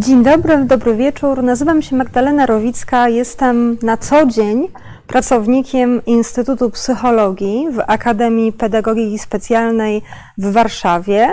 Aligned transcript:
Dzień 0.00 0.22
dobry, 0.22 0.64
dobry 0.64 0.96
wieczór. 0.96 1.42
Nazywam 1.42 1.82
się 1.82 1.96
Magdalena 1.96 2.46
Rowicka. 2.46 3.08
Jestem 3.08 3.76
na 3.82 3.96
co 3.96 4.26
dzień 4.26 4.68
pracownikiem 5.06 6.04
Instytutu 6.06 6.70
Psychologii 6.70 7.66
w 7.70 7.80
Akademii 7.86 8.52
Pedagogiki 8.52 9.18
Specjalnej 9.18 10.02
w 10.38 10.52
Warszawie, 10.52 11.28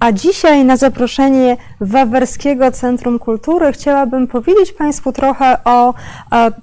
a 0.00 0.12
dzisiaj 0.12 0.64
na 0.64 0.76
zaproszenie 0.76 1.56
Wawerskiego 1.80 2.70
Centrum 2.70 3.18
Kultury 3.18 3.72
chciałabym 3.72 4.26
powiedzieć 4.26 4.72
Państwu 4.72 5.12
trochę 5.12 5.64
o 5.64 5.94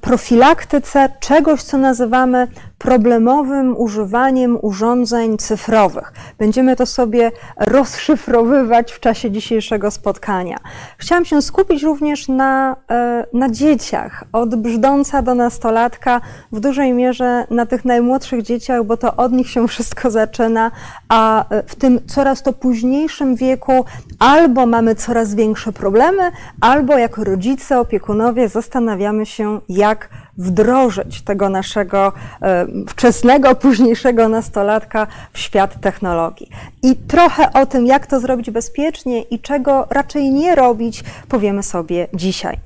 profilaktyce 0.02 1.09
czegoś, 1.20 1.64
co 1.64 1.78
nazywamy 1.78 2.48
problemowym 2.80 3.78
używaniem 3.78 4.58
urządzeń 4.62 5.38
cyfrowych. 5.38 6.14
Będziemy 6.38 6.76
to 6.76 6.86
sobie 6.86 7.32
rozszyfrowywać 7.58 8.92
w 8.92 9.00
czasie 9.00 9.32
dzisiejszego 9.32 9.92
spotkania. 9.92 10.58
Chciałam 10.98 11.26
się 11.26 11.42
skupić 11.42 11.84
również 11.84 12.28
na, 12.28 12.76
e, 12.92 13.26
na 13.34 13.50
dzieciach, 13.50 14.23
od 14.32 14.56
brzdąca 14.56 15.22
do 15.22 15.36
nastolatka, 15.36 16.22
w 16.52 16.60
dużej 16.60 16.94
mierze 16.94 17.48
na 17.50 17.66
tych 17.66 17.86
najmłodszych 17.86 18.42
dzieciach, 18.42 18.84
bo 18.84 18.98
to 18.98 19.16
od 19.16 19.32
nich 19.32 19.50
się 19.50 19.68
wszystko 19.68 20.12
zaczyna, 20.12 20.72
a 21.09 21.46
w 21.68 21.76
tym 21.76 22.00
coraz 22.08 22.44
to 22.44 22.54
późniejszym 22.54 23.36
wieku 23.36 23.86
albo 24.20 24.66
mamy 24.66 24.96
coraz 24.96 25.36
większe 25.36 25.72
problemy, 25.72 26.31
albo 26.62 26.98
jako 26.98 27.23
rodzice, 27.23 27.80
opiekunowie 27.80 28.50
zastanawiamy 28.50 29.25
się, 29.25 29.59
jak 29.70 30.09
wdrożyć 30.40 31.22
tego 31.22 31.50
naszego 31.50 32.14
e, 32.42 32.66
wczesnego, 32.88 33.56
późniejszego 33.56 34.30
nastolatka 34.30 35.08
w 35.34 35.40
świat 35.40 35.81
technologii. 35.81 36.50
I 36.84 36.96
trochę 36.96 37.54
o 37.54 37.66
tym, 37.66 37.86
jak 37.86 38.08
to 38.08 38.20
zrobić 38.20 38.52
bezpiecznie 38.52 39.22
i 39.22 39.40
czego 39.40 39.88
raczej 39.90 40.31
nie 40.31 40.56
robić, 40.56 41.04
powiemy 41.30 41.64
sobie 41.64 42.08
dzisiaj. 42.14 42.58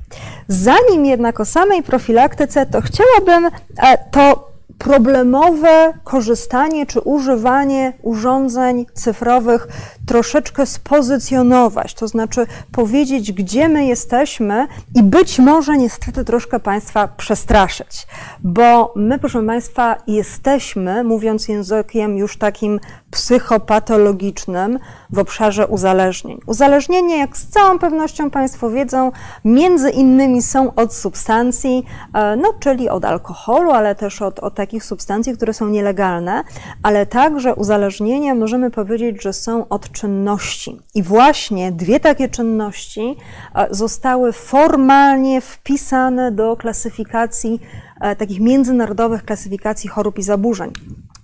Zanim 0.47 1.05
jednak 1.05 1.39
o 1.39 1.45
samej 1.45 1.83
profilaktyce, 1.83 2.65
to 2.65 2.81
chciałabym 2.81 3.45
e, 3.77 3.97
to 4.11 4.52
problemowe 4.77 5.93
korzystanie 6.03 6.85
czy 6.85 7.01
używanie 7.01 7.93
urządzeń 8.01 8.85
cyfrowych 8.93 9.67
troszeczkę 10.05 10.65
spozycjonować, 10.65 11.93
to 11.93 12.07
znaczy 12.07 12.45
powiedzieć, 12.71 13.31
gdzie 13.31 13.69
my 13.69 13.85
jesteśmy 13.85 14.67
i 14.95 15.03
być 15.03 15.39
może 15.39 15.77
niestety 15.77 16.25
troszkę 16.25 16.59
Państwa 16.59 17.07
przestraszyć, 17.07 18.07
bo 18.43 18.93
my, 18.95 19.19
proszę 19.19 19.45
Państwa, 19.45 19.95
jesteśmy, 20.07 21.03
mówiąc 21.03 21.47
językiem 21.47 22.17
już 22.17 22.37
takim 22.37 22.79
psychopatologicznym 23.13 24.79
w 25.09 25.19
obszarze 25.19 25.67
uzależnień. 25.67 26.39
Uzależnienie, 26.45 27.17
jak 27.17 27.37
z 27.37 27.47
całą 27.47 27.79
pewnością 27.79 28.29
Państwo 28.29 28.69
wiedzą, 28.69 29.11
między 29.45 29.89
innymi 29.89 30.41
są 30.41 30.73
od 30.75 30.93
substancji, 30.93 31.85
e, 32.13 32.35
no, 32.35 32.53
czyli 32.59 32.89
od 32.89 33.05
alkoholu, 33.05 33.71
ale 33.71 33.95
też 33.95 34.21
od, 34.21 34.39
od 34.39 34.55
takich 34.55 34.83
substancji, 34.83 35.33
które 35.33 35.53
są 35.53 35.67
nielegalne, 35.67 36.43
ale 36.83 37.05
także 37.05 37.55
uzależnienia 37.55 38.35
możemy 38.35 38.71
powiedzieć, 38.71 39.23
że 39.23 39.33
są 39.33 39.67
od 39.67 39.91
czynności. 39.91 40.79
I 40.95 41.03
właśnie 41.03 41.71
dwie 41.71 41.99
takie 41.99 42.29
czynności 42.29 43.15
e, 43.55 43.67
zostały 43.71 44.31
formalnie 44.31 45.41
wpisane 45.41 46.31
do 46.31 46.57
klasyfikacji, 46.57 47.59
e, 48.01 48.15
takich 48.15 48.39
międzynarodowych 48.39 49.25
klasyfikacji 49.25 49.89
chorób 49.89 50.19
i 50.19 50.23
zaburzeń. 50.23 50.71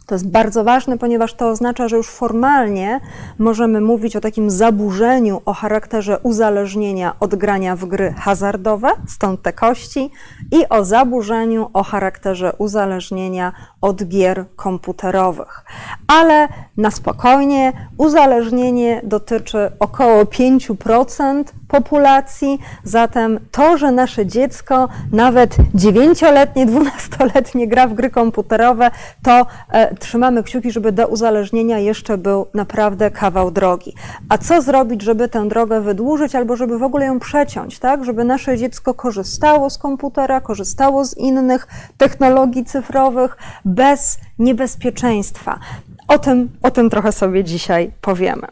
To 0.09 0.15
jest 0.15 0.29
bardzo 0.29 0.63
ważne, 0.63 0.97
ponieważ 0.97 1.33
to 1.33 1.49
oznacza, 1.49 1.87
że 1.87 1.97
już 1.97 2.09
formalnie 2.09 2.99
możemy 3.37 3.81
mówić 3.81 4.15
o 4.15 4.21
takim 4.21 4.49
zaburzeniu 4.49 5.41
o 5.45 5.53
charakterze 5.53 6.19
uzależnienia 6.23 7.15
od 7.19 7.35
grania 7.35 7.75
w 7.75 7.85
gry 7.85 8.13
hazardowe, 8.17 8.89
stąd 9.07 9.41
te 9.41 9.53
kości, 9.53 10.11
i 10.51 10.69
o 10.69 10.85
zaburzeniu 10.85 11.69
o 11.73 11.83
charakterze 11.83 12.53
uzależnienia 12.57 13.53
od 13.81 14.03
gier 14.03 14.45
komputerowych. 14.55 15.65
Ale 16.07 16.47
na 16.77 16.91
spokojnie, 16.91 17.73
uzależnienie 17.97 19.01
dotyczy 19.03 19.71
około 19.79 20.23
5% 20.23 21.43
populacji, 21.67 22.59
zatem 22.83 23.39
to, 23.51 23.77
że 23.77 23.91
nasze 23.91 24.25
dziecko, 24.25 24.89
nawet 25.11 25.55
9-letnie, 25.75 26.67
12-letnie 26.67 27.67
gra 27.67 27.87
w 27.87 27.93
gry 27.93 28.09
komputerowe, 28.09 28.91
to 29.23 29.45
e, 29.69 29.95
trzymamy 29.95 30.43
kciuki, 30.43 30.71
żeby 30.71 30.91
do 30.91 31.07
uzależnienia 31.07 31.79
jeszcze 31.79 32.17
był 32.17 32.45
naprawdę 32.53 33.11
kawał 33.11 33.51
drogi. 33.51 33.93
A 34.29 34.37
co 34.37 34.61
zrobić, 34.61 35.01
żeby 35.01 35.29
tę 35.29 35.47
drogę 35.47 35.81
wydłużyć 35.81 36.35
albo 36.35 36.55
żeby 36.55 36.77
w 36.79 36.83
ogóle 36.83 37.05
ją 37.05 37.19
przeciąć, 37.19 37.79
tak? 37.79 38.05
Żeby 38.05 38.23
nasze 38.23 38.57
dziecko 38.57 38.93
korzystało 38.93 39.69
z 39.69 39.77
komputera, 39.77 40.41
korzystało 40.41 41.05
z 41.05 41.17
innych 41.17 41.67
technologii 41.97 42.65
cyfrowych 42.65 43.37
bez 43.69 44.19
niebezpieczeństwa. 44.39 45.59
O 46.07 46.19
tym, 46.19 46.49
o 46.63 46.71
tym 46.71 46.89
trochę 46.89 47.11
sobie 47.11 47.43
dzisiaj 47.43 47.91
powiemy. 48.01 48.47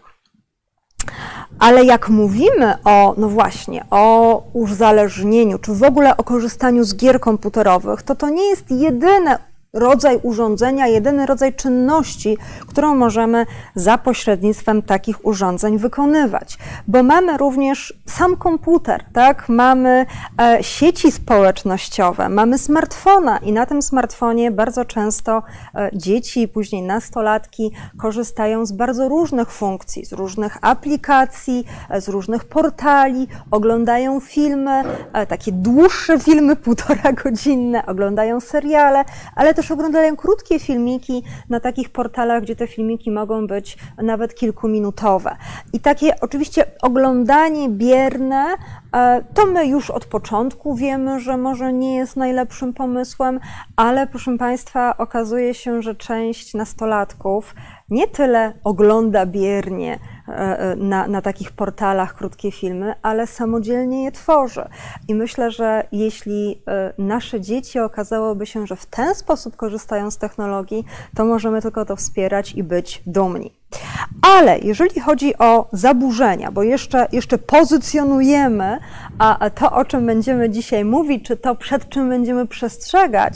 Ale 1.60 1.86
jak 1.86 2.10
mówimy 2.10 2.74
o, 2.84 3.14
no 3.18 3.30
właśnie, 3.30 3.86
o 3.90 4.44
uzależnieniu, 4.54 5.60
czy 5.60 5.74
w 5.74 5.84
ogóle 5.84 6.18
o 6.18 6.24
korzystaniu 6.24 6.84
z 6.84 6.96
gier 6.96 7.20
komputerowych, 7.20 8.04
to 8.04 8.16
to 8.16 8.30
nie 8.30 8.50
jest 8.50 8.72
jedyne 8.72 9.40
rodzaj 9.74 10.20
urządzenia, 10.24 10.88
jedyny 10.88 11.26
rodzaj 11.26 11.54
czynności, 11.54 12.38
którą 12.68 12.96
możemy 12.96 13.46
za 13.76 13.98
pośrednictwem 13.98 14.82
takich 14.82 15.26
urządzeń 15.26 15.78
wykonywać. 15.78 16.58
Bo 16.88 17.04
mamy 17.04 17.38
również 17.38 17.94
sam 18.06 18.38
komputer, 18.38 19.04
tak? 19.14 19.50
mamy 19.50 20.06
e, 20.42 20.64
sieci 20.64 21.12
społecznościowe, 21.12 22.30
mamy 22.30 22.58
smartfona 22.58 23.38
i 23.38 23.52
na 23.52 23.66
tym 23.66 23.82
smartfonie 23.82 24.52
bardzo 24.52 24.86
często 24.86 25.44
e, 25.76 25.90
dzieci 25.94 26.48
później 26.48 26.82
nastolatki 26.82 27.72
korzystają 27.98 28.66
z 28.66 28.72
bardzo 28.72 29.10
różnych 29.10 29.52
funkcji, 29.52 30.06
z 30.06 30.14
różnych 30.14 30.58
aplikacji, 30.62 31.66
e, 31.90 32.02
z 32.02 32.08
różnych 32.08 32.46
portali, 32.46 33.28
oglądają 33.52 34.20
filmy, 34.20 34.84
takie 35.28 35.52
dłuższe 35.52 36.20
filmy, 36.20 36.56
półtora 36.66 37.14
godzinne, 37.24 37.86
oglądają 37.86 38.40
seriale, 38.40 39.06
ale 39.36 39.54
też 39.58 39.72
oglądają 39.72 40.16
krótkie 40.16 40.60
filmiki 40.60 41.24
na 41.50 41.60
takich 41.60 41.90
portalach, 41.90 42.44
gdzie 42.44 42.56
te 42.56 42.68
filmiki 42.68 43.12
mogą 43.12 43.48
być 43.48 43.78
nawet 44.04 44.36
kilkuminutowe. 44.36 45.36
I 45.74 45.80
takie 45.80 46.20
oczywiście 46.22 46.66
oglądanie 46.82 47.70
bierne, 47.70 48.46
e, 48.96 49.24
to 49.34 49.46
my 49.46 49.68
już 49.68 49.90
od 49.90 50.06
początku 50.06 50.76
wiemy, 50.76 51.20
że 51.20 51.38
może 51.38 51.74
nie 51.74 51.96
jest 51.96 52.16
najlepszym 52.16 52.74
pomysłem, 52.74 53.40
ale 53.76 54.08
proszę 54.08 54.38
Państwa, 54.38 54.98
okazuje 54.98 55.54
się, 55.54 55.82
że 55.82 55.96
część 55.96 56.54
nastolatków 56.54 57.56
nie 57.90 58.08
tyle 58.08 58.54
ogląda 58.64 59.26
biernie 59.26 60.00
na, 60.78 61.08
na 61.08 61.22
takich 61.22 61.52
portalach 61.52 62.16
krótkie 62.16 62.52
filmy, 62.52 62.94
ale 63.02 63.28
samodzielnie 63.28 64.04
je 64.04 64.12
tworzy. 64.12 64.68
I 65.08 65.16
myślę, 65.16 65.52
że 65.52 65.88
jeśli 65.92 66.62
e, 66.68 66.94
nasze 66.98 67.42
dzieci 67.42 67.80
okazałoby 67.80 68.46
się, 68.46 68.68
że 68.68 68.76
w 68.76 68.86
ten 68.86 69.16
sposób 69.16 69.56
korzystają 69.56 70.12
z 70.12 70.18
technologii, 70.18 70.86
to 71.16 71.26
możemy 71.26 71.62
tylko 71.62 71.86
to 71.86 71.96
wspierać 71.96 72.54
i 72.56 72.64
być 72.64 73.04
dumni. 73.06 73.57
Ale 74.22 74.60
jeżeli 74.60 75.00
chodzi 75.00 75.38
o 75.38 75.68
zaburzenia, 75.74 76.52
bo 76.52 76.64
jeszcze, 76.64 77.08
jeszcze 77.12 77.38
pozycjonujemy 77.38 78.80
a 79.20 79.50
to, 79.50 79.72
o 79.72 79.86
czym 79.86 80.06
będziemy 80.06 80.50
dzisiaj 80.50 80.86
mówić, 80.86 81.26
czy 81.26 81.38
to, 81.38 81.56
przed 81.56 81.90
czym 81.90 82.10
będziemy 82.10 82.48
przestrzegać, 82.48 83.34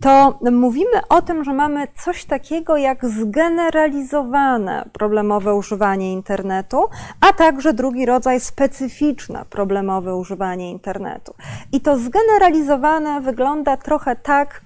to 0.00 0.38
mówimy 0.52 1.08
o 1.08 1.22
tym, 1.22 1.44
że 1.44 1.52
mamy 1.52 1.88
coś 2.04 2.24
takiego 2.24 2.76
jak 2.76 3.06
zgeneralizowane 3.06 4.84
problemowe 4.92 5.54
używanie 5.54 6.12
internetu, 6.12 6.84
a 7.20 7.32
także 7.32 7.72
drugi 7.72 8.06
rodzaj 8.06 8.40
specyficzne 8.40 9.44
problemowe 9.50 10.16
używanie 10.16 10.70
internetu. 10.70 11.34
I 11.72 11.80
to 11.80 11.98
zgeneralizowane 11.98 13.20
wygląda 13.20 13.76
trochę 13.76 14.16
tak, 14.16 14.60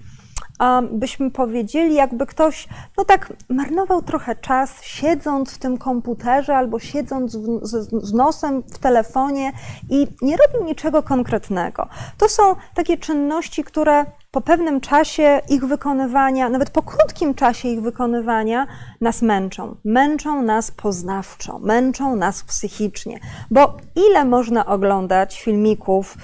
byśmy 0.91 1.31
powiedzieli, 1.31 1.95
jakby 1.95 2.25
ktoś, 2.25 2.67
no 2.97 3.05
tak, 3.05 3.33
marnował 3.49 4.01
trochę 4.01 4.35
czas 4.35 4.83
siedząc 4.83 5.53
w 5.53 5.57
tym 5.57 5.77
komputerze 5.77 6.57
albo 6.57 6.79
siedząc 6.79 7.35
w, 7.35 7.59
z, 7.61 7.89
z, 8.03 8.13
nosem 8.13 8.63
w 8.63 8.79
telefonie 8.79 9.51
i 9.89 10.07
nie 10.21 10.37
robił 10.37 10.67
niczego 10.67 11.03
konkretnego. 11.03 11.87
To 12.17 12.29
są 12.29 12.55
takie 12.73 12.97
czynności, 12.97 13.63
które 13.63 14.05
po 14.31 14.41
pewnym 14.41 14.81
czasie 14.81 15.41
ich 15.49 15.65
wykonywania, 15.65 16.49
nawet 16.49 16.69
po 16.69 16.81
krótkim 16.81 17.33
czasie 17.33 17.67
ich 17.67 17.81
wykonywania, 17.81 18.67
nas 19.01 19.21
męczą. 19.21 19.75
Męczą 19.85 20.41
nas 20.41 20.71
poznawczo, 20.71 21.59
męczą 21.59 22.15
nas 22.15 22.43
psychicznie, 22.43 23.19
bo 23.51 23.77
ile 23.95 24.25
można 24.25 24.65
oglądać 24.65 25.41
filmików, 25.41 26.17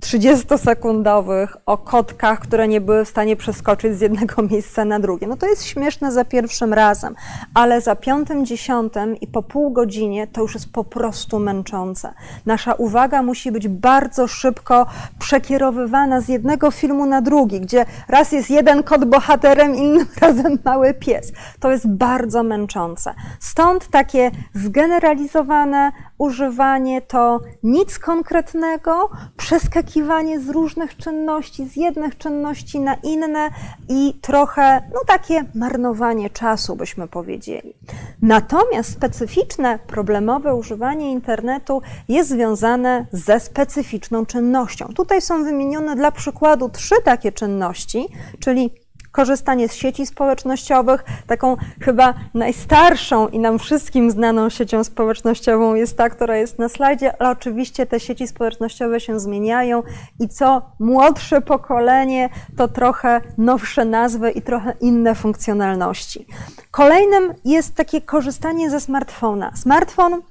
30-sekundowych 0.00 1.56
o 1.66 1.78
kotkach, 1.78 2.40
które 2.40 2.68
nie 2.68 2.80
były 2.80 3.04
w 3.04 3.08
stanie 3.08 3.36
przeskoczyć 3.36 3.98
z 3.98 4.00
jednego 4.00 4.42
miejsca 4.50 4.84
na 4.84 5.00
drugie. 5.00 5.26
No 5.26 5.36
to 5.36 5.46
jest 5.46 5.64
śmieszne 5.64 6.12
za 6.12 6.24
pierwszym 6.24 6.74
razem, 6.74 7.14
ale 7.54 7.80
za 7.80 7.96
piątym, 7.96 8.46
dziesiątym 8.46 9.16
i 9.16 9.26
po 9.26 9.42
pół 9.42 9.70
godzinie 9.70 10.26
to 10.26 10.40
już 10.40 10.54
jest 10.54 10.72
po 10.72 10.84
prostu 10.84 11.38
męczące. 11.38 12.12
Nasza 12.46 12.74
uwaga 12.74 13.22
musi 13.22 13.52
być 13.52 13.68
bardzo 13.68 14.26
szybko 14.26 14.86
przekierowywana 15.18 16.20
z 16.20 16.28
jednego 16.28 16.70
filmu 16.70 17.06
na 17.06 17.22
drugi, 17.22 17.60
gdzie 17.60 17.84
raz 18.08 18.32
jest 18.32 18.50
jeden 18.50 18.82
kot 18.82 19.04
bohaterem, 19.04 19.74
innym 19.74 20.06
razem 20.20 20.58
mały 20.64 20.94
pies. 20.94 21.32
To 21.60 21.70
jest 21.70 21.88
bardzo 21.88 22.42
męczące. 22.42 23.14
Stąd 23.40 23.88
takie 23.88 24.30
zgeneralizowane 24.54 25.92
używanie 26.20 27.02
to 27.02 27.40
nic 27.62 27.98
konkretnego, 27.98 29.10
przeskakiwanie 29.36 30.40
z 30.40 30.48
różnych 30.48 30.96
czynności, 30.96 31.68
z 31.68 31.76
jednych 31.76 32.18
czynności 32.18 32.80
na 32.80 32.94
inne 32.94 33.50
i 33.88 34.14
trochę, 34.20 34.82
no 34.94 35.00
takie 35.06 35.44
marnowanie 35.54 36.30
czasu, 36.30 36.76
byśmy 36.76 37.08
powiedzieli. 37.08 37.74
Natomiast 38.22 38.92
specyficzne, 38.92 39.78
problemowe 39.86 40.54
używanie 40.54 41.12
internetu 41.12 41.82
jest 42.08 42.30
związane 42.30 43.06
ze 43.12 43.40
specyficzną 43.40 44.26
czynnością. 44.26 44.88
Tutaj 44.94 45.22
są 45.22 45.44
wymienione 45.44 45.96
dla 45.96 46.12
przykładu 46.12 46.68
trzy 46.68 46.94
takie 47.04 47.32
czynności, 47.32 48.08
czyli 48.40 48.70
korzystanie 49.12 49.68
z 49.68 49.74
sieci 49.74 50.06
społecznościowych. 50.06 51.04
Taką 51.26 51.56
chyba 51.82 52.14
najstarszą 52.34 53.28
i 53.28 53.38
nam 53.38 53.58
wszystkim 53.58 54.10
znaną 54.10 54.50
siecią 54.50 54.84
społecznościową 54.84 55.74
jest 55.74 55.96
ta, 55.96 56.10
która 56.10 56.36
jest 56.36 56.58
na 56.58 56.68
slajdzie, 56.68 57.22
ale 57.22 57.30
oczywiście 57.30 57.86
te 57.86 58.00
sieci 58.00 58.26
społecznościowe 58.26 59.00
się 59.00 59.20
zmieniają 59.20 59.82
i 60.20 60.28
co 60.28 60.62
młodsze 60.78 61.40
pokolenie, 61.40 62.28
to 62.56 62.68
trochę 62.68 63.20
nowsze 63.38 63.84
nazwy 63.84 64.30
i 64.30 64.42
trochę 64.42 64.74
inne 64.80 65.14
funkcjonalności. 65.14 66.26
Kolejnym 66.70 67.34
jest 67.44 67.74
takie 67.74 68.00
korzystanie 68.00 68.70
ze 68.70 68.80
smartfona. 68.80 69.52
Smartfon 69.56 70.22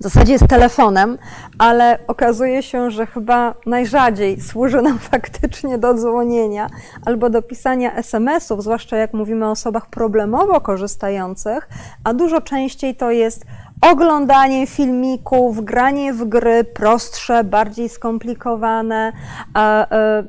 w 0.00 0.02
zasadzie 0.02 0.32
jest 0.32 0.46
telefonem, 0.46 1.18
ale 1.58 1.98
okazuje 2.06 2.62
się, 2.62 2.90
że 2.90 3.06
chyba 3.06 3.54
najrzadziej 3.66 4.40
służy 4.40 4.82
nam 4.82 4.98
faktycznie 5.10 5.78
do 5.78 5.94
dzwonienia 5.94 6.70
albo 7.04 7.30
do 7.30 7.42
pisania 7.42 7.94
SMS-ów, 7.94 8.62
zwłaszcza 8.62 8.96
jak 8.96 9.14
mówimy 9.14 9.46
o 9.46 9.50
osobach 9.50 9.86
problemowo 9.86 10.60
korzystających, 10.60 11.68
a 12.04 12.14
dużo 12.14 12.40
częściej 12.40 12.96
to 12.96 13.10
jest 13.10 13.44
oglądanie 13.80 14.66
filmików, 14.66 15.64
granie 15.64 16.12
w 16.12 16.24
gry 16.24 16.64
prostsze, 16.64 17.44
bardziej 17.44 17.88
skomplikowane, 17.88 19.12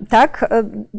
tak, 0.10 0.50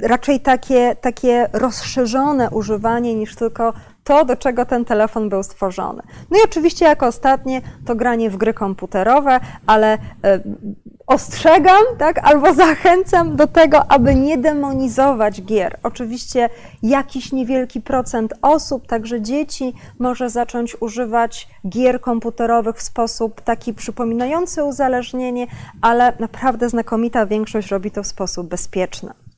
raczej 0.02 0.40
takie, 0.40 0.96
takie 1.00 1.48
rozszerzone 1.52 2.50
używanie 2.50 3.14
niż 3.14 3.36
tylko 3.36 3.72
to, 4.10 4.24
do 4.24 4.36
czego 4.36 4.66
ten 4.66 4.84
telefon 4.84 5.28
był 5.28 5.42
stworzony. 5.42 6.02
No 6.30 6.38
i 6.38 6.40
oczywiście 6.44 6.84
jako 6.84 7.06
ostatnie 7.06 7.62
to 7.86 7.94
granie 7.94 8.30
w 8.30 8.36
gry 8.36 8.54
komputerowe, 8.54 9.40
ale 9.66 9.98
e, 10.24 10.40
ostrzegam, 11.06 11.82
tak, 11.98 12.18
albo 12.28 12.54
zachęcam 12.64 13.36
do 13.36 13.46
tego, 13.46 13.90
aby 13.90 14.14
nie 14.14 14.38
demonizować 14.38 15.42
gier. 15.42 15.78
Oczywiście 15.82 16.48
jakiś 16.82 17.32
niewielki 17.32 17.80
procent 17.80 18.34
osób, 18.42 18.86
także 18.86 19.20
dzieci, 19.20 19.74
może 19.98 20.30
zacząć 20.30 20.76
używać 20.80 21.48
gier 21.68 22.00
komputerowych 22.00 22.76
w 22.76 22.82
sposób 22.82 23.40
taki 23.40 23.74
przypominający 23.74 24.64
uzależnienie, 24.64 25.46
ale 25.82 26.12
naprawdę 26.18 26.68
znakomita 26.68 27.26
większość 27.26 27.68
robi 27.68 27.90
to 27.90 28.02
w 28.02 28.06
sposób 28.06 28.48
bezpieczny. 28.48 29.29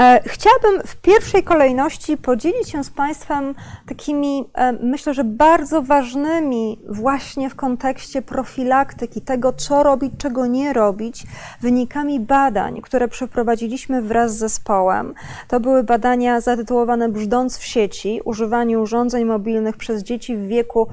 E, 0.00 0.20
chciałabym 0.26 0.82
w 0.86 0.96
pierwszej 0.96 1.42
kolejności 1.42 2.16
podzielić 2.16 2.68
się 2.68 2.84
z 2.84 2.90
Państwem 2.90 3.54
takimi, 3.88 4.44
e, 4.54 4.72
myślę, 4.72 5.14
że 5.14 5.24
bardzo 5.24 5.82
ważnymi 5.82 6.78
właśnie 6.88 7.50
w 7.50 7.54
kontekście 7.54 8.22
profilaktyki, 8.22 9.20
tego 9.20 9.52
co 9.52 9.82
robić, 9.82 10.12
czego 10.18 10.46
nie 10.46 10.72
robić, 10.72 11.26
wynikami 11.60 12.20
badań, 12.20 12.80
które 12.80 13.08
przeprowadziliśmy 13.08 14.02
wraz 14.02 14.34
z 14.34 14.38
zespołem. 14.38 15.14
To 15.48 15.60
były 15.60 15.82
badania 15.82 16.40
zatytułowane 16.40 17.08
Brzdąc 17.08 17.58
w 17.58 17.64
sieci, 17.64 18.20
używanie 18.24 18.78
urządzeń 18.78 19.24
mobilnych 19.24 19.76
przez 19.76 20.02
dzieci 20.02 20.36
w 20.36 20.46
wieku 20.46 20.88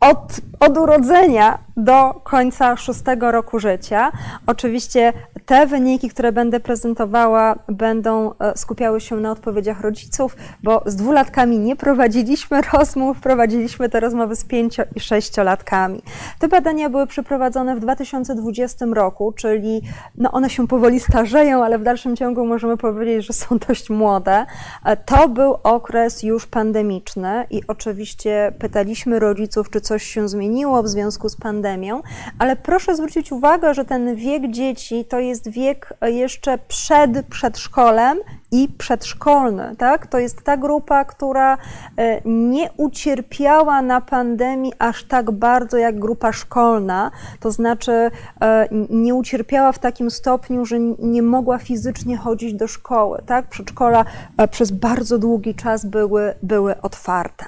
od, 0.00 0.40
od 0.60 0.78
urodzenia 0.78 1.58
do 1.76 2.20
końca 2.24 2.76
szóstego 2.76 3.32
roku 3.32 3.58
życia. 3.58 4.12
Oczywiście 4.46 5.12
te 5.48 5.66
wyniki, 5.66 6.08
które 6.08 6.32
będę 6.32 6.60
prezentowała, 6.60 7.58
będą 7.68 8.32
e, 8.38 8.56
skupiały 8.56 9.00
się 9.00 9.16
na 9.16 9.30
odpowiedziach 9.30 9.80
rodziców, 9.80 10.36
bo 10.62 10.82
z 10.86 10.96
dwulatkami 10.96 11.58
nie 11.58 11.76
prowadziliśmy 11.76 12.60
rozmów, 12.72 13.20
prowadziliśmy 13.20 13.88
te 13.88 14.00
rozmowy 14.00 14.36
z 14.36 14.44
pięcio- 14.44 14.84
i 14.96 15.00
sześciolatkami. 15.00 16.02
Te 16.38 16.48
badania 16.48 16.90
były 16.90 17.06
przeprowadzone 17.06 17.76
w 17.76 17.80
2020 17.80 18.86
roku, 18.86 19.32
czyli 19.32 19.82
no 20.14 20.32
one 20.32 20.50
się 20.50 20.68
powoli 20.68 21.00
starzeją, 21.00 21.64
ale 21.64 21.78
w 21.78 21.82
dalszym 21.82 22.16
ciągu 22.16 22.46
możemy 22.46 22.76
powiedzieć, 22.76 23.26
że 23.26 23.32
są 23.32 23.58
dość 23.68 23.90
młode. 23.90 24.46
E, 24.84 24.96
to 24.96 25.28
był 25.28 25.54
okres 25.62 26.22
już 26.22 26.46
pandemiczny 26.46 27.46
i 27.50 27.62
oczywiście 27.68 28.52
pytaliśmy 28.58 29.18
rodziców, 29.18 29.70
czy 29.70 29.80
coś 29.80 30.02
się 30.02 30.28
zmieniło 30.28 30.82
w 30.82 30.88
związku 30.88 31.28
z 31.28 31.36
pandemią, 31.36 32.02
ale 32.38 32.56
proszę 32.56 32.96
zwrócić 32.96 33.32
uwagę, 33.32 33.74
że 33.74 33.84
ten 33.84 34.16
wiek 34.16 34.50
dzieci 34.50 35.04
to 35.04 35.18
jest 35.18 35.37
wiek 35.46 35.94
jeszcze 36.02 36.58
przed 36.58 37.26
przedszkolem 37.26 38.18
i 38.52 38.68
przedszkolny. 38.78 39.76
Tak? 39.78 40.06
To 40.06 40.18
jest 40.18 40.42
ta 40.42 40.56
grupa, 40.56 41.04
która 41.04 41.58
e, 41.96 42.20
nie 42.24 42.70
ucierpiała 42.76 43.82
na 43.82 44.00
pandemii 44.00 44.72
aż 44.78 45.04
tak 45.04 45.30
bardzo 45.30 45.76
jak 45.76 45.98
grupa 45.98 46.32
szkolna, 46.32 47.10
to 47.40 47.50
znaczy 47.50 48.10
e, 48.40 48.68
nie 48.90 49.14
ucierpiała 49.14 49.72
w 49.72 49.78
takim 49.78 50.10
stopniu, 50.10 50.64
że 50.64 50.80
nie 50.98 51.22
mogła 51.22 51.58
fizycznie 51.58 52.16
chodzić 52.16 52.54
do 52.54 52.66
szkoły. 52.66 53.22
Tak? 53.26 53.48
Przedszkola 53.48 54.04
e, 54.36 54.48
przez 54.48 54.70
bardzo 54.70 55.18
długi 55.18 55.54
czas 55.54 55.86
były, 55.86 56.34
były 56.42 56.80
otwarte. 56.80 57.44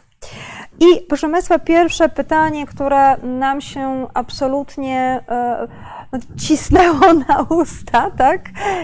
I 0.81 1.01
proszę 1.09 1.31
Państwa, 1.31 1.59
pierwsze 1.59 2.09
pytanie, 2.09 2.67
które 2.67 3.17
nam 3.17 3.61
się 3.61 4.07
absolutnie 4.15 5.21
no, 6.13 6.19
cisnęło 6.37 7.15
na 7.29 7.47
usta, 7.49 8.11
tak? 8.11 8.41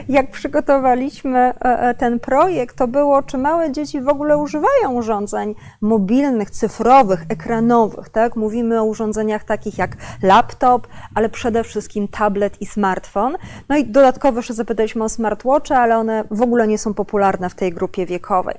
Jak 0.09 0.31
przygotowaliśmy 0.31 1.39
e, 1.39 1.55
e, 1.63 1.95
ten 1.95 2.21
projekt, 2.21 2.77
to 2.77 2.89
było, 2.89 3.23
czy 3.23 3.39
małe 3.39 3.73
dzieci 3.73 4.01
w 4.01 4.09
ogóle 4.09 4.39
używają 4.39 4.93
urządzeń 4.93 5.55
mobilnych, 5.81 6.51
cyfrowych, 6.51 7.25
ekranowych, 7.29 8.09
tak? 8.09 8.37
Mówimy 8.37 8.81
o 8.81 8.85
urządzeniach 8.85 9.45
takich 9.45 9.79
jak 9.79 9.97
laptop, 10.23 10.87
ale 11.15 11.29
przede 11.29 11.65
wszystkim 11.65 12.09
tablet 12.09 12.63
i 12.63 12.67
smartfon. 12.67 13.37
No 13.69 13.77
i 13.77 13.85
dodatkowo 13.85 14.39
jeszcze 14.39 14.55
zapytaliśmy 14.55 15.05
o 15.05 15.09
smartwatche, 15.09 15.79
ale 15.79 15.99
one 15.99 16.25
w 16.31 16.43
ogóle 16.43 16.69
nie 16.69 16.79
są 16.79 16.95
popularne 16.95 17.51
w 17.51 17.55
tej 17.55 17.73
grupie 17.73 18.07
wiekowej. 18.07 18.55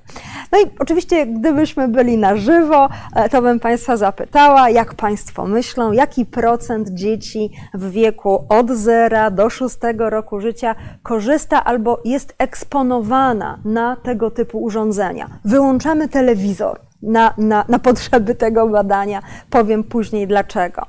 No 0.51 0.59
i 0.59 0.61
oczywiście, 0.79 1.25
gdybyśmy 1.25 1.87
byli 1.87 2.17
na 2.17 2.35
żywo, 2.35 2.89
e, 3.15 3.29
to 3.29 3.41
bym 3.41 3.59
Państwa 3.59 3.97
zapytała, 3.97 4.69
jak 4.69 4.93
Państwo 4.93 5.45
myślą, 5.45 5.91
jaki 5.91 6.25
procent 6.25 6.89
dzieci 6.89 7.51
w 7.73 7.91
wieku 7.91 8.45
od 8.49 8.56
0 8.71 9.31
do 9.31 9.49
6 9.49 9.77
roku 9.97 10.39
życia 10.39 10.75
korzysta 11.03 11.63
albo 11.63 12.01
jest 12.05 12.35
eksponowana 12.37 13.59
na 13.65 13.95
tego 13.95 14.31
typu 14.31 14.63
urządzenia. 14.63 15.29
Wyłączamy 15.45 16.07
telewizor 16.07 16.79
na, 17.01 17.33
na, 17.37 17.65
na 17.67 17.79
potrzeby 17.79 18.35
tego 18.35 18.67
badania. 18.67 19.21
Powiem 19.49 19.83
później 19.83 20.27
dlaczego. 20.27 20.85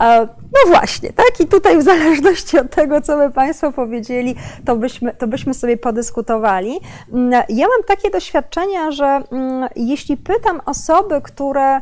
E, 0.00 0.26
no 0.26 0.70
właśnie, 0.70 1.12
tak? 1.12 1.40
I 1.40 1.46
tutaj 1.46 1.78
w 1.78 1.82
zależności 1.82 2.58
od 2.58 2.70
tego, 2.70 3.00
co 3.00 3.16
by 3.16 3.30
Państwo 3.30 3.72
powiedzieli, 3.72 4.34
to 4.64 4.76
byśmy, 4.76 5.14
to 5.14 5.26
byśmy 5.26 5.54
sobie 5.54 5.76
podyskutowali. 5.76 6.80
Mm, 7.12 7.42
ja 7.48 7.66
mam 7.68 7.84
takie 7.86 8.10
doświadczenia, 8.10 8.90
że 8.90 9.20
mm, 9.32 9.68
jeśli 9.76 10.16
pytam 10.16 10.60
osoby, 10.66 11.20
które 11.22 11.80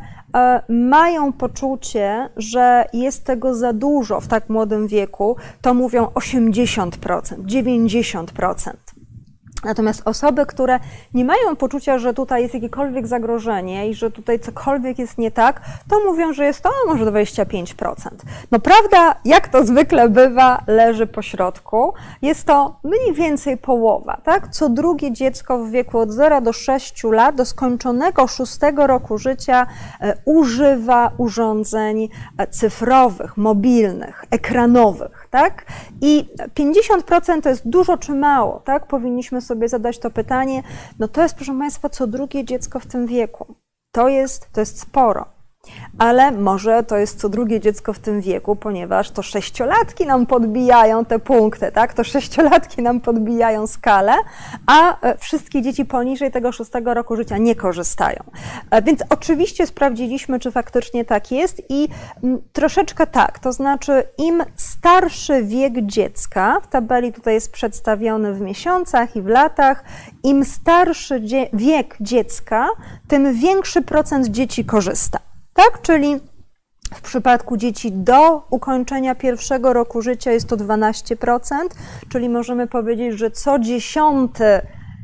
mają 0.68 1.32
poczucie, 1.32 2.28
że 2.37 2.84
jest 2.92 3.25
tego 3.25 3.54
za 3.54 3.72
dużo 3.72 4.20
w 4.20 4.26
tak 4.26 4.49
młodym 4.49 4.87
wieku, 4.87 5.37
to 5.62 5.75
mówią 5.75 6.04
80%, 6.04 6.90
90%. 7.46 8.89
Natomiast 9.64 10.02
osoby, 10.05 10.47
które 10.47 10.79
nie 11.14 11.25
mają 11.25 11.57
poczucia, 11.57 11.99
że 11.99 12.14
tutaj 12.14 12.43
jest 12.43 12.55
jakiekolwiek 12.55 13.07
zagrożenie 13.07 13.88
i 13.88 13.95
że 13.95 14.11
tutaj 14.11 14.40
cokolwiek 14.40 14.99
jest 14.99 15.19
nie 15.19 15.31
tak, 15.31 15.61
to 15.88 16.00
mówią, 16.05 16.33
że 16.33 16.45
jest 16.45 16.62
to 16.62 16.71
może 16.87 17.05
25%. 17.05 17.95
No 18.50 18.59
prawda, 18.59 19.14
jak 19.25 19.49
to 19.49 19.64
zwykle 19.64 20.09
bywa, 20.09 20.62
leży 20.67 21.07
po 21.07 21.23
środku. 21.23 21.95
Jest 22.23 22.47
to 22.47 22.76
mniej 22.85 23.12
więcej 23.14 23.57
połowa, 23.57 24.21
tak? 24.25 24.49
Co 24.49 24.69
drugie 24.69 25.12
dziecko 25.12 25.59
w 25.59 25.71
wieku 25.71 25.99
od 25.99 26.11
0 26.11 26.40
do 26.40 26.52
6 26.52 27.05
lat, 27.05 27.35
do 27.35 27.45
skończonego 27.45 28.26
6 28.26 28.59
roku 28.76 29.19
życia, 29.19 29.67
e, 30.00 30.17
używa 30.25 31.11
urządzeń 31.19 32.09
e, 32.38 32.47
cyfrowych, 32.47 33.37
mobilnych, 33.37 34.25
ekranowych, 34.31 35.19
tak? 35.30 35.64
I 36.00 36.28
50% 36.54 37.42
to 37.42 37.49
jest 37.49 37.68
dużo 37.68 37.99
czy 37.99 38.14
mało, 38.14 38.60
tak? 38.64 38.87
Powinniśmy 38.87 39.40
sobie 39.40 39.68
zadać 39.68 39.99
to 39.99 40.10
pytanie. 40.10 40.62
No 40.99 41.08
to 41.08 41.22
jest, 41.22 41.34
proszę 41.34 41.58
Państwa, 41.58 41.88
co 41.88 42.06
drugie 42.06 42.44
dziecko 42.44 42.80
w 42.80 42.87
tym 42.87 43.06
wieku. 43.06 43.54
To 43.92 44.08
jest, 44.08 44.52
to 44.52 44.60
jest 44.60 44.80
sporo 44.80 45.39
ale 45.99 46.33
może 46.33 46.83
to 46.83 46.97
jest 46.97 47.21
co 47.21 47.29
drugie 47.29 47.61
dziecko 47.61 47.93
w 47.93 47.99
tym 47.99 48.21
wieku, 48.21 48.57
ponieważ 48.57 49.11
to 49.11 49.23
sześciolatki 49.23 50.07
nam 50.07 50.26
podbijają 50.26 51.05
te 51.05 51.19
punkty, 51.19 51.73
tak? 51.73 51.95
To 51.95 52.05
sześciolatki 52.05 52.83
nam 52.83 53.00
podbijają 53.00 53.67
skalę, 53.67 54.12
a 54.67 55.00
e, 55.00 55.19
wszystkie 55.19 55.62
dzieci 55.62 55.85
poniżej 55.85 56.31
tego 56.31 56.52
szóstego 56.52 56.95
roku 56.95 57.17
życia 57.17 57.38
nie 57.38 57.55
korzystają. 57.55 58.25
E, 58.71 58.83
więc 58.83 59.00
oczywiście 59.09 59.67
sprawdziliśmy, 59.67 60.38
czy 60.38 60.50
faktycznie 60.50 61.05
tak 61.05 61.31
jest 61.31 61.62
i 61.69 61.88
mm, 62.25 62.43
troszeczkę 62.52 63.07
tak, 63.07 63.38
to 63.38 63.52
znaczy 63.52 64.02
im 64.19 64.43
starszy 64.57 65.43
wiek 65.43 65.73
dziecka, 65.83 66.61
w 66.61 66.67
tabeli 66.67 67.12
tutaj 67.12 67.35
jest 67.35 67.52
przedstawiony 67.52 68.35
w 68.35 68.40
miesiącach 68.40 69.17
i 69.17 69.23
w 69.23 69.26
latach, 69.26 69.85
im 70.25 70.45
starszy 70.45 71.23
wiek 71.52 71.97
dziecka, 72.00 72.69
tym 73.09 73.35
większy 73.35 73.83
procent 73.83 74.26
dzieci 74.26 74.64
korzysta 74.64 75.29
tak? 75.54 75.83
Czyli 75.83 76.21
w 76.95 77.00
przypadku 77.00 77.57
dzieci 77.57 77.92
do 77.92 78.47
ukończenia 78.50 79.14
pierwszego 79.14 79.73
roku 79.73 80.02
życia 80.02 80.33
jest 80.33 80.49
to 80.49 80.57
12%, 80.57 81.40
czyli 82.09 82.28
możemy 82.28 82.66
powiedzieć, 82.66 83.19
że 83.19 83.30
co 83.30 83.59
dziesiąty 83.59 84.61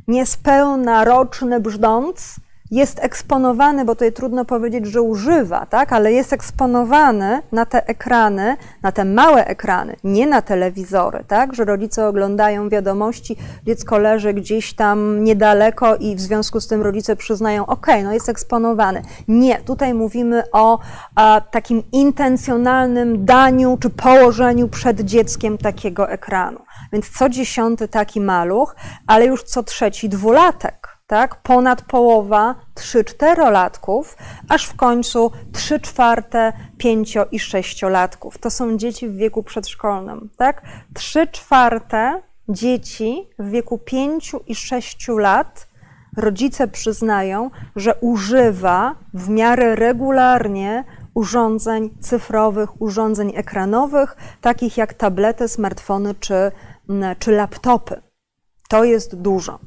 niespełna 0.09 1.05
roczny 1.05 1.61
brzdąc 1.61 2.37
jest 2.70 3.04
eksponowany, 3.04 3.85
bo 3.85 3.94
tutaj 3.94 4.12
trudno 4.12 4.44
powiedzieć, 4.44 4.87
że 4.87 5.02
używa, 5.02 5.66
tak, 5.66 5.92
ale 5.92 6.12
jest 6.12 6.32
eksponowany 6.32 7.42
na 7.52 7.66
te 7.66 7.87
ekrany, 7.87 8.56
na 8.82 8.92
te 8.92 9.04
małe 9.04 9.46
ekrany, 9.46 9.96
nie 10.04 10.26
na 10.26 10.42
telewizory, 10.42 11.25
tak, 11.28 11.54
że 11.54 11.64
rodzice 11.64 12.08
oglądają 12.08 12.68
wiadomości, 12.68 13.37
dziecko 13.66 13.99
leży 13.99 14.35
gdzieś 14.35 14.75
tam 14.75 15.25
niedaleko 15.25 15.96
i 15.96 16.16
w 16.16 16.20
związku 16.20 16.61
z 16.61 16.66
tym 16.66 16.82
rodzice 16.82 17.16
przyznają, 17.16 17.66
ok, 17.66 17.87
no 18.04 18.12
jest 18.12 18.28
eksponowany. 18.28 19.02
Nie, 19.28 19.58
tutaj 19.58 19.94
mówimy 19.94 20.42
o 20.52 20.78
a, 21.14 21.40
takim 21.50 21.82
intencjonalnym 21.92 23.25
daniu 23.25 23.78
czy 23.80 23.90
położeniu 23.90 24.68
przed 24.68 25.00
dzieckiem 25.00 25.58
takiego 25.58 26.11
ekranu. 26.11 26.58
Więc 26.92 27.11
co 27.11 27.28
dziesiąty 27.28 27.88
taki 27.88 28.20
maluch, 28.20 28.76
ale 29.06 29.26
już 29.26 29.42
co 29.42 29.62
trzeci 29.62 30.08
dwulatek 30.08 30.96
tak? 31.07 31.43
Ponad 31.43 31.83
połowa 31.83 32.55
3-4-latków, 32.75 34.17
aż 34.49 34.67
w 34.67 34.77
końcu 34.77 35.31
3 35.53 35.81
czwarte 35.81 36.53
5 36.79 37.17
i 37.33 37.39
6-latków. 37.39 38.39
To 38.41 38.51
są 38.51 38.77
dzieci 38.77 39.09
w 39.09 39.17
wieku 39.17 39.43
przedszkolnym, 39.43 40.31
tak? 40.37 40.63
3 40.95 41.27
czwarte 41.27 42.23
dzieci 42.49 43.29
w 43.39 43.51
wieku 43.51 43.79
5 43.79 44.33
i 44.47 44.55
6 44.55 45.09
lat 45.09 45.69
rodzice 46.17 46.69
przyznają, 46.69 47.51
że 47.77 47.95
używa 47.95 48.95
w 49.15 49.29
miarę 49.29 49.75
regularnie 49.75 50.85
urządzeń 51.15 51.91
cyfrowych, 52.01 52.83
urządzeń 52.83 53.33
ekranowych, 53.37 54.17
takich 54.41 54.77
jak 54.77 54.95
tablety, 54.95 55.49
smartfony 55.49 56.15
czy, 56.15 56.53
czy 57.19 57.33
laptopy. 57.33 58.03
To 58.69 58.85
jest 58.85 59.17
dużo. 59.17 59.59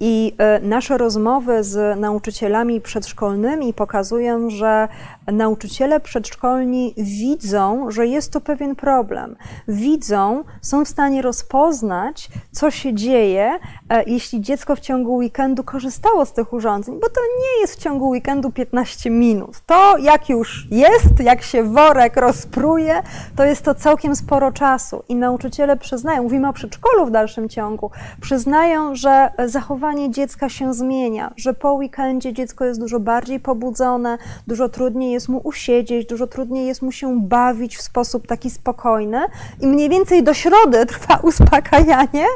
I 0.00 0.32
e, 0.38 0.60
nasze 0.60 0.98
rozmowy 0.98 1.64
z 1.64 2.00
nauczycielami 2.00 2.80
przedszkolnymi 2.80 3.74
pokazują, 3.74 4.50
że 4.50 4.88
nauczyciele 5.32 6.00
przedszkolni 6.00 6.94
widzą, 6.96 7.90
że 7.90 8.06
jest 8.06 8.32
to 8.32 8.40
pewien 8.40 8.76
problem. 8.76 9.36
Widzą, 9.68 10.44
są 10.62 10.84
w 10.84 10.88
stanie 10.88 11.22
rozpoznać, 11.22 12.28
co 12.52 12.70
się 12.70 12.94
dzieje, 12.94 13.58
e, 13.88 14.02
jeśli 14.06 14.40
dziecko 14.40 14.76
w 14.76 14.80
ciągu 14.80 15.14
weekendu 15.14 15.64
korzystało 15.64 16.26
z 16.26 16.32
tych 16.32 16.52
urządzeń, 16.52 16.94
bo 16.94 17.08
to 17.08 17.20
nie 17.40 17.60
jest 17.60 17.74
w 17.74 17.82
ciągu 17.82 18.08
weekendu 18.08 18.50
15 18.50 19.10
minut. 19.10 19.60
To 19.66 19.98
jak 19.98 20.28
już 20.28 20.66
jest, 20.70 21.20
jak 21.20 21.42
się 21.42 21.62
worek 21.62 22.16
rozpruje, 22.16 23.02
to 23.36 23.44
jest 23.44 23.62
to 23.62 23.74
całkiem 23.74 24.16
sporo 24.16 24.52
czasu. 24.52 25.02
I 25.08 25.14
nauczyciele 25.16 25.76
przyznają, 25.76 26.22
mówimy 26.22 26.48
o 26.48 26.52
przedszkolu 26.52 27.06
w 27.06 27.10
dalszym 27.10 27.48
ciągu, 27.48 27.90
przyznają, 28.20 28.94
że 28.94 29.30
zachowanie 29.46 30.10
dziecka 30.10 30.48
się 30.48 30.74
zmienia, 30.74 31.32
że 31.36 31.54
po 31.54 31.72
weekendzie 31.72 32.32
dziecko 32.32 32.64
jest 32.64 32.80
dużo 32.80 33.00
bardziej 33.00 33.40
pobudzone, 33.40 34.18
dużo 34.46 34.68
trudniej 34.68 35.15
jest 35.16 35.28
mu 35.28 35.38
usiedzieć, 35.38 36.08
dużo 36.08 36.26
trudniej 36.26 36.66
jest 36.66 36.82
mu 36.82 36.92
się 36.92 37.20
bawić 37.20 37.76
w 37.76 37.82
sposób 37.82 38.26
taki 38.26 38.50
spokojny 38.50 39.20
i 39.60 39.66
mniej 39.66 39.88
więcej 39.88 40.22
do 40.22 40.34
środy 40.34 40.86
trwa 40.86 41.16
uspokajanie, 41.30 42.26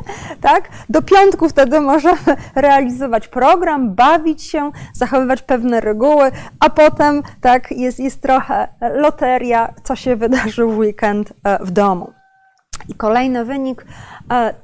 tak? 0.40 0.68
Do 0.88 1.02
piątku 1.02 1.48
wtedy 1.48 1.80
możemy 1.80 2.36
realizować 2.54 3.28
program, 3.28 3.94
bawić 3.94 4.42
się, 4.42 4.70
zachowywać 4.94 5.42
pewne 5.42 5.80
reguły, 5.80 6.30
a 6.60 6.70
potem 6.70 7.22
tak 7.40 7.70
jest, 7.70 8.00
jest 8.00 8.20
trochę 8.22 8.68
loteria, 8.94 9.74
co 9.84 9.96
się 9.96 10.16
wydarzy 10.16 10.64
w 10.64 10.78
weekend 10.78 11.32
e, 11.44 11.64
w 11.64 11.70
domu. 11.70 12.12
I 12.88 12.94
kolejny 12.94 13.44
wynik 13.44 13.84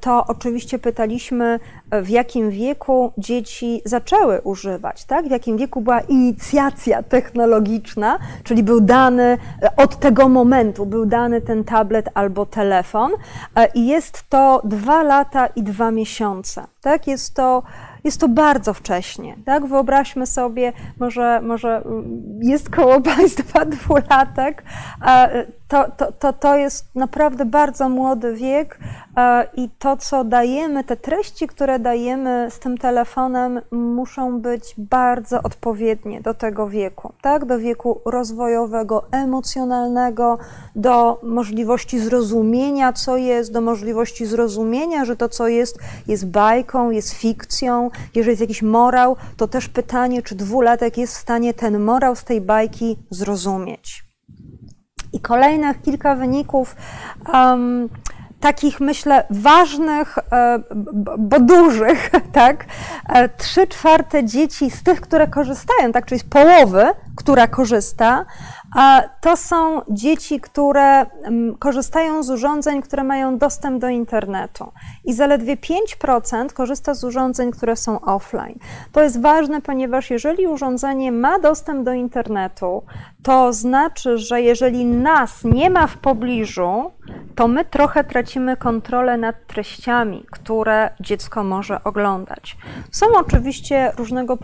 to 0.00 0.24
oczywiście 0.26 0.78
pytaliśmy, 0.78 1.60
e, 1.90 2.02
w 2.02 2.10
jakim 2.10 2.50
wieku 2.50 3.12
dzieci 3.18 3.82
zaczęły 3.84 4.40
używać, 4.40 5.04
tak? 5.04 5.26
w 5.26 5.30
jakim 5.30 5.56
wieku 5.56 5.80
była 5.80 6.00
inicjacja 6.00 7.02
technologiczna, 7.02 8.18
czyli 8.44 8.62
był 8.62 8.80
dany 8.80 9.38
e, 9.62 9.76
od 9.76 9.98
tego 9.98 10.28
momentu, 10.28 10.86
był 10.86 11.06
dany 11.06 11.40
ten 11.40 11.64
tablet 11.64 12.08
albo 12.14 12.46
telefon 12.46 13.10
i 13.74 13.86
jest 13.86 14.24
to 14.28 14.62
dwa 14.64 15.02
lata 15.02 15.46
i 15.46 15.62
dwa 15.62 15.90
miesiące. 15.90 16.66
Tak? 16.80 17.06
Jest 17.06 17.34
to 17.34 17.62
jest 18.06 18.20
to 18.20 18.28
bardzo 18.28 18.74
wcześnie. 18.74 19.36
Tak? 19.44 19.66
Wyobraźmy 19.66 20.26
sobie, 20.26 20.72
może, 21.00 21.40
może 21.42 21.76
mm, 21.76 22.38
jest 22.42 22.70
koło 22.70 23.00
Państwa 23.00 23.64
dwulatek, 23.76 24.62
to, 25.68 25.90
to, 25.96 26.12
to, 26.12 26.32
to 26.32 26.56
jest 26.56 26.94
naprawdę 26.94 27.44
bardzo 27.44 27.88
młody 27.88 28.34
wiek 28.34 28.78
i 29.54 29.70
to, 29.78 29.96
co 29.96 30.24
dajemy, 30.24 30.84
te 30.84 30.96
treści, 30.96 31.46
które 31.46 31.78
dajemy 31.78 32.48
z 32.50 32.58
tym 32.58 32.78
telefonem, 32.78 33.60
muszą 33.70 34.40
być 34.40 34.74
bardzo 34.78 35.42
odpowiednie 35.42 36.20
do 36.20 36.34
tego 36.34 36.68
wieku, 36.68 37.12
tak? 37.22 37.44
do 37.44 37.58
wieku 37.58 38.00
rozwojowego, 38.04 39.04
emocjonalnego, 39.10 40.38
do 40.76 41.20
możliwości 41.22 41.98
zrozumienia, 41.98 42.92
co 42.92 43.16
jest, 43.16 43.52
do 43.52 43.60
możliwości 43.60 44.26
zrozumienia, 44.26 45.04
że 45.04 45.16
to, 45.16 45.28
co 45.28 45.48
jest, 45.48 45.78
jest 46.06 46.30
bajką, 46.30 46.90
jest 46.90 47.12
fikcją. 47.12 47.90
Jeżeli 48.14 48.30
jest 48.30 48.40
jakiś 48.40 48.62
morał, 48.62 49.16
to 49.36 49.48
też 49.48 49.68
pytanie, 49.68 50.22
czy 50.22 50.34
dwulatek 50.34 50.98
jest 50.98 51.14
w 51.14 51.20
stanie 51.20 51.54
ten 51.54 51.78
morał 51.78 52.16
z 52.16 52.24
tej 52.24 52.40
bajki 52.40 52.96
zrozumieć. 53.10 54.05
I 55.12 55.20
kolejnych 55.20 55.82
kilka 55.82 56.14
wyników. 56.14 56.76
Um, 57.32 57.88
takich, 58.40 58.80
myślę, 58.80 59.24
ważnych, 59.30 60.18
e, 60.32 60.58
bo 61.18 61.40
dużych, 61.40 62.10
tak? 62.32 62.64
E, 63.08 63.28
trzy 63.28 63.66
czwarte 63.66 64.24
dzieci 64.24 64.70
z 64.70 64.82
tych, 64.82 65.00
które 65.00 65.26
korzystają, 65.26 65.92
tak, 65.92 66.06
czyli 66.06 66.20
z 66.20 66.24
połowy, 66.24 66.86
która 67.16 67.46
korzysta, 67.46 68.24
to 69.20 69.36
są 69.36 69.82
dzieci, 69.90 70.40
które 70.40 71.06
korzystają 71.58 72.22
z 72.22 72.30
urządzeń, 72.30 72.82
które 72.82 73.04
mają 73.04 73.38
dostęp 73.38 73.80
do 73.80 73.88
internetu. 73.88 74.72
I 75.04 75.14
zaledwie 75.14 75.56
5% 75.56 76.52
korzysta 76.52 76.94
z 76.94 77.04
urządzeń, 77.04 77.50
które 77.50 77.76
są 77.76 78.00
offline. 78.00 78.58
To 78.92 79.02
jest 79.02 79.20
ważne, 79.20 79.62
ponieważ 79.62 80.10
jeżeli 80.10 80.46
urządzenie 80.46 81.12
ma 81.12 81.38
dostęp 81.38 81.84
do 81.84 81.92
internetu, 81.92 82.82
to 83.26 83.52
znaczy, 83.52 84.18
że 84.18 84.42
jeżeli 84.42 84.84
nas 84.84 85.44
nie 85.44 85.70
ma 85.70 85.86
w 85.86 85.96
pobliżu, 85.96 86.90
to 87.34 87.48
my 87.48 87.64
trochę 87.64 88.04
tracimy 88.04 88.56
kontrolę 88.56 89.16
nad 89.16 89.46
treściami, 89.46 90.26
które 90.30 90.90
dziecko 91.00 91.44
może 91.44 91.84
oglądać. 91.84 92.56
Są 92.90 93.06
oczywiście 93.16 93.92
różnego, 93.96 94.38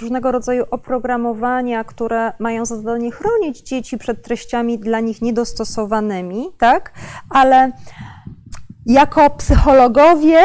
różnego 0.00 0.32
rodzaju 0.32 0.64
oprogramowania, 0.70 1.84
które 1.84 2.32
mają 2.38 2.66
za 2.66 2.76
zadanie 2.76 3.10
chronić 3.10 3.60
dzieci 3.60 3.98
przed 3.98 4.22
treściami 4.22 4.78
dla 4.78 5.00
nich 5.00 5.22
niedostosowanymi, 5.22 6.46
tak? 6.58 6.92
Ale 7.30 7.72
jako 8.88 9.30
psychologowie, 9.30 10.38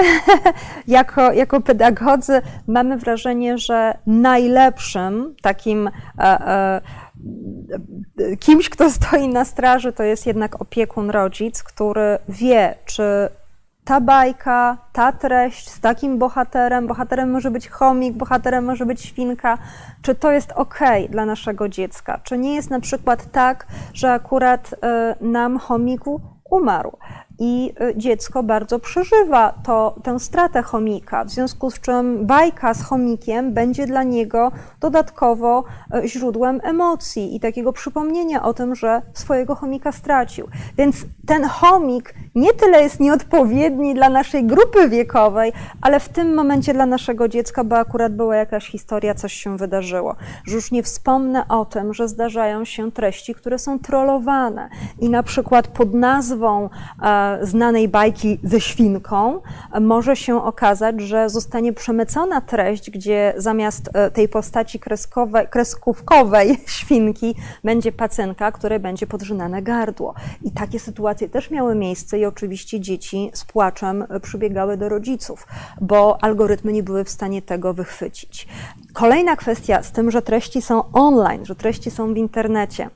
jako, 0.88 1.32
jako 1.32 1.62
pedagodzy 1.62 2.42
mamy 2.68 2.98
wrażenie, 2.98 3.58
że 3.58 3.98
najlepszym 4.08 5.36
takim 5.42 5.88
e, 5.88 5.92
e, 6.24 6.82
kimś, 8.40 8.70
kto 8.70 8.90
stoi 8.92 9.28
na 9.28 9.46
straży, 9.46 9.94
to 9.94 10.04
jest 10.04 10.26
jednak 10.26 10.62
opiekun, 10.62 11.10
rodzic, 11.10 11.64
który 11.64 12.18
wie, 12.30 12.76
czy 12.86 13.30
ta 13.86 14.02
bajka, 14.02 14.78
ta 14.94 15.12
treść 15.12 15.70
z 15.70 15.80
takim 15.80 16.18
bohaterem, 16.18 16.88
bohaterem 16.88 17.32
może 17.32 17.52
być 17.52 17.70
chomik, 17.70 18.14
bohaterem 18.14 18.66
może 18.66 18.86
być 18.86 19.02
świnka, 19.02 19.58
czy 20.02 20.16
to 20.16 20.32
jest 20.32 20.52
ok 20.52 20.80
dla 21.10 21.26
naszego 21.26 21.70
dziecka? 21.70 22.20
Czy 22.24 22.38
nie 22.38 22.56
jest 22.56 22.70
na 22.70 22.80
przykład 22.80 23.32
tak, 23.32 23.68
że 23.94 24.12
akurat 24.12 24.74
y, 24.74 24.78
nam 25.26 25.60
chomiku 25.60 26.22
umarł? 26.50 26.92
I 27.40 27.74
y, 27.82 27.98
dziecko 27.98 28.44
bardzo 28.44 28.80
przeżywa 28.80 29.54
to, 29.64 29.96
tę 30.04 30.20
stratę 30.20 30.62
chomika, 30.62 31.26
w 31.26 31.30
związku 31.30 31.72
z 31.72 31.80
czym 31.80 32.26
bajka 32.26 32.74
z 32.74 32.84
chomikiem 32.84 33.54
będzie 33.54 33.86
dla 33.86 34.04
niego 34.04 34.52
dodatkowo 34.80 35.64
y, 35.96 36.08
źródłem 36.08 36.60
emocji 36.64 37.36
i 37.36 37.40
takiego 37.40 37.74
przypomnienia 37.74 38.44
o 38.44 38.54
tym, 38.54 38.76
że 38.76 39.02
swojego 39.14 39.56
chomika 39.56 39.92
stracił. 39.92 40.48
Więc 40.78 40.96
ten 41.28 41.44
chomik 41.44 42.14
nie 42.36 42.54
tyle 42.54 42.84
jest 42.84 43.00
nieodpowiedni 43.00 43.94
dla 43.94 44.10
naszej 44.10 44.46
grupy 44.46 44.90
wiekowej, 44.90 45.54
ale 45.82 46.00
w 46.00 46.10
tym 46.10 46.34
momencie 46.34 46.74
dla 46.74 46.86
naszego 46.86 47.28
dziecka, 47.28 47.64
bo 47.64 47.78
akurat 47.78 48.16
była 48.16 48.36
jakaś 48.36 48.68
historia, 48.68 49.16
coś 49.16 49.34
się 49.34 49.58
wydarzyło. 49.58 50.16
Już 50.48 50.72
nie 50.72 50.84
wspomnę 50.84 51.48
o 51.48 51.66
tym, 51.66 51.94
że 51.94 52.08
zdarzają 52.08 52.66
się 52.66 52.92
treści, 52.92 53.36
które 53.36 53.60
są 53.60 53.80
trollowane 53.80 54.70
i 55.00 55.10
na 55.10 55.24
przykład 55.24 55.68
pod 55.68 55.94
nazwą 55.94 56.70
e, 57.02 57.23
znanej 57.42 57.88
bajki 57.88 58.40
ze 58.44 58.62
świnką, 58.62 59.42
może 59.82 60.16
się 60.16 60.44
okazać, 60.44 61.02
że 61.02 61.30
zostanie 61.30 61.74
przemycona 61.74 62.42
treść, 62.42 62.92
gdzie 62.92 63.34
zamiast 63.38 63.90
e, 63.94 64.12
tej 64.12 64.30
postaci 64.30 64.80
kreskowej, 64.80 65.48
kreskówkowej 65.48 66.58
świnki 66.78 67.36
będzie 67.64 67.92
pacynka, 67.92 68.52
której 68.52 68.80
będzie 68.80 69.08
podrzynane 69.08 69.62
gardło. 69.62 70.14
I 70.42 70.52
takie 70.52 70.80
sytuacje 70.80 71.30
też 71.30 71.52
miały 71.52 71.76
miejsce 71.76 72.20
i 72.20 72.26
oczywiście 72.26 72.80
dzieci 72.80 73.32
z 73.34 73.46
płaczem 73.46 74.06
przybiegały 74.22 74.78
do 74.78 74.90
rodziców, 74.90 75.48
bo 75.82 76.24
algorytmy 76.24 76.74
nie 76.74 76.84
były 76.84 77.04
w 77.04 77.10
stanie 77.10 77.42
tego 77.42 77.74
wychwycić. 77.74 78.48
Kolejna 78.94 79.36
kwestia 79.36 79.84
z 79.84 79.92
tym, 79.92 80.12
że 80.12 80.22
treści 80.22 80.62
są 80.62 80.92
online, 80.92 81.46
że 81.46 81.56
treści 81.56 81.92
są 81.92 82.14
w 82.14 82.18
internecie. 82.18 82.90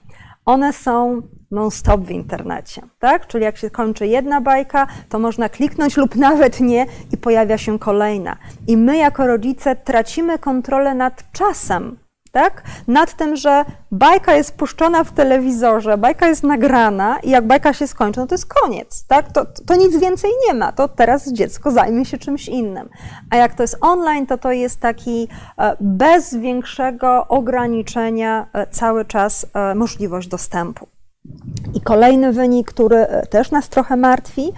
One 0.46 0.74
są 0.74 1.22
non-stop 1.52 2.02
w 2.02 2.12
internecie, 2.12 2.82
tak? 3.00 3.28
Czyli 3.28 3.44
jak 3.44 3.58
się 3.58 3.70
kończy 3.70 4.08
jedna 4.08 4.42
bajka, 4.42 4.88
to 5.10 5.20
można 5.20 5.50
kliknąć 5.50 5.98
lub 5.98 6.16
nawet 6.30 6.60
nie 6.60 6.86
i 7.14 7.18
pojawia 7.18 7.58
się 7.58 7.80
kolejna. 7.80 8.38
I 8.68 8.78
my 8.78 8.98
jako 8.98 9.28
rodzice 9.28 9.76
tracimy 9.76 10.40
kontrolę 10.40 10.94
nad 10.94 11.32
czasem, 11.32 11.98
tak? 12.32 12.64
Nad 12.88 13.14
tym, 13.14 13.36
że 13.36 13.66
bajka 13.92 14.36
jest 14.36 14.58
puszczona 14.58 15.04
w 15.04 15.12
telewizorze, 15.12 15.98
bajka 15.98 16.28
jest 16.28 16.44
nagrana 16.44 17.20
i 17.20 17.30
jak 17.30 17.48
bajka 17.48 17.74
się 17.74 17.88
skończy, 17.88 18.20
no 18.20 18.28
to 18.28 18.36
jest 18.36 18.54
koniec, 18.54 19.06
tak? 19.08 19.32
To, 19.32 19.46
to 19.66 19.76
nic 19.76 19.98
więcej 19.98 20.32
nie 20.48 20.54
ma, 20.54 20.72
to 20.72 20.88
teraz 20.88 21.32
dziecko 21.32 21.72
zajmie 21.72 22.06
się 22.06 22.18
czymś 22.18 22.48
innym. 22.48 22.90
A 23.30 23.36
jak 23.36 23.56
to 23.56 23.64
jest 23.64 23.78
online, 23.82 24.28
to 24.28 24.38
to 24.38 24.52
jest 24.52 24.80
taki 24.80 25.28
e, 25.58 25.78
bez 25.82 26.36
większego 26.36 27.28
ograniczenia 27.28 28.48
e, 28.54 28.68
cały 28.68 29.06
czas 29.06 29.46
e, 29.54 29.76
możliwość 29.76 30.28
dostępu. 30.28 30.88
I 31.74 31.82
kolejny 31.82 32.34
wynik, 32.34 32.68
który 32.68 32.98
e, 32.98 33.28
też 33.28 33.52
nas 33.52 33.70
trochę 33.70 33.96
martwi, 33.96 34.54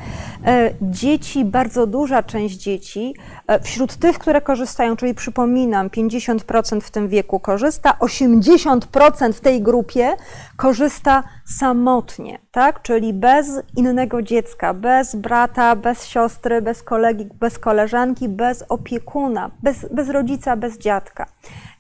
e, 0.46 0.72
dzieci, 0.82 1.46
bardzo 1.46 1.88
duża 1.88 2.24
część 2.24 2.56
dzieci, 2.56 3.16
e, 3.48 3.60
wśród 3.60 3.96
tych, 3.96 4.20
które 4.20 4.42
korzystają, 4.42 4.96
czyli 4.96 5.14
przypominam, 5.14 5.90
50% 5.90 6.82
w 6.82 6.92
tym 6.92 7.08
wieku 7.08 7.40
korzysta, 7.40 7.98
80% 8.00 9.34
w 9.34 9.42
tej 9.42 9.62
grupie 9.62 10.16
korzysta 10.58 11.24
samotnie, 11.46 12.40
tak? 12.52 12.82
czyli 12.82 13.14
bez 13.14 13.48
innego 13.78 14.22
dziecka, 14.22 14.74
bez 14.74 15.16
brata, 15.16 15.76
bez 15.76 16.06
siostry, 16.06 16.62
bez 16.62 16.84
kolegi, 16.84 17.26
bez 17.40 17.60
koleżanki, 17.60 18.30
bez 18.30 18.64
opiekuna, 18.70 19.52
bez, 19.64 19.86
bez 19.92 20.10
rodzica, 20.10 20.56
bez 20.56 20.78
dziadka. 20.78 21.26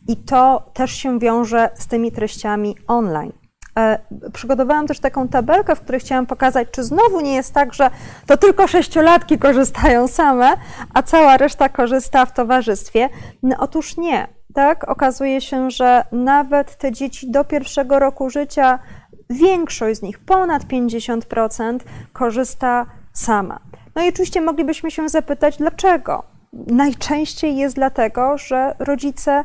I 0.07 0.17
to 0.17 0.69
też 0.73 0.91
się 0.91 1.19
wiąże 1.19 1.69
z 1.75 1.87
tymi 1.87 2.11
treściami 2.11 2.75
online. 2.87 3.31
E, 3.79 3.99
przygotowałam 4.33 4.87
też 4.87 4.99
taką 4.99 5.27
tabelkę, 5.27 5.75
w 5.75 5.81
której 5.81 6.01
chciałam 6.01 6.25
pokazać, 6.25 6.67
czy 6.71 6.83
znowu 6.83 7.21
nie 7.21 7.35
jest 7.35 7.53
tak, 7.53 7.73
że 7.73 7.89
to 8.25 8.37
tylko 8.37 8.67
sześciolatki 8.67 9.37
korzystają 9.37 10.07
same, 10.07 10.49
a 10.93 11.03
cała 11.03 11.37
reszta 11.37 11.69
korzysta 11.69 12.25
w 12.25 12.33
towarzystwie. 12.33 13.09
No, 13.43 13.55
otóż 13.59 13.97
nie. 13.97 14.27
Tak, 14.53 14.89
okazuje 14.89 15.41
się, 15.41 15.71
że 15.71 16.03
nawet 16.11 16.75
te 16.75 16.91
dzieci 16.91 17.31
do 17.31 17.45
pierwszego 17.45 17.99
roku 17.99 18.29
życia, 18.29 18.79
większość 19.29 19.99
z 19.99 20.01
nich, 20.01 20.19
ponad 20.19 20.63
50%, 20.63 21.79
korzysta 22.13 22.85
sama. 23.13 23.59
No 23.95 24.03
i 24.03 24.09
oczywiście 24.09 24.41
moglibyśmy 24.41 24.91
się 24.91 25.09
zapytać, 25.09 25.57
dlaczego? 25.57 26.23
Najczęściej 26.53 27.57
jest 27.57 27.75
dlatego, 27.75 28.37
że 28.37 28.75
rodzice 28.79 29.43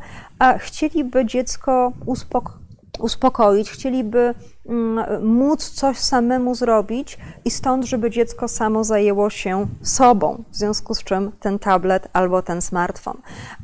chcieliby 0.59 1.25
dziecko 1.25 1.93
uspokoić 2.07 2.64
uspokoić, 2.99 3.71
chcieliby 3.71 4.35
mm, 4.67 5.27
móc 5.27 5.71
coś 5.71 5.99
samemu 5.99 6.55
zrobić 6.55 7.19
i 7.45 7.51
stąd, 7.51 7.85
żeby 7.85 8.11
dziecko 8.11 8.49
samo 8.49 8.85
zajęło 8.85 9.31
się 9.31 9.67
sobą, 9.83 10.45
w 10.51 10.57
związku 10.57 10.95
z 10.95 11.05
czym 11.05 11.33
ten 11.41 11.59
tablet 11.59 12.09
albo 12.13 12.43
ten 12.43 12.63
smartfon. 12.63 13.17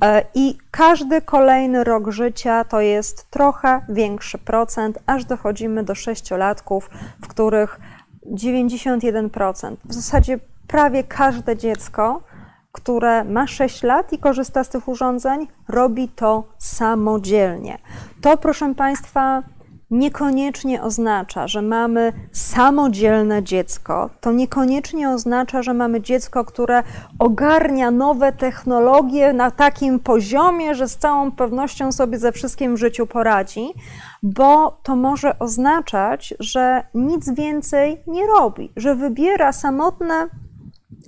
E, 0.03 0.25
I 0.35 0.59
każdy 0.71 1.23
kolejny 1.23 1.85
rok 1.85 2.11
życia 2.11 2.64
to 2.64 2.81
jest 2.81 3.31
trochę 3.31 3.81
większy 3.88 4.38
procent, 4.38 4.99
aż 5.07 5.25
dochodzimy 5.25 5.85
do 5.85 5.95
sześciolatków, 5.95 6.90
w 7.23 7.29
których 7.29 7.81
91%, 8.27 9.77
w 9.85 9.95
zasadzie 9.95 10.38
prawie 10.66 11.05
każde 11.05 11.57
dziecko 11.57 12.23
które 12.72 13.24
ma 13.24 13.46
6 13.46 13.83
lat 13.83 14.12
i 14.12 14.18
korzysta 14.18 14.64
z 14.64 14.68
tych 14.68 14.88
urządzeń, 14.88 15.46
robi 15.68 16.09
to 16.09 16.44
samodzielnie. 16.59 17.78
To, 18.20 18.37
proszę 18.37 18.74
Państwa, 18.74 19.42
niekoniecznie 19.90 20.83
oznacza, 20.83 21.48
że 21.48 21.62
mamy 21.62 22.12
samodzielne 22.33 23.42
dziecko. 23.42 24.11
To 24.20 24.33
niekoniecznie 24.33 25.11
oznacza, 25.11 25.62
że 25.62 25.74
mamy 25.74 26.00
dziecko, 26.00 26.44
które 26.44 26.83
ogarnia 27.18 27.90
nowe 27.90 28.33
technologie 28.33 29.33
na 29.33 29.50
takim 29.50 30.00
poziomie, 30.00 30.74
że 30.74 30.88
z 30.88 30.96
całą 30.96 31.33
pewnością 31.33 31.92
sobie 31.92 32.18
ze 32.18 32.33
wszystkim 32.33 32.74
w 32.74 32.78
życiu 32.78 33.06
poradzi, 33.06 33.74
bo 34.22 34.80
to 34.83 34.96
może 34.96 35.38
oznaczać, 35.38 36.35
że 36.40 36.85
nic 36.94 37.35
więcej 37.35 38.02
nie 38.06 38.26
robi, 38.26 38.72
że 38.76 38.94
wybiera 38.94 39.52
samotne 39.52 40.28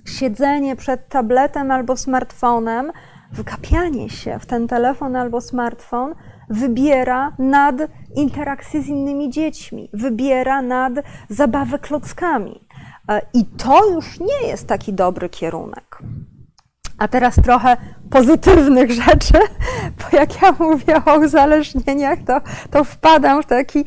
siedzenie 0.04 0.76
przed 0.76 1.08
tabletem 1.08 1.70
albo 1.70 1.96
smartfonem, 1.96 2.92
wgapianie 3.32 4.10
się 4.10 4.38
w 4.38 4.46
ten 4.46 4.68
telefon 4.68 5.16
albo 5.16 5.40
smartfon 5.40 6.14
wybiera 6.50 7.32
nad 7.38 7.76
interakcję 8.16 8.82
z 8.82 8.88
innymi 8.88 9.30
dziećmi, 9.30 9.90
wybiera 9.92 10.62
nad 10.62 10.92
zabawę 11.28 11.78
klockami. 11.78 12.68
E, 13.08 13.20
I 13.34 13.44
to 13.44 13.90
już 13.90 14.20
nie 14.20 14.48
jest 14.48 14.66
taki 14.66 14.92
dobry 14.92 15.28
kierunek. 15.28 15.98
A 17.02 17.08
teraz 17.08 17.34
trochę 17.34 17.76
pozytywnych 18.10 18.90
rzeczy, 19.02 19.38
bo 19.98 20.16
jak 20.16 20.42
ja 20.42 20.52
mówię 20.58 21.02
o 21.06 21.18
uzależnieniach, 21.18 22.18
to, 22.26 22.40
to 22.70 22.84
wpadam 22.84 23.42
w 23.42 23.46
taki, 23.46 23.84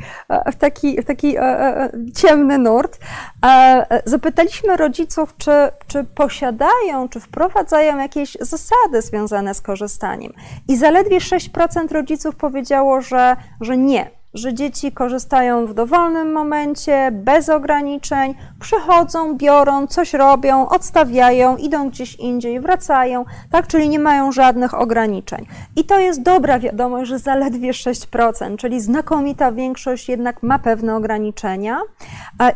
w 0.51 0.55
taki, 0.55 1.01
w 1.01 1.05
taki 1.05 1.37
e, 1.37 1.41
e, 1.41 1.91
ciemny 2.15 2.57
nurt. 2.57 2.99
E, 3.45 4.01
zapytaliśmy 4.05 4.77
rodziców, 4.77 5.37
czy, 5.37 5.51
czy 5.87 6.03
posiadają, 6.03 7.09
czy 7.09 7.19
wprowadzają 7.19 7.97
jakieś 7.97 8.37
zasady 8.41 9.01
związane 9.01 9.53
z 9.53 9.61
korzystaniem. 9.61 10.33
I 10.67 10.77
zaledwie 10.77 11.17
6% 11.17 11.91
rodziców 11.91 12.35
powiedziało, 12.35 13.01
że, 13.01 13.35
że 13.61 13.77
nie, 13.77 14.09
że 14.35 14.53
dzieci 14.53 14.91
korzystają 14.91 15.65
w 15.65 15.73
dowolnym 15.73 16.31
momencie, 16.31 17.09
bez 17.11 17.49
ograniczeń, 17.49 18.35
przychodzą, 18.59 19.37
biorą, 19.37 19.87
coś 19.87 20.13
robią, 20.13 20.69
odstawiają, 20.69 21.57
idą 21.57 21.89
gdzieś 21.89 22.15
indziej, 22.15 22.59
wracają, 22.59 23.25
tak, 23.51 23.67
czyli 23.67 23.89
nie 23.89 23.99
mają 23.99 24.31
żadnych 24.31 24.73
ograniczeń. 24.73 25.45
I 25.75 25.83
to 25.85 25.99
jest 25.99 26.21
dobra 26.21 26.59
wiadomość, 26.59 27.09
że 27.09 27.19
zaledwie 27.19 27.71
6%, 27.71 28.57
czyli 28.57 28.81
znakomita 28.81 29.51
większość 29.51 30.09
jednak 30.09 30.43
ma 30.43 30.59
pewne 30.59 30.95
ograniczenia. 30.95 31.81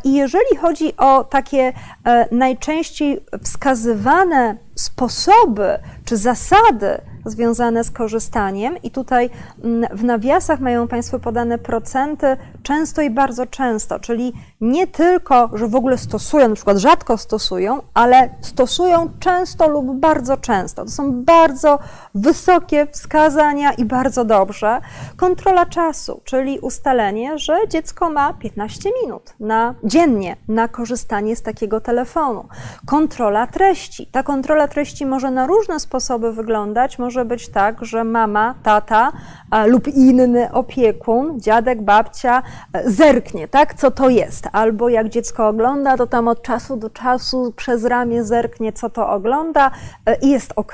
I 0.03 0.13
jeżeli 0.13 0.55
chodzi 0.61 0.97
o 0.97 1.23
takie 1.23 1.73
e, 2.05 2.35
najczęściej 2.35 3.25
wskazywane 3.43 4.57
sposoby 4.75 5.79
czy 6.05 6.17
zasady 6.17 7.01
związane 7.29 7.83
z 7.83 7.91
korzystaniem 7.91 8.77
i 8.83 8.91
tutaj 8.91 9.29
mm, 9.63 9.97
w 9.97 10.03
nawiasach 10.03 10.59
mają 10.59 10.87
Państwo 10.87 11.19
podane 11.19 11.57
procenty 11.57 12.37
często 12.63 13.01
i 13.01 13.09
bardzo 13.09 13.45
często, 13.45 13.99
czyli 13.99 14.33
nie 14.61 14.87
tylko, 14.87 15.49
że 15.53 15.67
w 15.67 15.75
ogóle 15.75 15.97
stosują, 15.97 16.47
na 16.47 16.55
przykład 16.55 16.77
rzadko 16.77 17.17
stosują, 17.17 17.81
ale 17.93 18.29
stosują 18.41 19.09
często 19.19 19.69
lub 19.69 19.99
bardzo 19.99 20.37
często. 20.37 20.85
To 20.85 20.91
są 20.91 21.23
bardzo 21.23 21.79
wysokie 22.15 22.87
wskazania 22.91 23.73
i 23.73 23.85
bardzo 23.85 24.25
dobrze. 24.25 24.81
Kontrola 25.17 25.65
czasu, 25.65 26.21
czyli 26.23 26.59
ustalenie, 26.59 27.37
że 27.37 27.57
dziecko 27.69 28.09
ma 28.09 28.33
15 28.33 28.89
minut 29.03 29.33
na 29.39 29.75
dziennie 29.83 30.35
na 30.47 30.67
korzystanie 30.67 31.35
z 31.35 31.41
takiego 31.41 31.81
telefonu. 31.81 32.47
Kontrola 32.85 33.47
treści. 33.47 34.07
Ta 34.07 34.23
kontrola 34.23 34.67
treści 34.67 35.05
może 35.05 35.31
na 35.31 35.47
różne 35.47 35.79
sposoby 35.79 36.33
wyglądać. 36.33 36.99
Może 36.99 37.18
być 37.25 37.49
tak, 37.49 37.85
że 37.85 38.03
mama, 38.03 38.55
tata 38.63 39.11
a, 39.51 39.65
lub 39.65 39.87
inny 39.87 40.51
opiekun, 40.51 41.39
dziadek, 41.39 41.81
babcia 41.81 42.43
e, 42.73 42.91
zerknie, 42.91 43.47
tak, 43.47 43.73
co 43.73 43.91
to 43.91 44.09
jest. 44.09 44.47
Albo 44.51 44.89
jak 44.89 45.09
dziecko 45.09 45.47
ogląda, 45.47 45.97
to 45.97 46.07
tam 46.07 46.27
od 46.27 46.41
czasu 46.41 46.77
do 46.77 46.89
czasu 46.89 47.53
przez 47.55 47.85
ramię 47.85 48.23
zerknie, 48.23 48.73
co 48.73 48.89
to 48.89 49.09
ogląda 49.09 49.71
e, 50.05 50.15
i 50.21 50.29
jest 50.29 50.53
ok 50.55 50.73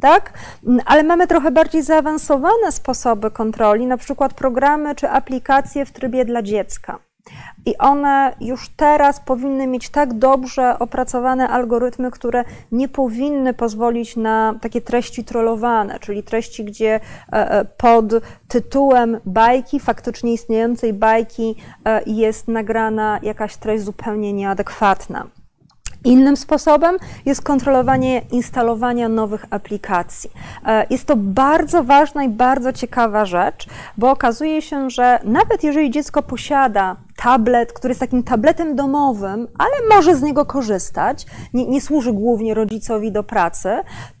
tak? 0.00 0.32
Ale 0.84 1.02
mamy 1.02 1.26
trochę 1.26 1.50
bardziej 1.50 1.82
zaawansowane 1.82 2.72
sposoby 2.72 3.30
kontroli, 3.30 3.86
na 3.86 3.96
przykład 3.96 4.34
programy 4.34 4.94
czy 4.94 5.10
aplikacje 5.10 5.86
w 5.86 5.92
trybie 5.92 6.24
dla 6.24 6.42
dziecka. 6.42 7.05
I 7.66 7.78
one 7.78 8.36
już 8.40 8.68
teraz 8.68 9.20
powinny 9.20 9.66
mieć 9.66 9.88
tak 9.88 10.14
dobrze 10.14 10.78
opracowane 10.78 11.48
algorytmy, 11.48 12.10
które 12.10 12.44
nie 12.72 12.88
powinny 12.88 13.54
pozwolić 13.54 14.16
na 14.16 14.54
takie 14.62 14.80
treści 14.80 15.24
trollowane, 15.24 15.98
czyli 15.98 16.22
treści, 16.22 16.64
gdzie 16.64 16.94
e, 16.94 17.00
e, 17.32 17.64
pod 17.64 18.04
tytułem 18.48 19.20
bajki, 19.24 19.80
faktycznie 19.80 20.32
istniejącej 20.32 20.92
bajki, 20.92 21.56
e, 21.84 22.02
jest 22.06 22.48
nagrana 22.48 23.18
jakaś 23.22 23.56
treść 23.56 23.84
zupełnie 23.84 24.32
nieadekwatna. 24.32 25.26
Innym 26.06 26.36
sposobem 26.36 26.96
jest 27.24 27.42
kontrolowanie 27.42 28.22
instalowania 28.30 29.08
nowych 29.08 29.44
aplikacji. 29.50 30.30
E, 30.66 30.86
jest 30.90 31.06
to 31.06 31.16
bardzo 31.16 31.84
ważna 31.84 32.24
i 32.24 32.28
bardzo 32.28 32.72
ciekawa 32.72 33.24
rzecz, 33.24 33.66
bo 33.96 34.10
okazuje 34.10 34.62
się, 34.62 34.90
że 34.90 35.18
nawet 35.24 35.64
jeżeli 35.64 35.90
dziecko 35.90 36.22
posiada 36.22 36.96
tablet, 37.16 37.72
który 37.72 37.90
jest 37.90 38.00
takim 38.00 38.22
tabletem 38.22 38.76
domowym, 38.76 39.48
ale 39.58 39.96
może 39.96 40.16
z 40.16 40.22
niego 40.22 40.44
korzystać, 40.44 41.26
nie, 41.54 41.66
nie 41.66 41.80
służy 41.80 42.12
głównie 42.12 42.54
rodzicowi 42.54 43.12
do 43.12 43.22
pracy, 43.22 43.68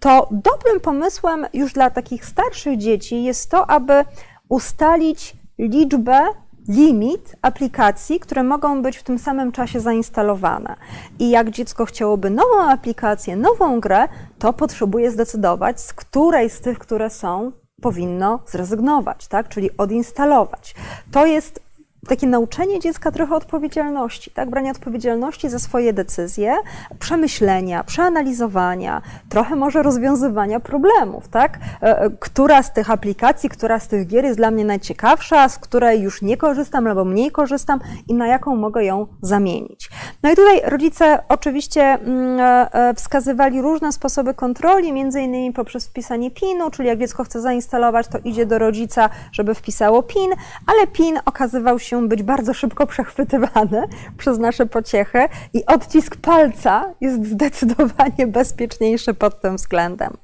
to 0.00 0.28
dobrym 0.30 0.80
pomysłem 0.80 1.46
już 1.54 1.72
dla 1.72 1.90
takich 1.90 2.24
starszych 2.24 2.78
dzieci 2.78 3.24
jest 3.24 3.50
to, 3.50 3.70
aby 3.70 4.04
ustalić 4.48 5.36
liczbę 5.58 6.20
limit 6.68 7.36
aplikacji, 7.42 8.20
które 8.20 8.42
mogą 8.42 8.82
być 8.82 8.96
w 8.96 9.02
tym 9.02 9.18
samym 9.18 9.52
czasie 9.52 9.80
zainstalowane. 9.80 10.76
I 11.18 11.30
jak 11.30 11.50
dziecko 11.50 11.84
chciałoby 11.84 12.30
nową 12.30 12.62
aplikację, 12.70 13.36
nową 13.36 13.80
grę, 13.80 14.08
to 14.38 14.52
potrzebuje 14.52 15.10
zdecydować, 15.10 15.80
z 15.80 15.92
której 15.92 16.50
z 16.50 16.60
tych, 16.60 16.78
które 16.78 17.10
są, 17.10 17.52
powinno 17.82 18.40
zrezygnować, 18.46 19.28
tak? 19.28 19.48
czyli 19.48 19.76
odinstalować. 19.76 20.74
To 21.12 21.26
jest 21.26 21.65
takie 22.06 22.26
nauczenie 22.26 22.80
dziecka 22.80 23.10
trochę 23.10 23.34
odpowiedzialności, 23.34 24.30
tak? 24.30 24.50
branie 24.50 24.70
odpowiedzialności 24.70 25.48
za 25.48 25.58
swoje 25.58 25.92
decyzje, 25.92 26.54
przemyślenia, 26.98 27.84
przeanalizowania, 27.84 29.02
trochę 29.28 29.56
może 29.56 29.82
rozwiązywania 29.82 30.60
problemów, 30.60 31.28
tak? 31.28 31.58
E, 31.82 32.00
e, 32.00 32.10
która 32.20 32.62
z 32.62 32.72
tych 32.72 32.90
aplikacji, 32.90 33.48
która 33.48 33.80
z 33.80 33.88
tych 33.88 34.06
gier 34.06 34.24
jest 34.24 34.38
dla 34.38 34.50
mnie 34.50 34.64
najciekawsza, 34.64 35.48
z 35.48 35.58
której 35.58 36.00
już 36.00 36.22
nie 36.22 36.36
korzystam 36.36 36.86
albo 36.86 37.04
mniej 37.04 37.30
korzystam 37.30 37.80
i 38.08 38.14
na 38.14 38.26
jaką 38.26 38.56
mogę 38.56 38.84
ją 38.84 39.06
zamienić. 39.22 39.90
No 40.22 40.32
i 40.32 40.36
tutaj 40.36 40.60
rodzice 40.64 41.22
oczywiście 41.28 41.82
mm, 41.82 42.68
e, 42.72 42.94
wskazywali 42.94 43.62
różne 43.62 43.92
sposoby 43.92 44.34
kontroli, 44.34 44.92
między 44.92 45.20
innymi 45.20 45.52
poprzez 45.52 45.86
wpisanie 45.86 46.30
PIN-u, 46.30 46.70
czyli 46.70 46.88
jak 46.88 46.98
dziecko 46.98 47.24
chce 47.24 47.40
zainstalować, 47.40 48.08
to 48.08 48.18
idzie 48.24 48.46
do 48.46 48.58
rodzica, 48.58 49.10
żeby 49.32 49.54
wpisało 49.54 50.02
PIN, 50.02 50.30
ale 50.66 50.86
PIN 50.86 51.18
okazywał 51.24 51.78
się 51.78 51.95
się 52.00 52.08
być 52.08 52.22
bardzo 52.22 52.54
szybko 52.54 52.86
przechwytywane 52.86 53.84
przez 54.18 54.38
nasze 54.38 54.66
pociechy 54.66 55.18
i 55.54 55.66
odcisk 55.66 56.16
palca 56.16 56.84
jest 57.00 57.24
zdecydowanie 57.24 58.26
bezpieczniejszy 58.26 59.14
pod 59.14 59.40
tym 59.40 59.56
względem. 59.56 60.16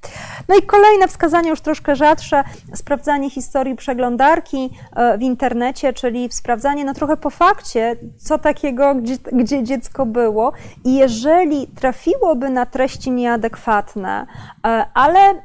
No 0.48 0.56
i 0.56 0.62
kolejne 0.62 1.08
wskazanie, 1.08 1.50
już 1.50 1.60
troszkę 1.60 1.96
rzadsze, 1.96 2.44
sprawdzanie 2.74 3.30
historii 3.30 3.76
przeglądarki 3.76 4.70
e, 4.96 5.18
w 5.18 5.22
internecie, 5.22 5.92
czyli 5.92 6.28
sprawdzanie 6.32 6.84
no 6.84 6.94
trochę 6.94 7.16
po 7.16 7.30
fakcie, 7.30 7.96
co 8.16 8.38
takiego, 8.38 8.94
gdzie, 8.94 9.16
gdzie 9.32 9.62
dziecko 9.62 10.06
było 10.06 10.52
i 10.84 10.94
jeżeli 10.94 11.66
trafiłoby 11.66 12.50
na 12.50 12.66
treści 12.66 13.10
nieadekwatne, 13.10 14.26
e, 14.66 14.86
ale 14.94 15.42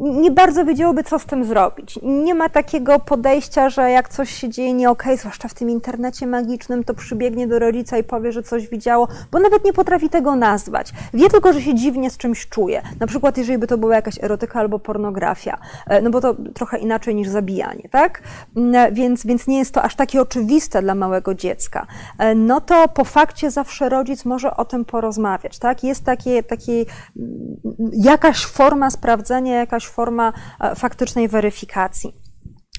nie 0.00 0.30
bardzo 0.30 0.64
wiedziałoby, 0.64 1.04
co 1.04 1.18
z 1.18 1.26
tym 1.26 1.44
zrobić. 1.44 1.98
Nie 2.02 2.34
ma 2.34 2.48
takiego 2.48 2.98
podejścia, 2.98 3.68
że 3.68 3.90
jak 3.90 4.08
coś 4.08 4.30
się 4.30 4.48
dzieje 4.48 4.74
nie 4.74 4.90
okej, 4.90 5.06
okay, 5.06 5.16
zwłaszcza 5.16 5.48
w 5.48 5.54
tym 5.54 5.70
internecie 5.70 6.26
magicznym, 6.26 6.84
to 6.84 6.94
przybiegnie 6.94 7.46
do 7.46 7.58
rodzica 7.58 7.98
i 7.98 8.04
powie, 8.04 8.32
że 8.32 8.42
coś 8.42 8.68
widziało, 8.68 9.08
bo 9.32 9.38
nawet 9.40 9.64
nie 9.64 9.72
potrafi 9.72 10.08
tego 10.08 10.36
nazwać. 10.36 10.92
Wie 11.14 11.30
tylko, 11.30 11.52
że 11.52 11.62
się 11.62 11.74
dziwnie 11.74 12.10
z 12.10 12.16
czymś 12.16 12.48
czuje. 12.48 12.82
Na 13.00 13.06
przykład, 13.06 13.38
jeżeli 13.38 13.58
by 13.58 13.66
to 13.66 13.78
była 13.78 13.94
jakaś 13.94 14.24
erotyka 14.24 14.60
albo 14.60 14.78
pornografia, 14.78 15.58
e, 15.86 16.02
no 16.02 16.10
bo 16.10 16.20
to 16.20 16.36
trochę 16.54 16.78
inaczej 16.78 17.14
niż 17.14 17.28
zabijanie, 17.28 17.88
tak? 17.90 18.22
Mm, 18.56 18.94
więc, 18.94 19.26
więc 19.26 19.46
nie 19.46 19.58
jest 19.58 19.74
to 19.74 19.82
aż 19.82 19.96
takie 19.96 20.20
oczywiste 20.20 20.82
dla 20.82 20.94
małego 20.94 21.34
dziecka. 21.34 21.86
E, 22.18 22.34
no 22.34 22.60
to 22.60 22.88
po 22.88 23.04
fakcie 23.04 23.50
zawsze 23.50 23.88
rodzic 23.88 24.24
może 24.24 24.56
o 24.56 24.64
tym 24.64 24.84
porozmawiać, 24.84 25.58
tak? 25.58 25.84
Jest 25.84 26.04
takie, 26.04 26.42
takie 26.42 26.72
mm, 26.72 27.56
jakaś 27.92 28.46
forma 28.46 28.90
sprawdzenia, 28.90 29.54
jakaś 29.54 29.83
jakaś 29.84 29.94
forma 29.94 30.32
e, 30.60 30.74
faktycznej 30.74 31.28
weryfikacji. 31.28 32.14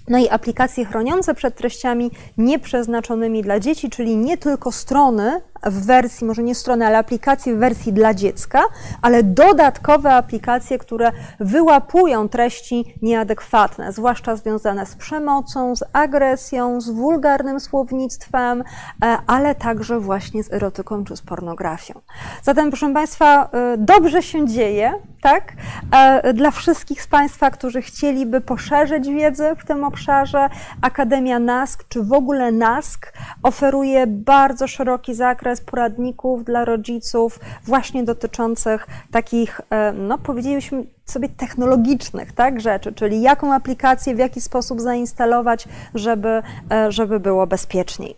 No 0.07 0.17
i 0.17 0.29
aplikacje 0.29 0.85
chroniące 0.85 1.33
przed 1.33 1.55
treściami 1.55 2.11
nieprzeznaczonymi 2.37 3.41
dla 3.41 3.59
dzieci, 3.59 3.89
czyli 3.89 4.17
nie 4.17 4.37
tylko 4.37 4.71
strony 4.71 5.41
w 5.65 5.85
wersji, 5.85 6.27
może 6.27 6.43
nie 6.43 6.55
strony, 6.55 6.85
ale 6.85 6.97
aplikacje 6.97 7.55
w 7.55 7.59
wersji 7.59 7.93
dla 7.93 8.13
dziecka, 8.13 8.63
ale 9.01 9.23
dodatkowe 9.23 10.13
aplikacje, 10.13 10.77
które 10.77 11.11
wyłapują 11.39 12.29
treści 12.29 12.97
nieadekwatne, 13.01 13.91
zwłaszcza 13.91 14.35
związane 14.35 14.85
z 14.85 14.95
przemocą, 14.95 15.75
z 15.75 15.83
agresją, 15.93 16.81
z 16.81 16.89
wulgarnym 16.89 17.59
słownictwem, 17.59 18.63
e, 19.05 19.17
ale 19.27 19.55
także 19.55 19.99
właśnie 19.99 20.43
z 20.43 20.53
erotyką 20.53 21.03
czy 21.03 21.15
z 21.15 21.21
pornografią. 21.21 22.01
Zatem, 22.43 22.69
proszę 22.69 22.93
Państwa, 22.93 23.49
e, 23.51 23.77
dobrze 23.77 24.23
się 24.23 24.47
dzieje, 24.47 24.93
tak? 25.21 25.53
E, 25.91 26.33
dla 26.33 26.51
wszystkich 26.51 27.01
z 27.01 27.07
Państwa, 27.07 27.51
którzy 27.51 27.81
chcieliby 27.81 28.41
poszerzyć 28.41 29.09
wiedzę 29.09 29.55
w 29.55 29.65
tym 29.65 29.83
obszarze, 29.83 30.49
Akademia 30.81 31.39
NASK, 31.39 31.83
czy 31.89 32.03
w 32.03 32.13
ogóle 32.13 32.51
NASK 32.51 33.13
oferuje 33.43 34.07
bardzo 34.07 34.67
szeroki 34.67 35.13
zakres 35.13 35.54
poradników 35.61 36.43
dla 36.43 36.65
rodziców, 36.65 37.39
właśnie 37.63 38.03
dotyczących 38.03 38.87
takich, 39.11 39.61
e, 39.69 39.93
no 39.93 40.17
powiedzielibyśmy 40.17 40.83
sobie 41.05 41.29
technologicznych 41.29 42.31
tak, 42.31 42.61
rzeczy, 42.61 42.93
czyli 42.93 43.21
jaką 43.21 43.53
aplikację, 43.53 44.15
w 44.15 44.19
jaki 44.19 44.41
sposób 44.41 44.81
zainstalować, 44.81 45.67
żeby, 45.95 46.43
e, 46.71 46.91
żeby 46.91 47.19
było 47.19 47.47
bezpieczniej. 47.47 48.15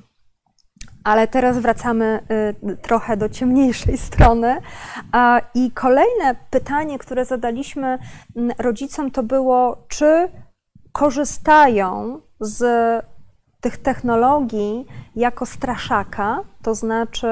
Ale 1.03 1.27
teraz 1.27 1.57
wracamy 1.57 2.19
y, 2.71 2.77
trochę 2.77 3.17
do 3.17 3.29
ciemniejszej 3.29 3.97
strony. 3.97 4.61
I 5.53 5.71
kolejne 5.71 6.35
pytanie, 6.49 6.99
które 6.99 7.25
zadaliśmy 7.25 7.99
mm, 8.35 8.55
rodzicom, 8.59 9.11
to 9.11 9.23
było, 9.23 9.85
czy 9.87 10.29
korzystają 10.91 12.21
z 12.39 12.63
tych 13.61 13.77
technologii 13.77 14.85
jako 15.15 15.45
straszaka, 15.45 16.39
to 16.67 16.75
znaczy 16.75 17.27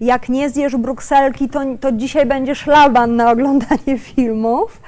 jak 0.00 0.28
nie 0.28 0.50
zjesz 0.50 0.76
brukselki, 0.76 1.48
to, 1.48 1.60
to 1.80 1.92
dzisiaj 1.92 2.26
będzie 2.26 2.54
szlaban 2.54 3.16
na 3.16 3.30
oglądanie 3.30 3.98
filmów, 4.14 4.80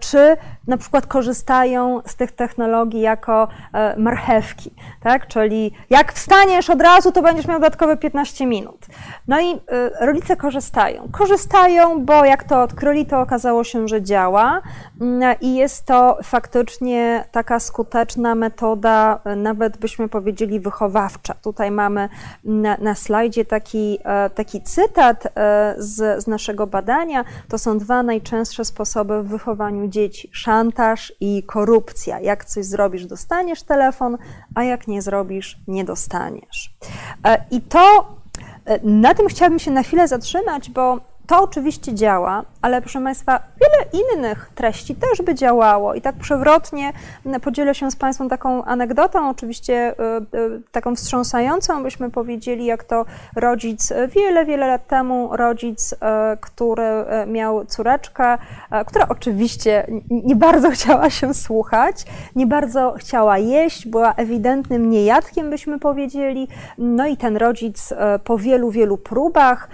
czy 0.00 0.36
na 0.68 0.76
przykład 0.76 1.06
korzystają 1.06 2.00
z 2.06 2.16
tych 2.16 2.32
technologii 2.32 3.00
jako 3.00 3.48
e, 3.72 3.96
marchewki, 3.96 4.70
tak? 5.02 5.26
czyli 5.26 5.72
jak 5.90 6.12
wstaniesz 6.12 6.70
od 6.70 6.82
razu, 6.82 7.12
to 7.12 7.22
będziesz 7.22 7.46
miał 7.46 7.58
dodatkowe 7.58 7.96
15 7.96 8.46
minut. 8.46 8.86
No 9.28 9.40
i 9.40 9.52
e, 9.52 9.58
rodzice 10.06 10.36
korzystają. 10.36 11.08
Korzystają, 11.12 12.04
bo 12.04 12.24
jak 12.24 12.44
to 12.44 12.62
odkryli, 12.62 13.06
to 13.06 13.20
okazało 13.20 13.64
się, 13.64 13.88
że 13.88 14.02
działa 14.02 14.62
mm, 15.00 15.36
i 15.40 15.54
jest 15.54 15.86
to 15.86 16.18
faktycznie 16.22 17.24
taka 17.32 17.60
skuteczna 17.60 18.34
metoda, 18.34 19.20
e, 19.24 19.36
nawet 19.36 19.76
byśmy 19.76 20.08
powiedzieli 20.08 20.60
wychowawcza. 20.60 21.34
Tutaj 21.34 21.70
mamy 21.70 22.08
na, 22.44 22.76
na 22.76 22.94
slajdzie 23.08 23.44
taki, 23.44 23.98
taki 24.34 24.62
cytat 24.62 25.28
z, 25.76 26.24
z 26.24 26.26
naszego 26.26 26.66
badania. 26.66 27.24
To 27.48 27.58
są 27.58 27.78
dwa 27.78 28.02
najczęstsze 28.02 28.64
sposoby 28.64 29.22
w 29.22 29.28
wychowaniu 29.28 29.88
dzieci: 29.88 30.30
szantaż 30.32 31.12
i 31.20 31.42
korupcja. 31.42 32.20
Jak 32.20 32.44
coś 32.44 32.64
zrobisz, 32.64 33.06
dostaniesz 33.06 33.62
telefon, 33.62 34.18
a 34.54 34.64
jak 34.64 34.88
nie 34.88 35.02
zrobisz, 35.02 35.58
nie 35.68 35.84
dostaniesz. 35.84 36.74
I 37.50 37.60
to 37.60 38.06
na 38.82 39.14
tym 39.14 39.28
chciałabym 39.28 39.58
się 39.58 39.70
na 39.70 39.82
chwilę 39.82 40.08
zatrzymać, 40.08 40.70
bo 40.70 41.00
to 41.26 41.42
oczywiście 41.42 41.94
działa, 41.94 42.44
ale 42.62 42.80
proszę 42.80 43.02
Państwa, 43.02 43.40
wiele 43.60 44.04
innych 44.04 44.50
treści 44.54 44.94
też 44.94 45.22
by 45.22 45.34
działało. 45.34 45.94
I 45.94 46.00
tak 46.00 46.14
przewrotnie 46.14 46.92
podzielę 47.42 47.74
się 47.74 47.90
z 47.90 47.96
Państwem 47.96 48.28
taką 48.28 48.64
anegdotą, 48.64 49.30
oczywiście 49.30 49.92
y, 49.92 50.38
y, 50.38 50.62
taką 50.72 50.96
wstrząsającą, 50.96 51.82
byśmy 51.82 52.10
powiedzieli, 52.10 52.64
jak 52.64 52.84
to 52.84 53.04
rodzic 53.36 53.92
wiele, 54.14 54.44
wiele 54.44 54.66
lat 54.66 54.86
temu, 54.86 55.28
rodzic, 55.32 55.92
y, 55.92 55.96
który 56.40 56.88
miał 57.26 57.64
córeczkę, 57.64 58.38
która 58.86 59.08
oczywiście 59.08 59.86
nie 60.10 60.36
bardzo 60.36 60.70
chciała 60.70 61.10
się 61.10 61.34
słuchać, 61.34 62.04
nie 62.36 62.46
bardzo 62.46 62.94
chciała 62.98 63.38
jeść, 63.38 63.86
była 63.88 64.14
ewidentnym 64.14 64.90
niejadkiem, 64.90 65.50
byśmy 65.50 65.78
powiedzieli. 65.78 66.48
No 66.78 67.06
i 67.06 67.16
ten 67.16 67.36
rodzic 67.36 67.94
po 68.24 68.38
wielu, 68.38 68.70
wielu 68.70 68.96
próbach 68.96 69.68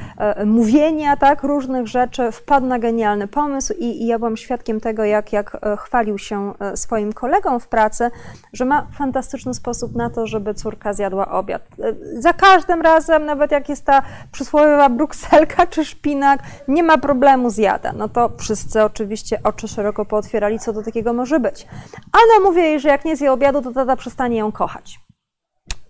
mówienia, 0.46 1.16
tak, 1.16 1.42
różnych 1.42 1.86
rzeczy 1.86 2.32
wpadł 2.32 2.66
na 2.66 2.73
genialny 2.78 3.28
pomysł 3.28 3.72
i, 3.72 4.02
i 4.02 4.06
ja 4.06 4.18
byłam 4.18 4.36
świadkiem 4.36 4.80
tego, 4.80 5.04
jak, 5.04 5.32
jak 5.32 5.54
e, 5.54 5.76
chwalił 5.76 6.18
się 6.18 6.54
e, 6.60 6.76
swoim 6.76 7.12
kolegom 7.12 7.60
w 7.60 7.68
pracy, 7.68 8.10
że 8.52 8.64
ma 8.64 8.86
fantastyczny 8.98 9.54
sposób 9.54 9.94
na 9.94 10.10
to, 10.10 10.26
żeby 10.26 10.54
córka 10.54 10.92
zjadła 10.92 11.28
obiad. 11.28 11.62
E, 11.82 12.22
za 12.22 12.32
każdym 12.32 12.82
razem, 12.82 13.24
nawet 13.24 13.50
jak 13.50 13.68
jest 13.68 13.84
ta 13.84 14.02
przysłowiowa 14.32 14.88
brukselka 14.88 15.66
czy 15.66 15.84
szpinak, 15.84 16.42
nie 16.68 16.82
ma 16.82 16.98
problemu 16.98 17.50
zjada. 17.50 17.92
No 17.92 18.08
to 18.08 18.30
wszyscy 18.38 18.82
oczywiście 18.82 19.40
oczy 19.44 19.68
szeroko 19.68 20.04
pootwierali, 20.04 20.58
co 20.58 20.72
do 20.72 20.82
takiego 20.82 21.12
może 21.12 21.40
być. 21.40 21.66
Ale 22.12 22.44
mówię 22.44 22.62
jej, 22.62 22.80
że 22.80 22.88
jak 22.88 23.04
nie 23.04 23.16
zje 23.16 23.32
obiadu, 23.32 23.62
to 23.62 23.72
tata 23.72 23.96
przestanie 23.96 24.38
ją 24.38 24.52
kochać. 24.52 25.00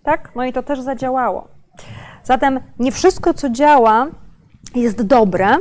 Tak? 0.03 0.31
No 0.35 0.45
i 0.45 0.53
to 0.53 0.63
też 0.63 0.81
zadziałało. 0.81 1.47
Zatem 2.23 2.59
nie 2.79 2.91
wszystko, 2.91 3.33
co 3.33 3.49
działa, 3.49 4.07
jest 4.75 5.01
dobre 5.01 5.57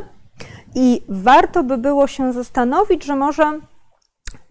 i 0.75 1.03
warto 1.09 1.65
by 1.65 1.79
było 1.79 2.07
się 2.07 2.33
zastanowić, 2.33 3.05
że 3.05 3.17
może 3.17 3.61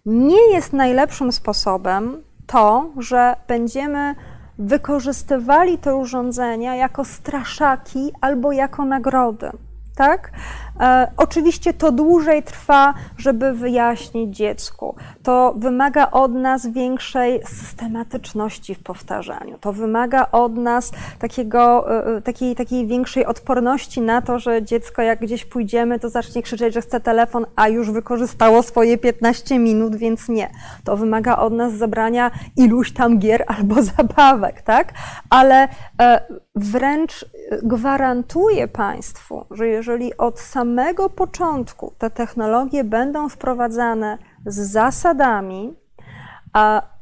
nie 0.06 0.52
jest 0.52 0.72
najlepszym 0.72 1.32
sposobem 1.32 2.22
to, 2.46 2.90
że 2.98 3.36
będziemy 3.48 4.14
wykorzystywali 4.58 5.78
te 5.78 5.94
urządzenia 5.94 6.74
jako 6.74 7.04
straszaki 7.04 8.12
albo 8.20 8.52
jako 8.52 8.84
nagrody 8.84 9.50
tak? 9.94 10.30
E, 10.80 11.12
oczywiście 11.16 11.72
to 11.72 11.92
dłużej 11.92 12.42
trwa, 12.42 12.94
żeby 13.18 13.52
wyjaśnić 13.52 14.36
dziecku. 14.36 14.94
To 15.22 15.54
wymaga 15.56 16.10
od 16.10 16.32
nas 16.32 16.66
większej 16.66 17.40
systematyczności 17.46 18.74
w 18.74 18.82
powtarzaniu. 18.82 19.58
To 19.60 19.72
wymaga 19.72 20.26
od 20.32 20.56
nas 20.56 20.92
takiego, 21.18 21.90
e, 21.96 22.16
e, 22.16 22.22
takiej, 22.22 22.54
takiej 22.56 22.86
większej 22.86 23.26
odporności 23.26 24.00
na 24.00 24.22
to, 24.22 24.38
że 24.38 24.62
dziecko 24.62 25.02
jak 25.02 25.20
gdzieś 25.20 25.44
pójdziemy, 25.44 25.98
to 25.98 26.08
zacznie 26.08 26.42
krzyczeć, 26.42 26.74
że 26.74 26.80
chce 26.80 27.00
telefon, 27.00 27.46
a 27.56 27.68
już 27.68 27.90
wykorzystało 27.90 28.62
swoje 28.62 28.98
15 28.98 29.58
minut, 29.58 29.96
więc 29.96 30.28
nie. 30.28 30.50
To 30.84 30.96
wymaga 30.96 31.36
od 31.36 31.52
nas 31.52 31.72
zabrania 31.72 32.30
iluś 32.56 32.92
tam 32.92 33.18
gier 33.18 33.44
albo 33.58 33.82
zabawek, 33.82 34.62
tak? 34.62 34.92
Ale 35.30 35.68
wręcz 36.54 37.26
gwarantuję 37.62 38.68
Państwu, 38.68 39.46
że 39.50 39.66
jeżeli 39.66 40.16
od 40.16 40.40
samego 40.64 41.10
początku 41.10 41.92
te 41.98 42.10
technologie 42.10 42.84
będą 42.84 43.28
wprowadzane 43.28 44.18
z 44.46 44.72
zasadami, 44.72 45.74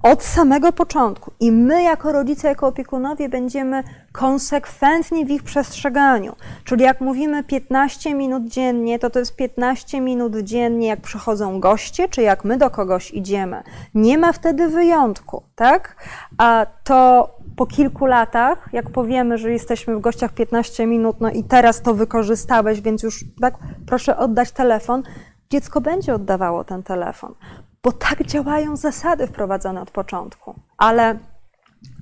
od 0.02 0.22
samego 0.22 0.72
początku 0.72 1.32
i 1.40 1.52
my 1.52 1.82
jako 1.82 2.12
rodzice, 2.12 2.48
jako 2.48 2.66
opiekunowie 2.66 3.28
będziemy 3.28 3.82
konsekwentni 4.12 5.26
w 5.26 5.30
ich 5.30 5.42
przestrzeganiu. 5.42 6.36
Czyli 6.64 6.82
jak 6.82 7.00
mówimy 7.00 7.44
15 7.44 8.14
minut 8.14 8.44
dziennie, 8.44 8.98
to 8.98 9.10
to 9.10 9.18
jest 9.18 9.36
15 9.36 10.00
minut 10.00 10.36
dziennie, 10.36 10.88
jak 10.88 11.00
przychodzą 11.00 11.60
goście, 11.60 12.08
czy 12.08 12.22
jak 12.22 12.44
my 12.44 12.56
do 12.58 12.70
kogoś 12.70 13.10
idziemy. 13.10 13.62
Nie 13.94 14.18
ma 14.18 14.32
wtedy 14.32 14.68
wyjątku, 14.68 15.42
tak? 15.54 15.96
A 16.38 16.66
to 16.84 17.30
po 17.56 17.66
kilku 17.66 18.06
latach, 18.06 18.68
jak 18.72 18.90
powiemy, 18.90 19.38
że 19.38 19.52
jesteśmy 19.52 19.96
w 19.96 20.00
gościach 20.00 20.32
15 20.32 20.86
minut, 20.86 21.16
no 21.20 21.30
i 21.30 21.44
teraz 21.44 21.82
to 21.82 21.94
wykorzystałeś, 21.94 22.80
więc 22.80 23.02
już 23.02 23.24
tak, 23.40 23.54
proszę 23.86 24.16
oddać 24.16 24.52
telefon, 24.52 25.02
dziecko 25.50 25.80
będzie 25.80 26.14
oddawało 26.14 26.64
ten 26.64 26.82
telefon, 26.82 27.34
bo 27.82 27.92
tak 27.92 28.24
działają 28.24 28.76
zasady 28.76 29.26
wprowadzone 29.26 29.80
od 29.80 29.90
początku. 29.90 30.54
Ale 30.78 31.18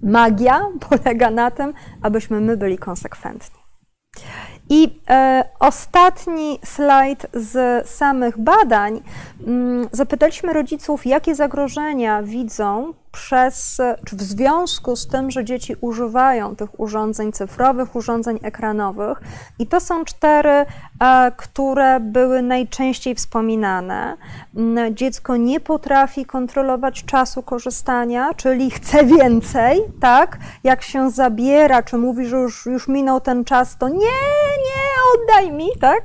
magia 0.03 0.67
polega 0.91 1.31
na 1.31 1.51
tym, 1.51 1.73
abyśmy 2.03 2.41
my 2.41 2.57
byli 2.57 2.79
konsekwentni. 2.79 3.61
I 4.69 5.01
e, 5.11 5.45
ostatni 5.61 6.59
slajd 6.65 7.27
z 7.33 7.89
samych 7.89 8.39
badań. 8.39 9.01
Mm, 9.47 9.89
zapytaliśmy 9.93 10.53
rodziców, 10.53 11.07
jakie 11.07 11.35
zagrożenia 11.35 12.23
widzą 12.23 12.95
przez, 13.13 13.81
czy 14.07 14.17
w 14.17 14.23
związku 14.23 14.97
z 14.97 15.09
tym, 15.09 15.31
że 15.31 15.45
dzieci 15.45 15.77
używają 15.81 16.57
tych 16.57 16.81
urządzeń 16.81 17.33
cyfrowych, 17.33 17.97
urządzeń 17.97 18.39
ekranowych. 18.43 19.21
I 19.59 19.67
to 19.67 19.81
są 19.81 20.05
cztery, 20.05 20.51
e, 21.01 21.33
które 21.37 22.01
były 22.01 22.43
najczęściej 22.43 23.15
wspominane. 23.15 24.17
Mm, 24.57 24.97
dziecko 24.97 25.37
nie 25.37 25.61
potrafi 25.61 26.25
kontrolować 26.25 27.05
czasu 27.05 27.43
korzystania, 27.43 28.35
czyli 28.35 28.71
chce 28.71 29.05
więcej, 29.05 29.81
tak? 30.01 30.39
Jak 30.65 30.83
się 30.83 31.11
zabiera, 31.11 31.83
czy 31.83 31.99
mówi, 31.99 32.27
że 32.27 32.37
już, 32.37 32.67
już 32.67 32.89
minął 32.89 33.21
ten 33.21 33.45
czas, 33.45 33.79
to 33.79 33.89
nie, 33.89 33.97
nie, 33.97 34.91
oddaj 35.15 35.53
mi, 35.53 35.69
tak? 35.81 36.03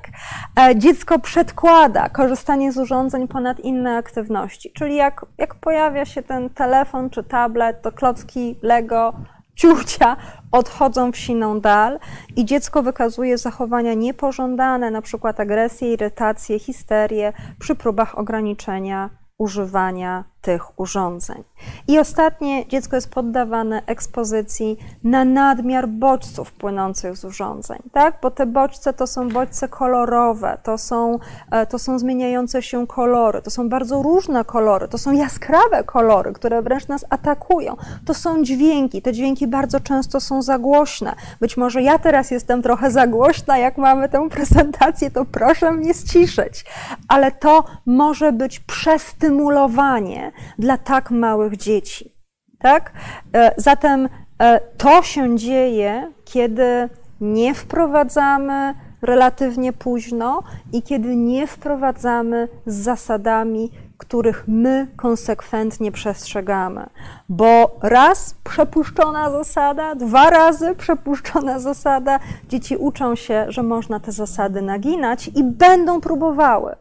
E, 0.60 0.76
dziecko 0.76 1.20
przedkłada 1.20 2.10
korzystanie 2.10 2.72
z 2.72 2.78
urządzeń 2.78 3.28
ponad 3.28 3.60
inne 3.60 3.98
aktywności, 3.98 4.72
czyli 4.72 4.96
jak, 4.96 5.26
jak 5.38 5.56
pojawia 5.56 6.06
się 6.06 6.24
ten 6.24 6.50
telefon 6.50 6.95
czy 7.10 7.24
tablet, 7.24 7.82
to 7.82 7.92
klocki 7.92 8.56
Lego, 8.62 9.14
ciucia 9.56 10.18
odchodzą 10.52 11.12
w 11.12 11.18
siną 11.18 11.62
dal 11.62 12.00
i 12.36 12.46
dziecko 12.46 12.84
wykazuje 12.84 13.38
zachowania 13.38 13.94
niepożądane, 13.94 14.92
na 14.92 15.02
przykład 15.02 15.40
agresję, 15.40 15.94
irytację, 15.94 16.60
histerię 16.60 17.34
przy 17.60 17.76
próbach 17.76 18.18
ograniczenia 18.18 19.10
używania 19.38 20.24
tych 20.46 20.80
urządzeń. 20.80 21.44
I 21.88 22.00
ostatnie, 22.00 22.68
dziecko 22.68 22.96
jest 22.96 23.12
poddawane 23.12 23.82
ekspozycji 23.86 24.78
na 25.04 25.26
nadmiar 25.26 25.88
bodźców 25.88 26.52
płynących 26.52 27.18
z 27.18 27.26
urządzeń, 27.26 27.80
tak? 27.92 28.18
Bo 28.22 28.32
te 28.32 28.46
bodźce 28.46 28.94
to 28.94 29.08
są 29.08 29.30
bodźce 29.30 29.68
kolorowe, 29.68 30.58
to 30.64 30.78
są, 30.78 31.20
e, 31.52 31.66
to 31.66 31.80
są 31.80 32.00
zmieniające 32.00 32.62
się 32.62 32.88
kolory, 32.88 33.42
to 33.42 33.50
są 33.50 33.70
bardzo 33.70 34.02
różne 34.02 34.46
kolory, 34.46 34.88
to 34.88 34.98
są 34.98 35.12
jaskrawe 35.12 35.84
kolory, 35.84 36.34
które 36.34 36.62
wręcz 36.62 36.88
nas 36.88 37.06
atakują. 37.10 37.76
To 38.06 38.14
są 38.14 38.44
dźwięki, 38.44 39.02
te 39.02 39.14
dźwięki 39.14 39.48
bardzo 39.48 39.80
często 39.80 40.20
są 40.20 40.42
za 40.42 40.60
głośne. 40.60 41.16
Być 41.40 41.58
może 41.58 41.82
ja 41.82 42.00
teraz 42.00 42.32
jestem 42.32 42.62
trochę 42.62 42.92
za 42.92 43.08
głośna, 43.08 43.58
jak 43.58 43.78
mamy 43.78 44.10
tę 44.10 44.30
prezentację, 44.30 45.12
to 45.12 45.26
proszę 45.26 45.72
mnie 45.72 45.94
ściszyć. 45.94 46.66
Ale 47.08 47.32
to 47.32 47.64
może 47.86 48.32
być 48.32 48.60
przestymulowanie 48.60 50.35
dla 50.60 50.78
tak 50.78 51.12
małych 51.12 51.58
dzieci. 51.58 52.16
Tak? 52.60 52.92
E, 53.34 53.52
zatem 53.58 54.10
e, 54.40 54.60
to 54.78 55.04
się 55.04 55.38
dzieje, 55.38 56.12
kiedy 56.26 56.90
nie 57.22 57.54
wprowadzamy 57.54 58.74
relatywnie 59.02 59.74
późno 59.74 60.44
i 60.74 60.82
kiedy 60.82 61.16
nie 61.16 61.48
wprowadzamy 61.48 62.48
z 62.66 62.76
zasadami, 62.76 63.72
których 63.98 64.44
my 64.48 64.88
konsekwentnie 64.96 65.92
przestrzegamy. 65.92 66.90
Bo 67.30 67.80
raz 67.82 68.36
przepuszczona 68.44 69.32
zasada, 69.32 69.96
dwa 69.96 70.30
razy 70.30 70.76
przepuszczona 70.76 71.60
zasada, 71.60 72.20
dzieci 72.50 72.78
uczą 72.78 73.16
się, 73.16 73.46
że 73.48 73.64
można 73.64 74.00
te 74.00 74.12
zasady 74.12 74.62
naginać 74.62 75.28
i 75.28 75.44
będą 75.44 76.02
próbowały. 76.02 76.76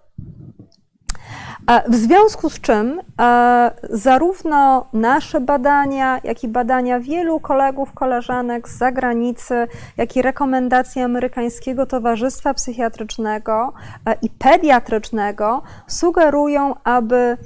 W 1.89 1.95
związku 1.95 2.51
z 2.51 2.61
czym 2.61 3.01
e, 3.21 3.71
zarówno 3.91 4.87
nasze 4.93 5.41
badania, 5.41 6.21
jak 6.25 6.45
i 6.45 6.49
badania 6.49 7.01
wielu 7.01 7.41
kolegów, 7.41 7.93
koleżanek 7.93 8.69
z 8.69 8.79
zagranicy, 8.79 9.67
jak 9.97 10.17
i 10.17 10.23
rekomendacje 10.23 11.05
Amerykańskiego 11.05 11.87
Towarzystwa 11.87 12.55
Psychiatrycznego 12.55 13.73
e, 14.07 14.17
i 14.23 14.31
Pediatrycznego 14.31 15.63
sugerują, 15.87 16.75
aby 16.85 17.37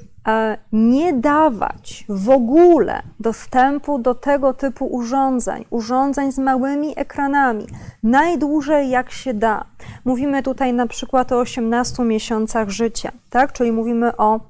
nie 0.72 1.12
dawać 1.12 2.04
w 2.08 2.30
ogóle 2.30 3.02
dostępu 3.20 3.98
do 3.98 4.14
tego 4.14 4.54
typu 4.54 4.86
urządzeń, 4.86 5.64
urządzeń 5.70 6.32
z 6.32 6.38
małymi 6.38 6.92
ekranami, 6.96 7.66
najdłużej 8.02 8.90
jak 8.90 9.10
się 9.10 9.34
da. 9.34 9.64
Mówimy 10.04 10.42
tutaj 10.42 10.72
na 10.72 10.86
przykład 10.86 11.32
o 11.32 11.38
18 11.38 12.02
miesiącach 12.02 12.68
życia, 12.70 13.12
tak? 13.30 13.52
czyli 13.52 13.72
mówimy 13.72 14.16
o 14.16 14.40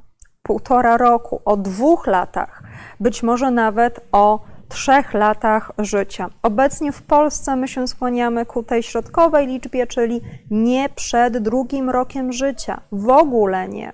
półtora 0.43 0.97
roku, 0.97 1.41
o 1.45 1.57
dwóch 1.57 2.07
latach, 2.07 2.63
być 3.01 3.23
może 3.23 3.51
nawet 3.51 4.01
o 4.13 4.41
trzech 4.69 5.15
latach 5.15 5.73
życia. 5.79 6.31
Obecnie 6.43 6.93
w 6.93 7.03
Polsce 7.03 7.57
my 7.57 7.69
się 7.69 7.89
skłaniamy 7.89 8.47
ku 8.47 8.63
tej 8.63 8.83
środkowej 8.83 9.47
liczbie, 9.47 9.87
czyli 9.87 10.21
nie 10.51 10.89
przed 10.89 11.39
drugim 11.39 11.91
rokiem 11.91 12.33
życia. 12.33 12.81
W 12.93 13.09
ogóle 13.09 13.69
nie. 13.69 13.93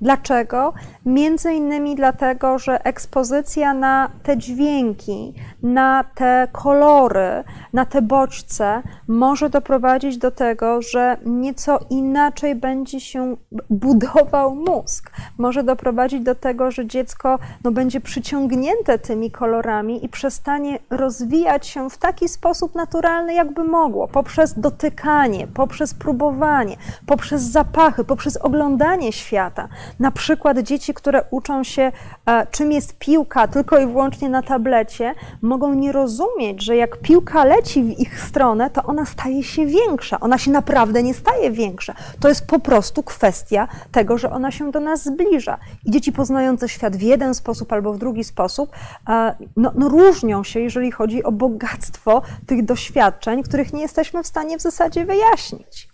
Dlaczego? 0.00 0.72
Między 1.06 1.52
innymi 1.52 1.94
dlatego, 1.94 2.58
że 2.58 2.84
ekspozycja 2.84 3.74
na 3.74 4.10
te 4.22 4.36
dźwięki, 4.36 5.34
na 5.62 6.04
te 6.14 6.48
kolory, 6.52 7.44
na 7.72 7.86
te 7.86 8.02
bodźce 8.02 8.82
może 9.08 9.50
doprowadzić 9.50 10.18
do 10.18 10.30
tego, 10.30 10.82
że 10.82 11.16
nieco 11.26 11.78
inaczej 11.90 12.54
będzie 12.54 13.00
się 13.00 13.36
budował 13.70 14.54
mózg. 14.54 15.10
Może 15.38 15.62
doprowadzić 15.62 16.22
do 16.22 16.34
tego, 16.34 16.70
że 16.70 16.86
dziecko 16.86 17.38
no, 17.64 17.70
będzie 17.70 18.00
przyciągnięte 18.00 18.98
tymi 18.98 19.30
kolorami 19.30 20.04
i 20.04 20.08
przestanie 20.08 20.78
rozwijać 20.90 21.66
się 21.66 21.90
w 21.90 21.98
taki 21.98 22.28
sposób 22.28 22.74
naturalny, 22.74 23.34
jakby 23.34 23.64
mogło, 23.64 24.08
poprzez 24.08 24.60
dotykanie, 24.60 25.46
poprzez 25.46 25.94
próbowanie, 25.94 26.76
poprzez 27.06 27.42
zapachy, 27.42 28.04
poprzez 28.04 28.36
oglądanie 28.36 29.12
świata. 29.12 29.68
Na 29.98 30.10
przykład 30.10 30.58
dzieci, 30.58 30.94
które 30.94 31.24
uczą 31.30 31.64
się, 31.64 31.92
e, 32.26 32.46
czym 32.50 32.72
jest 32.72 32.98
piłka, 32.98 33.48
tylko 33.48 33.78
i 33.78 33.86
wyłącznie 33.86 34.28
na 34.28 34.42
tablecie, 34.42 35.14
mogą 35.42 35.74
nie 35.74 35.92
rozumieć, 35.92 36.64
że 36.64 36.76
jak 36.76 36.96
piłka 36.96 37.44
leci 37.44 37.82
w 37.82 37.98
ich 37.98 38.20
stronę, 38.20 38.70
to 38.70 38.82
ona 38.82 39.04
staje 39.04 39.42
się 39.42 39.66
większa. 39.66 40.20
Ona 40.20 40.38
się 40.38 40.50
naprawdę 40.50 41.02
nie 41.02 41.14
staje 41.14 41.50
większa. 41.50 41.94
To 42.20 42.28
jest 42.28 42.46
po 42.46 42.58
prostu 42.58 43.02
kwestia 43.02 43.68
tego, 43.92 44.18
że 44.18 44.30
ona 44.30 44.50
się 44.50 44.70
do 44.70 44.80
nas 44.80 45.04
zbliża. 45.04 45.58
I 45.84 45.90
dzieci 45.90 46.12
poznające 46.12 46.68
świat 46.68 46.96
w 46.96 47.02
jeden 47.02 47.34
sposób 47.34 47.72
albo 47.72 47.92
w 47.92 47.98
drugi 47.98 48.24
sposób, 48.24 48.72
e, 49.08 49.34
no, 49.56 49.72
no 49.74 49.88
różnią 49.88 50.44
się, 50.44 50.60
jeżeli 50.60 50.90
chodzi 50.90 51.24
o 51.24 51.32
bogactwo 51.32 52.22
tych 52.46 52.64
doświadczeń, 52.64 53.42
których 53.42 53.72
nie 53.72 53.82
jesteśmy 53.82 54.22
w 54.22 54.26
stanie 54.26 54.58
w 54.58 54.62
zasadzie 54.62 55.04
wyjaśnić. 55.04 55.89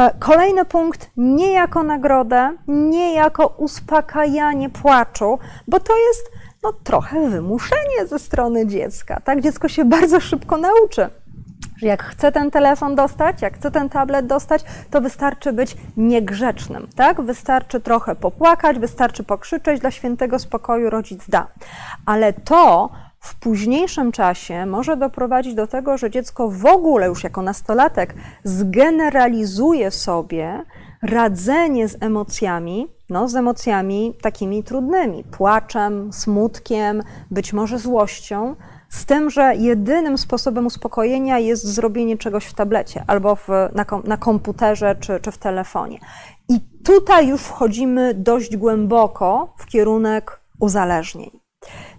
E, 0.00 0.14
kolejny 0.18 0.64
punkt, 0.64 1.10
nie 1.16 1.52
jako 1.52 1.82
nagrodę, 1.82 2.56
nie 2.68 3.14
jako 3.14 3.46
uspokajanie 3.46 4.70
płaczu, 4.70 5.38
bo 5.68 5.80
to 5.80 5.96
jest 5.96 6.30
no, 6.62 6.72
trochę 6.72 7.30
wymuszenie 7.30 8.06
ze 8.06 8.18
strony 8.18 8.66
dziecka. 8.66 9.20
Tak, 9.24 9.40
dziecko 9.40 9.68
się 9.68 9.84
bardzo 9.84 10.20
szybko 10.20 10.56
nauczy 10.56 11.10
że 11.76 11.86
jak 11.86 12.02
chce 12.02 12.32
ten 12.32 12.50
telefon 12.50 12.94
dostać, 12.94 13.42
jak 13.42 13.56
chce 13.56 13.70
ten 13.70 13.88
tablet 13.88 14.26
dostać, 14.26 14.64
to 14.90 15.00
wystarczy 15.00 15.52
być 15.52 15.76
niegrzecznym, 15.96 16.88
tak? 16.96 17.20
Wystarczy 17.20 17.80
trochę 17.80 18.14
popłakać, 18.14 18.78
wystarczy 18.78 19.24
pokrzyczeć, 19.24 19.80
dla 19.80 19.90
świętego 19.90 20.38
spokoju 20.38 20.90
rodzic 20.90 21.28
da. 21.28 21.46
Ale 22.06 22.32
to 22.32 22.90
w 23.26 23.34
późniejszym 23.34 24.12
czasie 24.12 24.66
może 24.66 24.96
doprowadzić 24.96 25.54
do 25.54 25.66
tego, 25.66 25.98
że 25.98 26.10
dziecko 26.10 26.50
w 26.50 26.66
ogóle 26.66 27.06
już 27.06 27.24
jako 27.24 27.42
nastolatek 27.42 28.14
zgeneralizuje 28.44 29.90
sobie 29.90 30.64
radzenie 31.02 31.88
z 31.88 32.02
emocjami, 32.02 32.88
no, 33.10 33.28
z 33.28 33.36
emocjami 33.36 34.14
takimi 34.22 34.64
trudnymi, 34.64 35.24
płaczem, 35.24 36.12
smutkiem, 36.12 37.02
być 37.30 37.52
może 37.52 37.78
złością, 37.78 38.56
z 38.88 39.06
tym, 39.06 39.30
że 39.30 39.56
jedynym 39.56 40.18
sposobem 40.18 40.66
uspokojenia 40.66 41.38
jest 41.38 41.64
zrobienie 41.64 42.18
czegoś 42.18 42.46
w 42.46 42.54
tablecie 42.54 43.04
albo 43.06 43.36
w, 43.36 43.48
na, 43.74 43.84
kom, 43.84 44.02
na 44.04 44.16
komputerze 44.16 44.96
czy, 45.00 45.20
czy 45.20 45.32
w 45.32 45.38
telefonie. 45.38 45.98
I 46.48 46.60
tutaj 46.84 47.28
już 47.28 47.40
wchodzimy 47.40 48.14
dość 48.14 48.56
głęboko 48.56 49.54
w 49.58 49.66
kierunek 49.66 50.40
uzależnień 50.60 51.45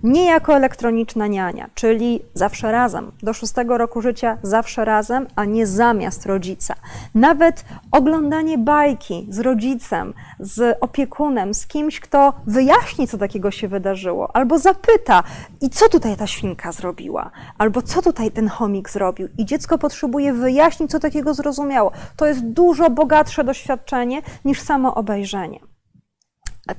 nie 0.03 0.25
jako 0.25 0.55
elektroniczna 0.55 1.27
niania, 1.27 1.69
czyli 1.73 2.21
zawsze 2.33 2.71
razem, 2.71 3.11
do 3.23 3.33
szóstego 3.33 3.77
roku 3.77 4.01
życia 4.01 4.37
zawsze 4.43 4.85
razem, 4.85 5.27
a 5.35 5.45
nie 5.45 5.67
zamiast 5.67 6.25
rodzica. 6.25 6.75
Nawet 7.15 7.65
oglądanie 7.91 8.57
bajki 8.57 9.27
z 9.29 9.39
rodzicem, 9.39 10.13
z 10.39 10.77
opiekunem, 10.81 11.53
z 11.53 11.67
kimś, 11.67 11.99
kto 11.99 12.33
wyjaśni, 12.47 13.07
co 13.07 13.17
takiego 13.17 13.51
się 13.51 13.67
wydarzyło, 13.67 14.35
albo 14.35 14.59
zapyta, 14.59 15.23
i 15.61 15.69
co 15.69 15.89
tutaj 15.89 16.17
ta 16.17 16.27
świnka 16.27 16.71
zrobiła, 16.71 17.31
albo 17.57 17.81
co 17.81 18.01
tutaj 18.01 18.31
ten 18.31 18.47
chomik 18.47 18.89
zrobił, 18.89 19.27
i 19.37 19.45
dziecko 19.45 19.77
potrzebuje 19.77 20.33
wyjaśnić, 20.33 20.91
co 20.91 20.99
takiego 20.99 21.33
zrozumiało. 21.33 21.91
To 22.15 22.25
jest 22.25 22.45
dużo 22.45 22.89
bogatsze 22.89 23.43
doświadczenie 23.43 24.21
niż 24.45 24.61
samo 24.61 24.95
obejrzenie 24.95 25.59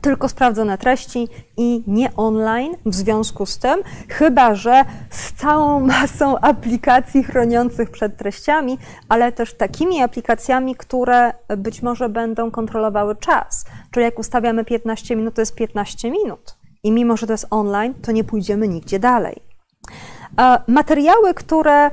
tylko 0.01 0.29
sprawdzone 0.29 0.79
treści 0.79 1.29
i 1.57 1.83
nie 1.87 2.17
online 2.17 2.73
w 2.87 2.95
związku 2.95 3.47
z 3.47 3.59
tym, 3.59 3.83
chyba 4.09 4.55
że 4.55 4.85
z 5.11 5.33
całą 5.33 5.81
masą 5.81 6.39
aplikacji 6.39 7.25
chroniących 7.25 7.91
przed 7.91 8.17
treściami, 8.17 8.79
ale 9.09 9.33
też 9.33 9.55
takimi 9.55 10.03
aplikacjami, 10.03 10.75
które 10.77 11.33
być 11.57 11.83
może 11.83 12.09
będą 12.09 12.51
kontrolowały 12.51 13.17
czas. 13.17 13.65
Czyli 13.91 14.05
jak 14.05 14.19
ustawiamy 14.19 14.65
15 14.65 15.17
minut, 15.17 15.35
to 15.35 15.43
jest 15.43 15.55
15 15.55 16.11
minut. 16.11 16.57
I 16.83 16.93
mimo, 16.93 17.17
że 17.17 17.27
to 17.27 17.33
jest 17.33 17.47
online, 17.51 17.95
to 17.95 18.13
nie 18.13 18.25
pójdziemy 18.25 18.69
nigdzie 18.69 18.99
dalej. 18.99 19.43
Materiały, 20.67 21.35
które 21.35 21.87
e, 21.87 21.91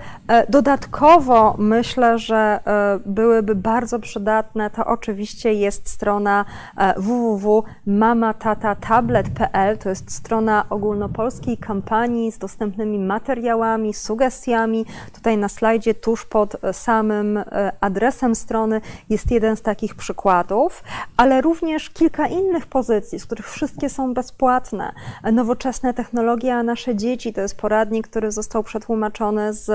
dodatkowo 0.49 1.55
myślę, 1.57 2.19
że 2.19 2.35
e, 2.35 2.59
byłyby 3.05 3.55
bardzo 3.55 3.99
przydatne, 3.99 4.69
to 4.69 4.85
oczywiście 4.85 5.53
jest 5.53 5.89
strona 5.89 6.45
e, 6.77 6.99
www.mamatatatablet.pl. 6.99 9.77
To 9.77 9.89
jest 9.89 10.11
strona 10.11 10.65
ogólnopolskiej 10.69 11.57
kampanii 11.57 12.31
z 12.31 12.37
dostępnymi 12.37 12.99
materiałami, 12.99 13.93
sugestiami. 13.93 14.85
Tutaj 15.13 15.37
na 15.37 15.49
slajdzie 15.49 15.93
tuż 15.93 16.25
pod 16.25 16.55
samym 16.71 17.39
adresem 17.81 18.35
strony 18.35 18.81
jest 19.09 19.31
jeden 19.31 19.55
z 19.55 19.61
takich 19.61 19.95
przykładów, 19.95 20.83
ale 21.17 21.41
również 21.41 21.89
kilka 21.89 22.27
innych 22.27 22.65
pozycji, 22.65 23.19
z 23.19 23.25
których 23.25 23.49
wszystkie 23.49 23.89
są 23.89 24.13
bezpłatne. 24.13 24.93
Nowoczesne 25.33 25.93
technologie, 25.93 26.55
a 26.55 26.63
nasze 26.63 26.95
dzieci 26.95 27.33
to 27.33 27.41
jest 27.41 27.57
poradnik, 27.57 28.07
który 28.07 28.31
został 28.35 28.63
przetłumaczony 28.63 29.53
z 29.53 29.69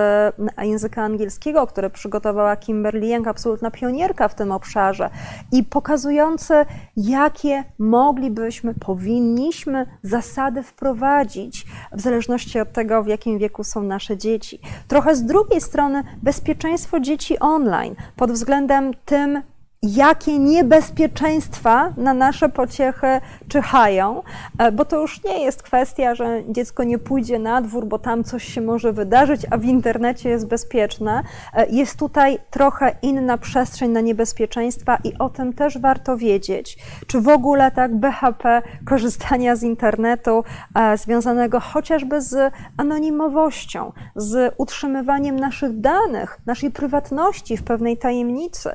języka 0.62 1.02
angielskiego, 1.02 1.66
który 1.66 1.90
przygotowała 1.90 2.56
Kimberly 2.56 3.06
Young, 3.06 3.28
absolutna 3.28 3.70
pionierka 3.70 4.28
w 4.28 4.34
tym 4.34 4.52
obszarze 4.52 5.10
i 5.52 5.64
pokazujący, 5.64 6.54
jakie 6.96 7.64
moglibyśmy, 7.78 8.74
powinniśmy 8.74 9.86
zasady 10.02 10.62
wprowadzić 10.62 11.66
w 11.92 12.00
zależności 12.00 12.60
od 12.60 12.72
tego, 12.72 13.02
w 13.02 13.06
jakim 13.06 13.38
wieku 13.38 13.64
są 13.64 13.82
nasze 13.82 14.16
dzieci. 14.16 14.60
Trochę 14.88 15.16
z 15.16 15.24
drugiej 15.24 15.60
strony 15.60 16.04
bezpieczeństwo 16.22 17.00
dzieci 17.00 17.38
online 17.38 17.94
pod 18.16 18.32
względem 18.32 18.92
tym, 19.04 19.42
jakie 19.82 20.38
niebezpieczeństwa 20.38 21.92
na 21.96 22.14
nasze 22.14 22.48
pociechy 22.48 23.20
czyhają, 23.48 24.22
e, 24.58 24.72
bo 24.72 24.84
to 24.84 25.00
już 25.00 25.24
nie 25.24 25.44
jest 25.44 25.62
kwestia, 25.62 26.14
że 26.14 26.42
dziecko 26.48 26.84
nie 26.84 26.98
pójdzie 26.98 27.38
na 27.38 27.62
dwór, 27.62 27.86
bo 27.86 27.98
tam 27.98 28.24
coś 28.24 28.44
się 28.44 28.60
może 28.60 28.92
wydarzyć, 28.92 29.46
a 29.50 29.56
w 29.56 29.64
internecie 29.64 30.28
jest 30.28 30.46
bezpieczne. 30.46 31.22
E, 31.54 31.66
jest 31.66 31.98
tutaj 31.98 32.38
trochę 32.50 32.96
inna 33.02 33.38
przestrzeń 33.38 33.90
na 33.90 34.00
niebezpieczeństwa 34.00 34.98
i 35.04 35.18
o 35.18 35.28
tym 35.28 35.52
też 35.52 35.78
warto 35.78 36.16
wiedzieć. 36.16 36.78
Czy 37.06 37.20
w 37.20 37.28
ogóle 37.28 37.70
tak 37.70 37.96
BHP 37.96 38.62
korzystania 38.84 39.56
z 39.56 39.62
internetu 39.62 40.44
e, 40.74 40.96
związanego 40.96 41.60
chociażby 41.60 42.20
z 42.20 42.52
anonimowością, 42.76 43.92
z 44.16 44.54
utrzymywaniem 44.58 45.36
naszych 45.36 45.80
danych, 45.80 46.38
naszej 46.46 46.70
prywatności 46.70 47.56
w 47.56 47.62
pewnej 47.62 47.96
tajemnicy. 47.96 48.70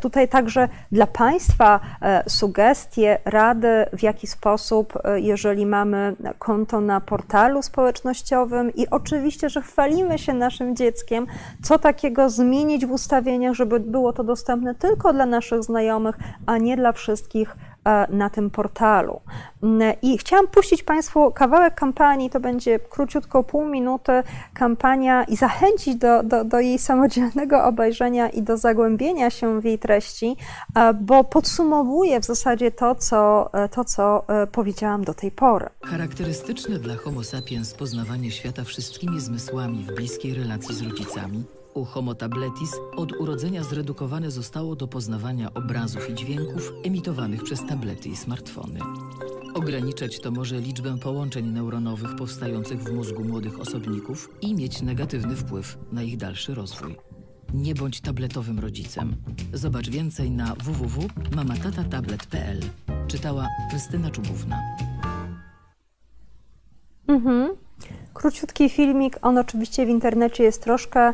Tutaj 0.00 0.28
także 0.28 0.49
także 0.50 0.68
dla 0.92 1.06
Państwa 1.06 1.80
e, 2.02 2.22
sugestie, 2.28 3.18
rady, 3.24 3.86
w 3.92 4.02
jaki 4.02 4.26
sposób, 4.26 4.98
e, 5.04 5.20
jeżeli 5.20 5.66
mamy 5.66 6.16
konto 6.38 6.80
na 6.80 7.00
portalu 7.00 7.62
społecznościowym 7.62 8.74
i 8.74 8.90
oczywiście, 8.90 9.48
że 9.48 9.62
chwalimy 9.62 10.18
się 10.18 10.34
naszym 10.34 10.76
dzieckiem, 10.76 11.26
co 11.62 11.78
takiego 11.78 12.30
zmienić 12.30 12.86
w 12.86 12.92
ustawieniach, 12.92 13.54
żeby 13.54 13.80
było 13.80 14.12
to 14.12 14.24
dostępne 14.24 14.74
tylko 14.74 15.12
dla 15.12 15.26
naszych 15.26 15.62
znajomych, 15.62 16.16
a 16.46 16.58
nie 16.58 16.76
dla 16.76 16.92
wszystkich 16.92 17.56
na 18.08 18.30
tym 18.30 18.50
portalu. 18.50 19.20
Mm, 19.62 19.94
I 20.02 20.18
chciałam 20.18 20.46
puścić 20.46 20.82
Państwu 20.82 21.30
kawałek 21.30 21.74
kampanii, 21.74 22.30
to 22.30 22.40
będzie 22.40 22.78
króciutko 22.78 23.44
pół 23.44 23.64
minuty 23.64 24.12
kampania 24.54 25.24
i 25.24 25.36
zachęcić 25.36 25.96
do, 25.96 26.22
do, 26.22 26.44
do 26.44 26.60
jej 26.60 26.78
samodzielnego 26.78 27.64
obejrzenia 27.64 28.28
i 28.28 28.42
do 28.42 28.56
zagłębienia 28.56 29.30
się 29.30 29.60
w 29.60 29.64
jej 29.64 29.78
treści, 29.78 30.36
bo 31.00 31.24
podsumowuje 31.24 32.20
w 32.20 32.24
zasadzie 32.24 32.70
to, 32.70 32.94
co, 32.94 33.50
to, 33.70 33.84
co 33.84 34.24
powiedziałam 34.52 35.04
do 35.04 35.14
tej 35.14 35.30
pory. 35.30 35.68
Charakterystyczne 35.82 36.78
dla 36.78 36.96
Homo 36.96 37.24
sapiens 37.24 37.74
poznawanie 37.74 38.30
świata 38.30 38.64
wszystkimi 38.64 39.20
zmysłami 39.20 39.84
w 39.88 39.94
bliskiej 39.94 40.34
relacji 40.34 40.74
z 40.74 40.82
rodzicami 40.82 41.44
u 41.74 41.84
Homo 41.84 42.14
tabletis 42.14 42.70
od 42.96 43.12
urodzenia 43.12 43.64
zredukowane 43.64 44.30
zostało 44.30 44.76
do 44.76 44.88
poznawania 44.88 45.54
obrazów 45.54 46.10
i 46.10 46.14
dźwięków 46.14 46.72
emitowanych 46.84 47.44
przez 47.44 47.66
tablety 47.66 48.08
i 48.08 48.16
smartfony. 48.16 48.80
Ograniczać 49.54 50.20
to 50.20 50.30
może 50.30 50.60
liczbę 50.60 50.98
połączeń 50.98 51.46
neuronowych 51.46 52.16
powstających 52.16 52.82
w 52.82 52.92
mózgu 52.92 53.24
młodych 53.24 53.60
osobników 53.60 54.30
i 54.40 54.54
mieć 54.54 54.82
negatywny 54.82 55.36
wpływ 55.36 55.78
na 55.92 56.02
ich 56.02 56.16
dalszy 56.16 56.54
rozwój. 56.54 56.96
Nie 57.54 57.74
bądź 57.74 58.00
tabletowym 58.00 58.58
rodzicem. 58.58 59.16
Zobacz 59.52 59.88
więcej 59.88 60.30
na 60.30 60.54
www.mamatatablet.pl. 60.54 62.60
Czytała 63.08 63.46
Krystyna 63.70 64.10
Czubówna. 64.10 64.58
Mhm. 67.08 67.56
Króciutki 68.14 68.68
filmik, 68.68 69.18
on 69.22 69.38
oczywiście 69.38 69.86
w 69.86 69.88
internecie 69.88 70.44
jest 70.44 70.62
troszkę, 70.62 71.12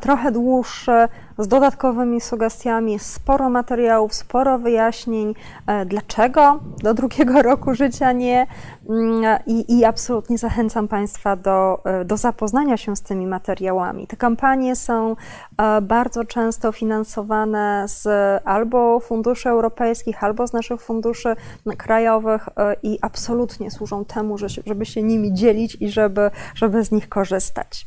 trochę 0.00 0.32
dłuższy, 0.32 1.08
z 1.38 1.48
dodatkowymi 1.48 2.20
sugestiami, 2.20 2.98
sporo 2.98 3.50
materiałów, 3.50 4.14
sporo 4.14 4.58
wyjaśnień, 4.58 5.34
e, 5.66 5.86
dlaczego 5.86 6.60
do 6.82 6.94
drugiego 6.94 7.42
roku 7.50 7.74
życia 7.74 8.12
nie. 8.12 8.46
Mm, 8.88 9.38
I, 9.46 9.78
i 9.78 9.84
absolutnie 9.84 10.38
zachęcam 10.38 10.88
Państwa 10.88 11.36
do, 11.36 11.80
e, 11.84 12.04
do 12.04 12.16
zapoznania 12.16 12.76
się 12.76 12.96
z 12.96 13.02
tymi 13.02 13.26
materiałami. 13.26 14.06
Te 14.06 14.16
kampanie 14.16 14.76
są 14.76 15.16
e, 15.58 15.80
bardzo 15.80 16.24
często 16.24 16.72
finansowane 16.72 17.84
z 17.86 18.08
albo 18.44 19.00
funduszy 19.00 19.48
europejskich, 19.48 20.24
albo 20.24 20.46
z 20.46 20.52
naszych 20.52 20.80
funduszy 20.80 21.36
krajowych 21.76 22.48
i 22.82 22.98
absolutnie 23.02 23.70
służą 23.70 24.04
temu, 24.04 24.38
żeby 24.66 24.86
się 24.86 25.02
nimi 25.02 25.34
dzielić 25.34 25.76
i 25.80 25.90
żeby, 25.90 26.30
żeby 26.54 26.84
z 26.84 26.92
nich 26.92 27.08
korzystać. 27.08 27.86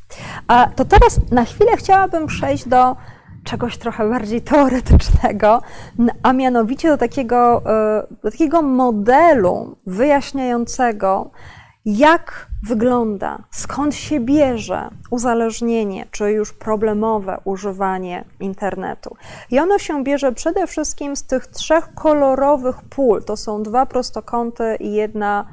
To 0.76 0.86
teraz 0.86 1.20
na 1.32 1.46
chwilę 1.46 1.78
chciałabym 1.78 2.28
przejść 2.28 2.68
do 2.68 2.96
czegoś 3.44 3.78
trochę 3.78 4.10
bardziej 4.10 4.42
teoretycznego, 4.42 5.62
a 6.24 6.34
mianowicie 6.34 6.90
do 6.90 6.98
takiego, 6.98 7.62
e, 7.66 8.08
do 8.24 8.32
takiego 8.32 8.62
modelu 8.62 9.78
wyjaśniającego, 9.88 11.32
jak 11.86 12.48
wygląda, 12.64 13.44
skąd 13.52 13.96
się 13.96 14.20
bierze 14.20 14.90
uzależnienie, 15.10 16.08
czy 16.12 16.32
już 16.32 16.54
problemowe 16.54 17.38
używanie 17.44 18.26
internetu. 18.40 19.16
I 19.52 19.60
ono 19.60 19.78
się 19.78 20.04
bierze 20.04 20.32
przede 20.32 20.68
wszystkim 20.68 21.16
z 21.16 21.24
tych 21.24 21.48
trzech 21.48 21.94
kolorowych 21.94 22.82
pól. 22.82 23.24
To 23.24 23.38
są 23.38 23.64
dwa 23.64 23.86
prostokąty 23.86 24.76
i 24.80 24.94
jedna 24.94 25.46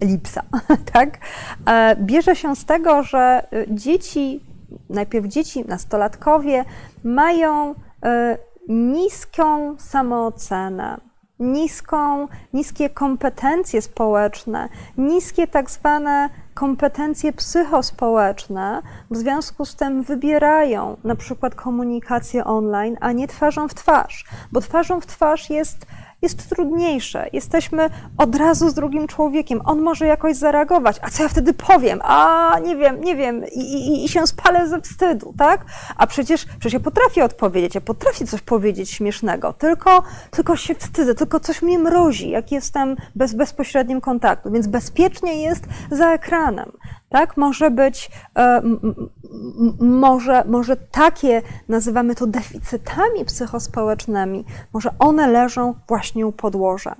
elipsa, 0.00 0.42
tak? 0.92 1.18
E, 1.66 1.96
bierze 1.96 2.36
się 2.36 2.56
z 2.56 2.64
tego, 2.64 3.02
że 3.02 3.18
e, 3.52 3.64
dzieci 3.68 4.45
najpierw 4.90 5.26
dzieci, 5.26 5.64
nastolatkowie 5.68 6.64
mają 7.04 7.74
e, 8.04 8.38
niską 8.68 9.76
samoocenę, 9.78 11.00
niską, 11.38 12.28
niskie 12.52 12.90
kompetencje 12.90 13.82
społeczne, 13.82 14.68
niskie 14.98 15.46
tak 15.46 15.70
zwane 15.70 16.30
kompetencje 16.54 17.32
psychospołeczne, 17.32 18.82
w 19.10 19.16
związku 19.16 19.64
z 19.64 19.76
tym 19.76 20.02
wybierają 20.02 20.96
na 21.04 21.16
przykład 21.16 21.54
komunikację 21.54 22.44
online, 22.44 22.96
a 23.00 23.12
nie 23.12 23.28
twarzą 23.28 23.68
w 23.68 23.74
twarz, 23.74 24.24
bo 24.52 24.60
twarzą 24.60 25.00
w 25.00 25.06
twarz 25.06 25.50
jest 25.50 25.86
jest 26.26 26.48
trudniejsze. 26.48 27.26
Jesteśmy 27.32 27.90
od 28.18 28.34
razu 28.34 28.70
z 28.70 28.74
drugim 28.74 29.06
człowiekiem. 29.06 29.60
On 29.64 29.82
może 29.82 30.06
jakoś 30.06 30.36
zareagować. 30.36 30.96
A 31.02 31.10
co 31.10 31.22
ja 31.22 31.28
wtedy 31.28 31.52
powiem? 31.54 32.00
A 32.02 32.52
nie 32.64 32.76
wiem, 32.76 33.00
nie 33.00 33.16
wiem. 33.16 33.44
I, 33.44 33.60
i, 33.60 34.04
i 34.04 34.08
się 34.08 34.26
spalę 34.26 34.68
ze 34.68 34.80
wstydu, 34.80 35.34
tak? 35.38 35.64
A 35.96 36.06
przecież, 36.06 36.44
przecież 36.44 36.72
ja 36.72 36.80
potrafię 36.80 37.24
odpowiedzieć, 37.24 37.74
ja 37.74 37.80
potrafię 37.80 38.26
coś 38.26 38.40
powiedzieć 38.40 38.90
śmiesznego, 38.90 39.52
tylko, 39.52 40.02
tylko 40.30 40.56
się 40.56 40.74
wstydzę, 40.74 41.14
tylko 41.14 41.40
coś 41.40 41.62
mnie 41.62 41.78
mrozi, 41.78 42.30
jak 42.30 42.52
jestem 42.52 42.96
bez 43.14 43.34
bezpośrednim 43.34 44.00
kontaktu. 44.00 44.50
Więc 44.50 44.66
bezpiecznie 44.66 45.42
jest 45.42 45.64
za 45.90 46.12
ekranem 46.12 46.72
tak? 47.16 47.36
Może 47.36 47.70
być, 47.70 48.10
e, 48.38 48.62
może, 49.80 50.44
może 50.44 50.76
takie, 50.76 51.42
nazywamy 51.68 52.14
to 52.14 52.26
deficytami 52.26 53.24
psychospołecznymi, 53.24 54.44
może 54.72 54.90
one 54.98 55.26
leżą 55.26 55.74
właśnie 55.88 56.26
u 56.26 56.32
podłoża. 56.32 56.96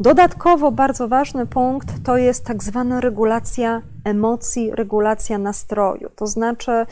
Dodatkowo 0.00 0.72
bardzo 0.72 1.08
ważny 1.08 1.46
punkt 1.46 1.88
to 2.04 2.16
jest 2.16 2.44
tak 2.44 2.62
zwana 2.62 3.00
regulacja 3.00 3.82
emocji, 4.04 4.70
regulacja 4.74 5.38
nastroju. 5.38 6.10
To 6.16 6.26
znaczy, 6.26 6.86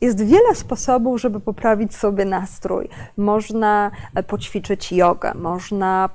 jest 0.00 0.24
wiele 0.24 0.54
sposobów, 0.54 1.20
żeby 1.20 1.40
poprawić 1.40 1.94
sobie 1.94 2.24
nastrój. 2.24 2.88
Można 3.16 3.90
e, 4.14 4.22
poćwiczyć 4.22 4.92
jogę, 4.92 5.34
można 5.34 6.10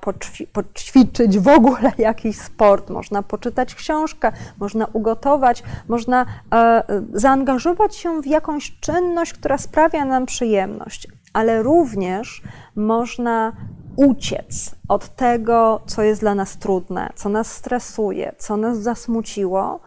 poćwiczyć 0.54 1.40
w 1.40 1.48
ogóle 1.48 1.92
jakiś 1.98 2.38
sport, 2.38 2.90
można 2.90 3.24
poczytać 3.24 3.76
książkę, 3.76 4.32
można 4.60 4.88
ugotować, 4.94 5.64
można 5.88 6.26
e, 6.54 6.84
zaangażować 7.14 7.96
się 7.96 8.22
w 8.22 8.28
jakąś 8.28 8.80
czynność, 8.80 9.34
która 9.34 9.58
sprawia 9.58 10.06
nam 10.06 10.26
przyjemność, 10.26 11.08
ale 11.34 11.64
również 11.64 12.42
można 12.76 13.54
uciec 13.96 14.76
od 14.88 15.16
tego, 15.16 15.82
co 15.86 16.02
jest 16.02 16.22
dla 16.22 16.36
nas 16.36 16.58
trudne, 16.58 17.10
co 17.16 17.30
nas 17.30 17.52
stresuje, 17.52 18.36
co 18.38 18.58
nas 18.58 18.78
zasmuciło, 18.78 19.80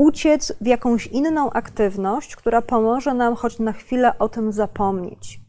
uciec 0.00 0.52
w 0.60 0.66
jakąś 0.66 1.06
inną 1.06 1.50
aktywność, 1.50 2.36
która 2.36 2.62
pomoże 2.62 3.14
nam 3.14 3.34
choć 3.34 3.58
na 3.58 3.72
chwilę 3.72 4.18
o 4.18 4.28
tym 4.28 4.52
zapomnieć. 4.52 5.40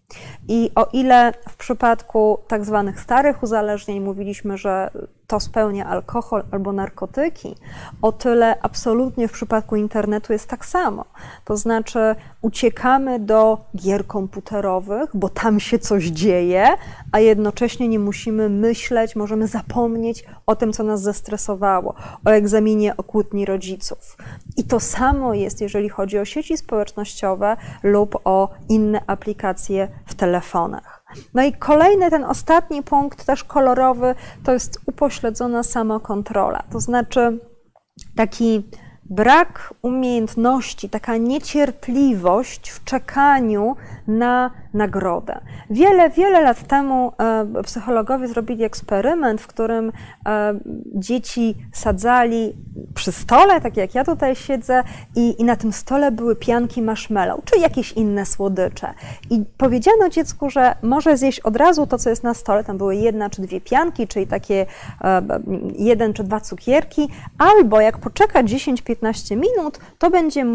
I 0.48 0.72
o 0.76 0.88
ile 0.94 1.34
w 1.50 1.56
przypadku 1.56 2.38
tak 2.48 2.66
zwanych 2.66 3.00
starych 3.00 3.44
uzależnień 3.44 4.00
mówiliśmy, 4.00 4.58
że 4.58 4.92
to 5.32 5.40
spełnia 5.40 5.86
alkohol 5.86 6.44
albo 6.52 6.74
narkotyki, 6.74 7.56
o 8.02 8.12
tyle 8.12 8.62
absolutnie 8.62 9.28
w 9.28 9.32
przypadku 9.32 9.76
internetu 9.76 10.34
jest 10.34 10.48
tak 10.48 10.66
samo. 10.66 11.06
To 11.46 11.58
znaczy, 11.58 12.16
uciekamy 12.42 13.20
do 13.20 13.58
gier 13.76 14.08
komputerowych, 14.08 15.10
bo 15.14 15.30
tam 15.30 15.60
się 15.60 15.80
coś 15.80 16.06
dzieje, 16.06 16.68
a 17.12 17.20
jednocześnie 17.20 17.88
nie 17.88 18.00
musimy 18.00 18.50
myśleć, 18.50 19.16
możemy 19.16 19.48
zapomnieć 19.48 20.26
o 20.46 20.56
tym, 20.56 20.74
co 20.74 20.84
nas 20.84 21.02
zestresowało, 21.02 21.96
o 22.26 22.30
egzaminie, 22.30 22.98
o 22.98 23.04
kłótni 23.04 23.46
rodziców. 23.46 24.18
I 24.58 24.64
to 24.64 24.80
samo 24.80 25.34
jest, 25.34 25.62
jeżeli 25.62 25.90
chodzi 25.90 26.20
o 26.20 26.26
sieci 26.26 26.58
społecznościowe 26.58 27.58
lub 27.84 28.18
o 28.24 28.50
inne 28.70 29.02
aplikacje 29.08 29.88
w 30.06 30.16
telefonach. 30.16 31.01
No 31.34 31.44
i 31.44 31.54
kolejny, 31.54 32.10
ten 32.10 32.24
ostatni 32.24 32.84
punkt, 32.84 33.26
też 33.26 33.44
kolorowy, 33.44 34.16
to 34.44 34.54
jest 34.54 34.80
upośledzona 34.86 35.64
samokontrola. 35.64 36.64
To 36.72 36.80
znaczy 36.80 37.40
taki 38.16 38.64
brak 39.12 39.74
umiejętności, 39.82 40.90
taka 40.90 41.18
niecierpliwość 41.18 42.70
w 42.70 42.84
czekaniu 42.84 43.76
na 44.08 44.52
nagrodę. 44.74 45.40
Wiele, 45.70 46.10
wiele 46.10 46.42
lat 46.42 46.68
temu 46.68 47.12
e, 47.20 47.64
psychologowie 47.64 48.28
zrobili 48.28 48.64
eksperyment, 48.64 49.42
w 49.42 49.48
którym 49.48 49.92
e, 50.26 50.54
dzieci 50.96 51.56
sadzali 51.74 52.56
przy 52.94 53.12
stole, 53.12 53.62
tak 53.62 53.78
jak 53.78 53.96
ja 53.96 54.04
tutaj 54.04 54.36
siedzę, 54.36 54.84
i, 55.16 55.42
i 55.42 55.44
na 55.44 55.56
tym 55.56 55.74
stole 55.74 56.12
były 56.12 56.36
pianki 56.36 56.82
marshmallow, 56.82 57.46
czy 57.46 57.60
jakieś 57.60 57.92
inne 57.92 58.26
słodycze. 58.26 58.94
I 59.30 59.44
powiedziano 59.58 60.10
dziecku, 60.10 60.50
że 60.50 60.76
może 60.82 61.18
zjeść 61.18 61.40
od 61.40 61.56
razu 61.56 61.88
to, 61.88 61.98
co 61.98 62.10
jest 62.10 62.24
na 62.24 62.34
stole. 62.34 62.64
Tam 62.64 62.78
były 62.78 62.96
jedna 62.96 63.30
czy 63.30 63.42
dwie 63.42 63.62
pianki, 63.62 64.08
czyli 64.08 64.28
takie 64.28 64.66
e, 65.02 65.22
jeden 65.78 66.14
czy 66.14 66.24
dwa 66.24 66.40
cukierki, 66.40 67.10
albo 67.38 67.82
jak 67.82 67.98
poczeka 67.98 68.44
10-15 68.44 69.38
minut, 69.38 69.80
to 70.00 70.10
będzie 70.10 70.46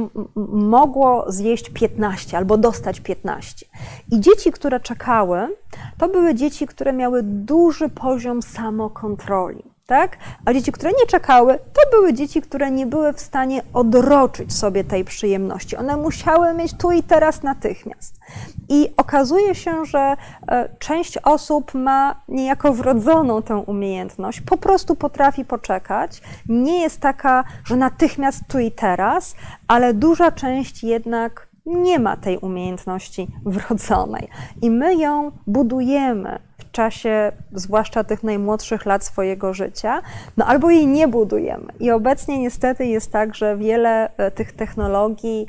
mogło 0.52 1.24
zjeść 1.32 1.70
15 1.70 2.36
albo 2.36 2.56
dostać 2.56 3.00
15. 3.00 3.66
I 4.12 4.20
dzieci, 4.20 4.52
które 4.52 4.80
czekały, 4.80 5.56
to 5.98 6.08
były 6.08 6.34
dzieci, 6.34 6.66
które 6.66 6.92
miały 6.92 7.22
duży 7.22 7.88
poziom 7.88 8.42
samokontroli. 8.42 9.62
tak? 9.86 10.16
A 10.44 10.52
dzieci, 10.52 10.72
które 10.72 10.92
nie 10.92 11.06
czekały, 11.06 11.58
to 11.72 11.90
były 11.90 12.12
dzieci, 12.12 12.42
które 12.42 12.70
nie 12.70 12.86
były 12.86 13.12
w 13.12 13.20
stanie 13.20 13.62
odroczyć 13.72 14.54
sobie 14.54 14.84
tej 14.84 15.04
przyjemności. 15.04 15.76
One 15.76 15.96
musiały 15.96 16.54
mieć 16.54 16.74
tu 16.74 16.92
i 16.92 17.02
teraz 17.02 17.42
natychmiast. 17.42 18.20
I 18.68 18.92
okazuje 18.96 19.54
się, 19.54 19.84
że 19.84 20.16
e, 20.48 20.68
część 20.78 21.18
osób 21.18 21.74
ma 21.74 22.20
niejako 22.28 22.72
wrodzoną 22.72 23.42
tę 23.42 23.56
umiejętność, 23.56 24.40
po 24.40 24.56
prostu 24.56 24.96
potrafi 24.96 25.44
poczekać. 25.44 26.22
Nie 26.48 26.80
jest 26.80 27.00
taka, 27.00 27.44
że 27.64 27.76
natychmiast 27.76 28.40
tu 28.48 28.58
i 28.58 28.72
teraz, 28.72 29.34
ale 29.68 29.94
duża 29.94 30.32
część 30.32 30.84
jednak 30.84 31.45
nie 31.66 31.98
ma 31.98 32.16
tej 32.16 32.38
umiejętności 32.38 33.28
wrodzonej. 33.44 34.28
I 34.62 34.70
my 34.70 34.94
ją 34.94 35.32
budujemy 35.46 36.38
w 36.58 36.70
czasie, 36.70 37.32
zwłaszcza 37.52 38.04
tych 38.04 38.22
najmłodszych 38.22 38.86
lat 38.86 39.04
swojego 39.04 39.54
życia, 39.54 40.02
no 40.36 40.46
albo 40.46 40.70
jej 40.70 40.86
nie 40.86 41.08
budujemy. 41.08 41.72
I 41.80 41.90
obecnie 41.90 42.38
niestety 42.38 42.86
jest 42.86 43.12
tak, 43.12 43.34
że 43.34 43.56
wiele 43.56 44.16
e, 44.16 44.30
tych 44.30 44.52
technologii 44.52 45.46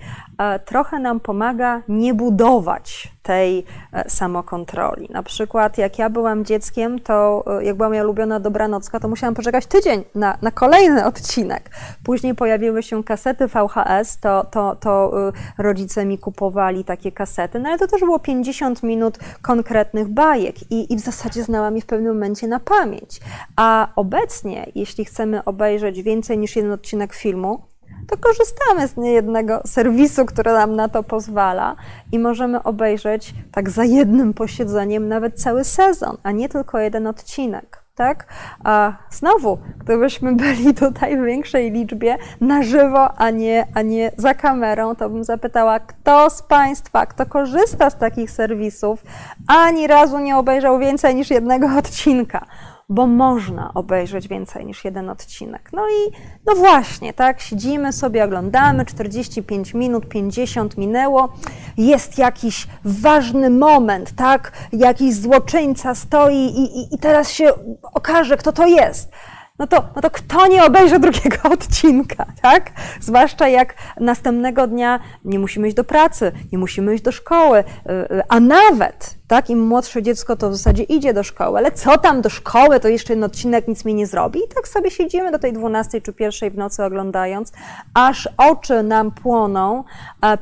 trochę 0.65 0.99
nam 0.99 1.19
pomaga 1.19 1.81
nie 1.87 2.13
budować 2.13 3.11
tej 3.23 3.65
e, 3.93 4.09
samokontroli. 4.09 5.07
Na 5.11 5.23
przykład, 5.23 5.77
jak 5.77 5.99
ja 5.99 6.09
byłam 6.09 6.45
dzieckiem, 6.45 6.99
to 6.99 7.45
jak 7.61 7.75
była 7.75 7.89
moja 7.89 8.03
ulubiona 8.03 8.39
dobranocka, 8.39 8.99
to 8.99 9.07
musiałam 9.07 9.35
poczekać 9.35 9.65
tydzień 9.65 10.03
na, 10.15 10.37
na 10.41 10.51
kolejny 10.51 11.05
odcinek. 11.05 11.69
Później 12.03 12.35
pojawiły 12.35 12.83
się 12.83 13.03
kasety 13.03 13.47
VHS, 13.47 14.19
to, 14.19 14.43
to, 14.51 14.75
to 14.75 15.11
rodzice 15.57 16.05
mi 16.05 16.17
kupowali 16.17 16.83
takie 16.83 17.11
kasety, 17.11 17.59
no 17.59 17.69
ale 17.69 17.77
to 17.77 17.87
też 17.87 17.99
było 17.99 18.19
50 18.19 18.83
minut 18.83 19.17
konkretnych 19.41 20.07
bajek 20.07 20.71
i, 20.71 20.93
i 20.93 20.95
w 20.95 20.99
zasadzie 20.99 21.43
znałam 21.43 21.75
je 21.75 21.81
w 21.81 21.85
pewnym 21.85 22.13
momencie 22.13 22.47
na 22.47 22.59
pamięć. 22.59 23.19
A 23.55 23.87
obecnie, 23.95 24.71
jeśli 24.75 25.05
chcemy 25.05 25.43
obejrzeć 25.43 26.01
więcej 26.01 26.37
niż 26.37 26.55
jeden 26.55 26.71
odcinek 26.71 27.13
filmu, 27.13 27.61
to 28.07 28.17
korzystamy 28.17 28.87
z 28.87 28.97
niejednego 28.97 29.61
serwisu, 29.65 30.25
który 30.25 30.53
nam 30.53 30.75
na 30.75 30.89
to 30.89 31.03
pozwala 31.03 31.75
i 32.11 32.19
możemy 32.19 32.63
obejrzeć 32.63 33.33
tak 33.51 33.69
za 33.69 33.83
jednym 33.83 34.33
posiedzeniem 34.33 35.07
nawet 35.07 35.41
cały 35.41 35.63
sezon, 35.63 36.17
a 36.23 36.31
nie 36.31 36.49
tylko 36.49 36.79
jeden 36.79 37.07
odcinek 37.07 37.87
tak? 37.97 38.27
A 38.63 38.93
znowu, 39.09 39.57
gdybyśmy 39.79 40.35
byli 40.35 40.73
tutaj 40.73 41.17
w 41.17 41.23
większej 41.23 41.71
liczbie 41.71 42.17
na 42.41 42.63
żywo, 42.63 43.17
a 43.17 43.29
nie, 43.29 43.67
a 43.73 43.81
nie 43.81 44.11
za 44.17 44.33
kamerą, 44.33 44.95
to 44.95 45.09
bym 45.09 45.23
zapytała, 45.23 45.79
kto 45.79 46.29
z 46.29 46.41
Państwa, 46.41 47.05
kto 47.05 47.25
korzysta 47.25 47.89
z 47.89 47.97
takich 47.97 48.31
serwisów, 48.31 49.03
ani 49.47 49.87
razu 49.87 50.19
nie 50.19 50.37
obejrzał 50.37 50.79
więcej 50.79 51.15
niż 51.15 51.29
jednego 51.29 51.67
odcinka 51.77 52.45
bo 52.89 53.07
można 53.07 53.71
obejrzeć 53.73 54.27
więcej 54.27 54.65
niż 54.65 54.85
jeden 54.85 55.09
odcinek. 55.09 55.69
No 55.73 55.87
i 55.87 56.11
no 56.45 56.55
właśnie, 56.55 57.13
tak, 57.13 57.41
siedzimy 57.41 57.93
sobie, 57.93 58.23
oglądamy, 58.23 58.85
45 58.85 59.73
minut, 59.73 60.09
50 60.09 60.77
minęło, 60.77 61.33
jest 61.77 62.17
jakiś 62.17 62.67
ważny 62.83 63.49
moment, 63.49 64.11
tak, 64.15 64.51
jakiś 64.73 65.15
złoczyńca 65.15 65.95
stoi 65.95 66.35
i, 66.35 66.79
i, 66.79 66.95
i 66.95 66.97
teraz 66.97 67.31
się 67.31 67.49
okaże, 67.93 68.37
kto 68.37 68.51
to 68.51 68.67
jest 68.67 69.11
no 69.59 69.67
to, 69.67 69.83
no 69.95 70.01
to 70.01 70.09
kto 70.09 70.47
nie 70.47 70.65
obejrzy 70.65 70.99
drugiego 70.99 71.49
odcinka, 71.53 72.25
tak? 72.41 72.71
Zwłaszcza 73.01 73.47
jak 73.47 73.73
następnego 73.99 74.67
dnia 74.67 74.99
nie 75.25 75.39
musimy 75.39 75.67
iść 75.67 75.77
do 75.77 75.83
pracy, 75.83 76.31
nie 76.51 76.57
musimy 76.57 76.95
iść 76.95 77.03
do 77.03 77.11
szkoły, 77.11 77.59
y, 77.59 77.91
y, 77.91 78.21
a 78.29 78.39
nawet 78.39 79.17
tak? 79.27 79.49
Im 79.49 79.67
młodsze 79.67 80.03
dziecko 80.03 80.35
to 80.35 80.49
w 80.49 80.55
zasadzie 80.55 80.83
idzie 80.83 81.13
do 81.13 81.23
szkoły, 81.23 81.57
ale 81.57 81.71
co 81.71 81.97
tam 81.97 82.21
do 82.21 82.29
szkoły, 82.29 82.79
to 82.79 82.87
jeszcze 82.87 83.13
jeden 83.13 83.23
odcinek 83.23 83.67
nic 83.67 83.85
mi 83.85 83.93
nie 83.93 84.07
zrobi. 84.07 84.39
I 84.39 84.47
tak 84.55 84.67
sobie 84.67 84.91
siedzimy 84.91 85.31
do 85.31 85.39
tej 85.39 85.53
12 85.53 86.01
czy 86.01 86.13
pierwszej 86.13 86.51
w 86.51 86.57
nocy 86.57 86.83
oglądając, 86.83 87.51
aż 87.93 88.29
oczy 88.37 88.83
nam 88.83 89.11
płoną, 89.11 89.83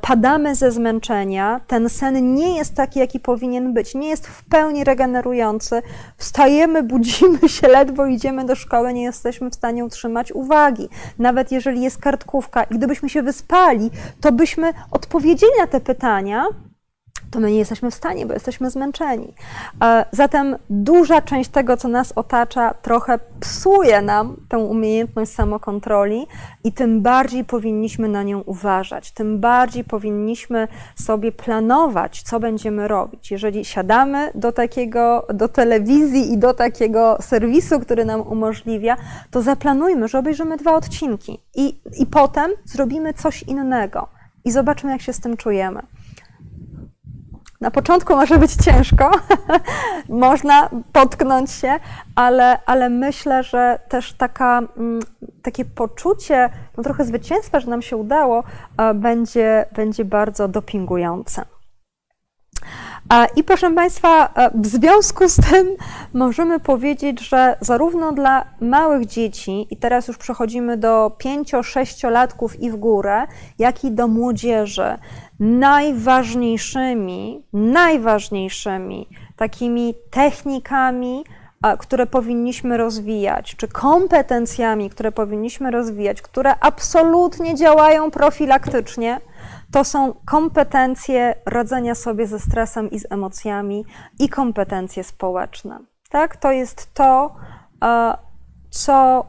padamy 0.01 0.55
ze 0.55 0.72
zmęczenia, 0.72 1.61
ten 1.68 1.89
sen 1.89 2.34
nie 2.34 2.57
jest 2.57 2.76
taki, 2.76 2.99
jaki 2.99 3.20
powinien 3.20 3.74
być, 3.74 3.95
nie 3.95 4.09
jest 4.09 4.28
w 4.28 4.43
pełni 4.43 4.84
regenerujący, 4.84 5.82
wstajemy, 6.18 6.84
budzimy 6.84 7.49
się, 7.49 7.68
ledwo 7.78 8.05
idziemy 8.05 8.45
do 8.45 8.55
szkoły, 8.55 8.93
nie 8.93 9.03
jesteśmy 9.06 9.49
w 9.49 9.56
stanie 9.56 9.86
utrzymać 9.86 10.32
uwagi. 10.32 10.89
Nawet 11.20 11.51
jeżeli 11.51 11.82
jest 11.82 11.97
kartkówka 11.97 12.64
i 12.64 12.76
gdybyśmy 12.76 13.10
się 13.10 13.22
wyspali, 13.22 13.91
to 14.22 14.32
byśmy 14.32 14.74
odpowiedzieli 14.91 15.51
na 15.60 15.68
te 15.68 15.80
pytania, 15.80 16.45
to 17.32 17.40
my 17.40 17.52
nie 17.52 17.58
jesteśmy 17.58 17.92
w 17.92 17.96
stanie, 17.96 18.26
bo 18.26 18.34
jesteśmy 18.34 18.70
zmęczeni. 18.70 19.34
E, 19.84 20.06
zatem 20.12 20.56
duża 20.70 21.22
część 21.22 21.50
tego, 21.50 21.78
co 21.78 21.88
nas 21.88 22.14
otacza, 22.16 22.74
trochę 22.74 23.20
psuje 23.40 24.02
nam 24.02 24.36
tę 24.50 24.58
umiejętność 24.58 25.32
samokontroli 25.32 26.28
i 26.64 26.72
tym 26.72 27.02
bardziej 27.02 27.46
powinniśmy 27.46 28.08
na 28.08 28.24
nią 28.24 28.42
uważać, 28.42 29.12
tym 29.12 29.40
bardziej 29.40 29.84
powinniśmy 29.84 30.68
sobie 30.96 31.32
planować, 31.32 32.22
co 32.22 32.40
będziemy 32.40 32.88
robić. 32.88 33.32
Jeżeli 33.32 33.66
siadamy 33.66 34.32
do 34.36 34.52
takiego, 34.52 35.28
do 35.34 35.48
telewizji 35.48 36.34
i 36.34 36.38
do 36.38 36.54
takiego 36.54 37.18
serwisu, 37.22 37.80
który 37.80 38.06
nam 38.06 38.22
umożliwia, 38.22 38.98
to 39.32 39.42
zaplanujmy, 39.42 40.08
że 40.08 40.20
obejrzymy 40.20 40.58
dwa 40.58 40.76
odcinki 40.76 41.40
i, 41.56 41.80
i 42.00 42.06
potem 42.06 42.52
zrobimy 42.66 43.14
coś 43.14 43.44
innego 43.44 44.08
i 44.46 44.52
zobaczmy, 44.52 44.92
jak 44.92 45.02
się 45.02 45.14
z 45.14 45.20
tym 45.20 45.38
czujemy. 45.38 45.82
Na 47.66 47.72
początku 47.72 48.16
może 48.16 48.38
być 48.38 48.55
ciężko, 48.55 49.11
można 50.09 50.70
potknąć 50.93 51.51
się, 51.51 51.80
ale, 52.16 52.59
ale 52.66 52.89
myślę, 52.89 53.43
że 53.43 53.80
też 53.89 54.13
taka, 54.13 54.61
mm, 54.78 54.99
takie 55.41 55.66
poczucie 55.66 56.49
no 56.78 56.84
trochę 56.84 57.05
zwycięstwa, 57.05 57.59
że 57.59 57.70
nam 57.70 57.82
się 57.82 57.97
udało, 57.97 58.43
będzie, 58.95 59.66
będzie 59.76 60.05
bardzo 60.05 60.47
dopingujące. 60.47 61.45
I 63.36 63.43
proszę 63.43 63.72
Państwa, 63.72 64.34
w 64.56 64.68
związku 64.68 65.30
z 65.30 65.36
tym 65.36 65.68
możemy 66.14 66.60
powiedzieć, 66.60 67.28
że 67.28 67.58
zarówno 67.62 68.12
dla 68.12 68.45
małych 68.62 69.06
dzieci, 69.06 69.68
i 69.70 69.78
teraz 69.78 70.08
już 70.08 70.18
przechodzimy 70.18 70.78
do 70.78 71.12
5-6-latków 71.24 72.60
i 72.60 72.72
w 72.72 72.76
górę, 72.76 73.28
jak 73.60 73.84
i 73.84 73.91
do 73.91 74.08
młodzieży, 74.08 74.97
najważniejszymi, 75.39 77.43
najważniejszymi 77.53 79.10
takimi 79.36 79.93
technikami, 80.12 81.24
które 81.80 82.08
powinniśmy 82.08 82.78
rozwijać, 82.78 83.56
czy 83.56 83.68
kompetencjami, 83.68 84.89
które 84.89 85.12
powinniśmy 85.12 85.72
rozwijać, 85.72 86.22
które 86.22 86.56
absolutnie 86.60 87.56
działają 87.56 88.12
profilaktycznie, 88.12 89.22
to 89.76 89.84
są 89.84 90.14
kompetencje 90.26 91.36
radzenia 91.46 91.96
sobie 91.96 92.28
ze 92.28 92.40
stresem 92.40 92.92
i 92.92 93.00
z 93.00 93.12
emocjami 93.12 93.86
i 94.20 94.30
kompetencje 94.30 95.04
społeczne. 95.04 95.80
Tak? 96.10 96.38
To 96.38 96.52
jest 96.52 96.94
to, 96.94 97.36
co 98.70 99.26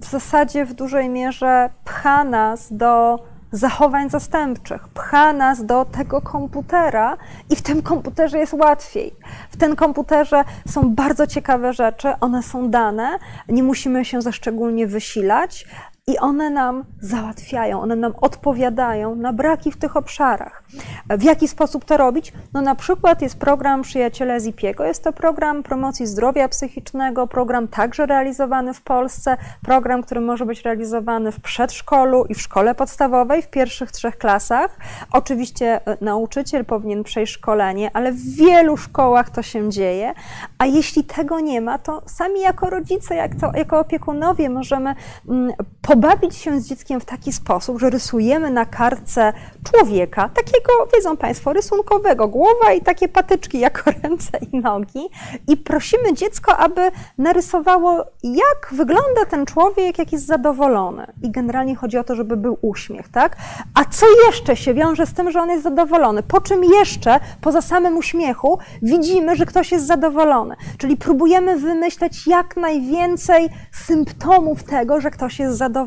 w 0.00 0.04
zasadzie 0.10 0.64
w 0.64 0.74
dużej 0.74 1.08
mierze 1.08 1.70
pcha 1.84 2.24
nas 2.24 2.72
do 2.72 3.18
zachowań 3.52 4.10
zastępczych, 4.10 4.88
pcha 4.88 5.32
nas 5.32 5.66
do 5.66 5.84
tego 5.84 6.20
komputera 6.20 7.16
i 7.50 7.56
w 7.56 7.62
tym 7.62 7.82
komputerze 7.82 8.38
jest 8.38 8.52
łatwiej. 8.52 9.14
W 9.50 9.56
tym 9.56 9.76
komputerze 9.76 10.44
są 10.68 10.94
bardzo 10.94 11.26
ciekawe 11.26 11.72
rzeczy, 11.72 12.08
one 12.20 12.42
są 12.42 12.70
dane, 12.70 13.18
nie 13.48 13.62
musimy 13.62 14.04
się 14.04 14.22
za 14.22 14.32
szczególnie 14.32 14.86
wysilać, 14.86 15.66
i 16.06 16.18
one 16.18 16.50
nam 16.50 16.84
załatwiają, 17.00 17.80
one 17.80 17.96
nam 17.96 18.14
odpowiadają 18.20 19.14
na 19.14 19.32
braki 19.32 19.72
w 19.72 19.76
tych 19.76 19.96
obszarach. 19.96 20.62
W 21.10 21.22
jaki 21.22 21.48
sposób 21.48 21.84
to 21.84 21.96
robić? 21.96 22.32
No 22.52 22.60
na 22.60 22.74
przykład 22.74 23.22
jest 23.22 23.38
program 23.38 23.82
Przyjaciele 23.82 24.40
Zipiego. 24.40 24.84
Jest 24.84 25.04
to 25.04 25.12
program 25.12 25.62
promocji 25.62 26.06
zdrowia 26.06 26.48
psychicznego, 26.48 27.26
program 27.26 27.68
także 27.68 28.06
realizowany 28.06 28.74
w 28.74 28.82
Polsce, 28.82 29.36
program, 29.64 30.02
który 30.02 30.20
może 30.20 30.46
być 30.46 30.62
realizowany 30.62 31.32
w 31.32 31.40
przedszkolu 31.40 32.24
i 32.24 32.34
w 32.34 32.40
szkole 32.40 32.74
podstawowej 32.74 33.42
w 33.42 33.48
pierwszych 33.48 33.92
trzech 33.92 34.18
klasach. 34.18 34.78
Oczywiście 35.12 35.86
e, 35.86 35.96
nauczyciel 36.00 36.64
powinien 36.64 37.04
przejść 37.04 37.32
szkolenie, 37.32 37.90
ale 37.94 38.12
w 38.12 38.36
wielu 38.36 38.76
szkołach 38.76 39.30
to 39.30 39.42
się 39.42 39.70
dzieje, 39.70 40.14
a 40.58 40.66
jeśli 40.66 41.04
tego 41.04 41.40
nie 41.40 41.60
ma, 41.60 41.78
to 41.78 42.02
sami 42.06 42.40
jako 42.40 42.70
rodzice, 42.70 43.14
jak 43.14 43.34
to, 43.34 43.50
jako 43.54 43.78
opiekunowie 43.78 44.50
możemy 44.50 44.94
mm, 45.28 45.52
pobawić 45.92 46.36
się 46.36 46.60
z 46.60 46.68
dzieckiem 46.68 47.00
w 47.00 47.04
taki 47.04 47.32
sposób, 47.32 47.80
że 47.80 47.90
rysujemy 47.90 48.50
na 48.50 48.66
kartce 48.66 49.32
człowieka, 49.70 50.28
takiego, 50.28 50.72
wiedzą 50.94 51.16
Państwo, 51.16 51.52
rysunkowego, 51.52 52.28
głowa 52.28 52.72
i 52.72 52.80
takie 52.80 53.08
patyczki 53.08 53.58
jako 53.58 53.90
ręce 54.02 54.38
i 54.52 54.58
nogi 54.58 55.08
i 55.48 55.56
prosimy 55.56 56.14
dziecko, 56.14 56.56
aby 56.56 56.80
narysowało, 57.18 58.04
jak 58.22 58.68
wygląda 58.72 59.24
ten 59.30 59.46
człowiek, 59.46 59.98
jak 59.98 60.12
jest 60.12 60.26
zadowolony. 60.26 61.06
I 61.22 61.30
generalnie 61.30 61.76
chodzi 61.76 61.98
o 61.98 62.04
to, 62.04 62.14
żeby 62.14 62.36
był 62.36 62.58
uśmiech, 62.62 63.08
tak? 63.08 63.36
A 63.74 63.84
co 63.84 64.06
jeszcze 64.26 64.56
się 64.56 64.74
wiąże 64.74 65.06
z 65.06 65.14
tym, 65.14 65.30
że 65.30 65.40
on 65.40 65.50
jest 65.50 65.62
zadowolony? 65.62 66.22
Po 66.22 66.40
czym 66.40 66.64
jeszcze, 66.64 67.20
poza 67.40 67.62
samym 67.62 67.96
uśmiechu, 67.96 68.58
widzimy, 68.82 69.36
że 69.36 69.46
ktoś 69.46 69.72
jest 69.72 69.86
zadowolony? 69.86 70.56
Czyli 70.78 70.96
próbujemy 70.96 71.56
wymyśleć 71.56 72.26
jak 72.26 72.56
najwięcej 72.56 73.48
symptomów 73.72 74.64
tego, 74.64 75.00
że 75.00 75.10
ktoś 75.10 75.38
jest 75.38 75.56
zadowolony, 75.56 75.81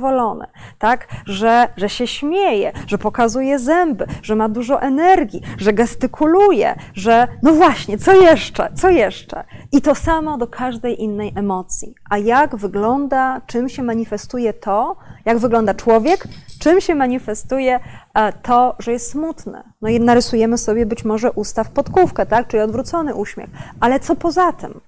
tak? 0.79 1.07
Że, 1.25 1.67
że 1.77 1.89
się 1.89 2.07
śmieje, 2.07 2.71
że 2.87 2.97
pokazuje 2.97 3.59
zęby, 3.59 4.07
że 4.21 4.35
ma 4.35 4.49
dużo 4.49 4.81
energii, 4.81 5.41
że 5.57 5.73
gestykuluje, 5.73 6.75
że 6.93 7.27
no 7.43 7.53
właśnie, 7.53 7.97
co 7.97 8.13
jeszcze, 8.13 8.69
co 8.75 8.89
jeszcze? 8.89 9.43
I 9.71 9.81
to 9.81 9.95
samo 9.95 10.37
do 10.37 10.47
każdej 10.47 11.03
innej 11.03 11.33
emocji. 11.35 11.95
A 12.09 12.17
jak 12.17 12.55
wygląda, 12.55 13.41
czym 13.47 13.69
się 13.69 13.83
manifestuje 13.83 14.53
to, 14.53 14.95
jak 15.25 15.37
wygląda 15.37 15.73
człowiek, 15.73 16.27
czym 16.59 16.81
się 16.81 16.95
manifestuje 16.95 17.79
e, 18.13 18.33
to, 18.33 18.75
że 18.79 18.91
jest 18.91 19.11
smutny. 19.11 19.63
No 19.81 19.89
i 19.89 19.99
narysujemy 19.99 20.57
sobie 20.57 20.85
być 20.85 21.05
może 21.05 21.31
usta 21.31 21.63
w 21.63 21.69
podkówkę, 21.69 22.25
tak? 22.25 22.47
czyli 22.47 22.63
odwrócony 22.63 23.15
uśmiech. 23.15 23.49
Ale 23.79 23.99
co 23.99 24.15
poza 24.15 24.53
tym? 24.53 24.81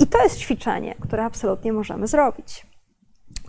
I 0.00 0.06
to 0.06 0.22
jest 0.22 0.38
ćwiczenie, 0.38 0.94
które 1.00 1.24
absolutnie 1.24 1.72
możemy 1.72 2.06
zrobić. 2.06 2.66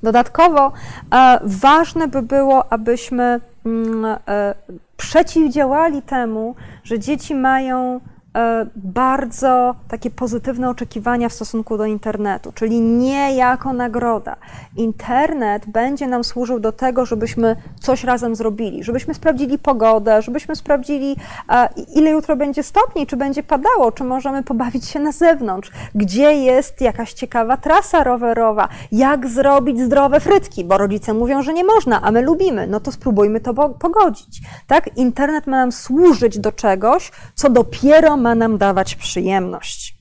Dodatkowo 0.06 0.72
e, 1.14 1.40
ważne 1.44 2.08
by 2.08 2.22
było, 2.22 2.74
abyśmy 2.74 3.40
mm, 3.66 4.06
e, 4.06 4.56
przeciwdziałali 4.98 6.02
temu, 6.02 6.56
że 6.84 7.00
dzieci 7.00 7.36
mają 7.36 8.00
bardzo 8.76 9.76
takie 9.88 10.12
pozytywne 10.12 10.70
oczekiwania 10.70 11.30
w 11.30 11.34
stosunku 11.34 11.78
do 11.78 11.86
internetu, 11.86 12.52
czyli 12.52 12.82
nie 12.82 13.36
jako 13.36 13.74
nagroda. 13.74 14.36
Internet 14.76 15.66
będzie 15.68 16.08
nam 16.08 16.24
służył 16.24 16.60
do 16.60 16.72
tego, 16.72 17.06
żebyśmy 17.06 17.56
coś 17.80 18.04
razem 18.04 18.36
zrobili, 18.36 18.84
żebyśmy 18.84 19.14
sprawdzili 19.14 19.60
pogodę, 19.60 20.22
żebyśmy 20.22 20.56
sprawdzili, 20.56 21.16
e, 21.50 21.70
ile 21.96 22.12
jutro 22.12 22.36
będzie 22.36 22.64
stopni, 22.64 23.08
czy 23.08 23.18
będzie 23.18 23.44
padało, 23.44 23.92
czy 23.92 24.04
możemy 24.04 24.44
pobawić 24.44 24.86
się 24.86 25.00
na 25.00 25.12
zewnątrz, 25.12 25.72
gdzie 25.96 26.34
jest 26.34 26.82
jakaś 26.82 27.14
ciekawa 27.14 27.58
trasa 27.58 28.04
rowerowa, 28.04 28.68
jak 28.92 29.28
zrobić 29.28 29.80
zdrowe 29.80 30.20
frytki, 30.20 30.66
bo 30.66 30.78
rodzice 30.78 31.14
mówią, 31.14 31.42
że 31.42 31.54
nie 31.54 31.64
można, 31.64 32.02
a 32.02 32.12
my 32.12 32.22
lubimy, 32.22 32.68
no 32.68 32.80
to 32.80 32.92
spróbujmy 32.92 33.40
to 33.40 33.54
pogodzić. 33.70 34.42
Tak? 34.68 34.98
Internet 34.98 35.48
ma 35.48 35.58
nam 35.58 35.72
służyć 35.72 36.40
do 36.40 36.52
czegoś, 36.52 37.12
co 37.36 37.50
dopiero 37.50 38.18
ma 38.26 38.36
nam 38.36 38.58
dawać 38.58 38.96
przyjemność. 38.96 39.96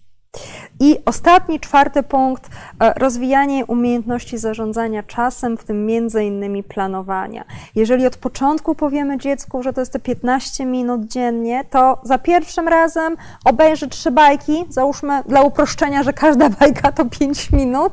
I 0.80 0.98
ostatni, 1.04 1.60
czwarty 1.60 2.02
punkt, 2.02 2.50
e, 2.80 2.92
rozwijanie 2.96 3.66
umiejętności 3.66 4.38
zarządzania 4.38 5.02
czasem, 5.02 5.56
w 5.56 5.64
tym 5.64 5.86
między 5.86 6.24
innymi 6.24 6.62
planowania. 6.62 7.44
Jeżeli 7.74 8.06
od 8.06 8.16
początku 8.16 8.74
powiemy 8.74 9.18
dziecku, 9.18 9.62
że 9.62 9.72
to 9.72 9.80
jest 9.80 9.92
te 9.92 9.98
15 9.98 10.66
minut 10.66 11.04
dziennie, 11.04 11.64
to 11.70 12.00
za 12.02 12.18
pierwszym 12.18 12.68
razem 12.68 13.16
obejrzy 13.44 13.88
trzy 13.88 14.10
bajki, 14.10 14.64
załóżmy 14.68 15.22
dla 15.28 15.42
uproszczenia, 15.42 16.02
że 16.02 16.12
każda 16.12 16.48
bajka 16.60 16.92
to 16.92 17.04
5 17.04 17.50
minut 17.52 17.92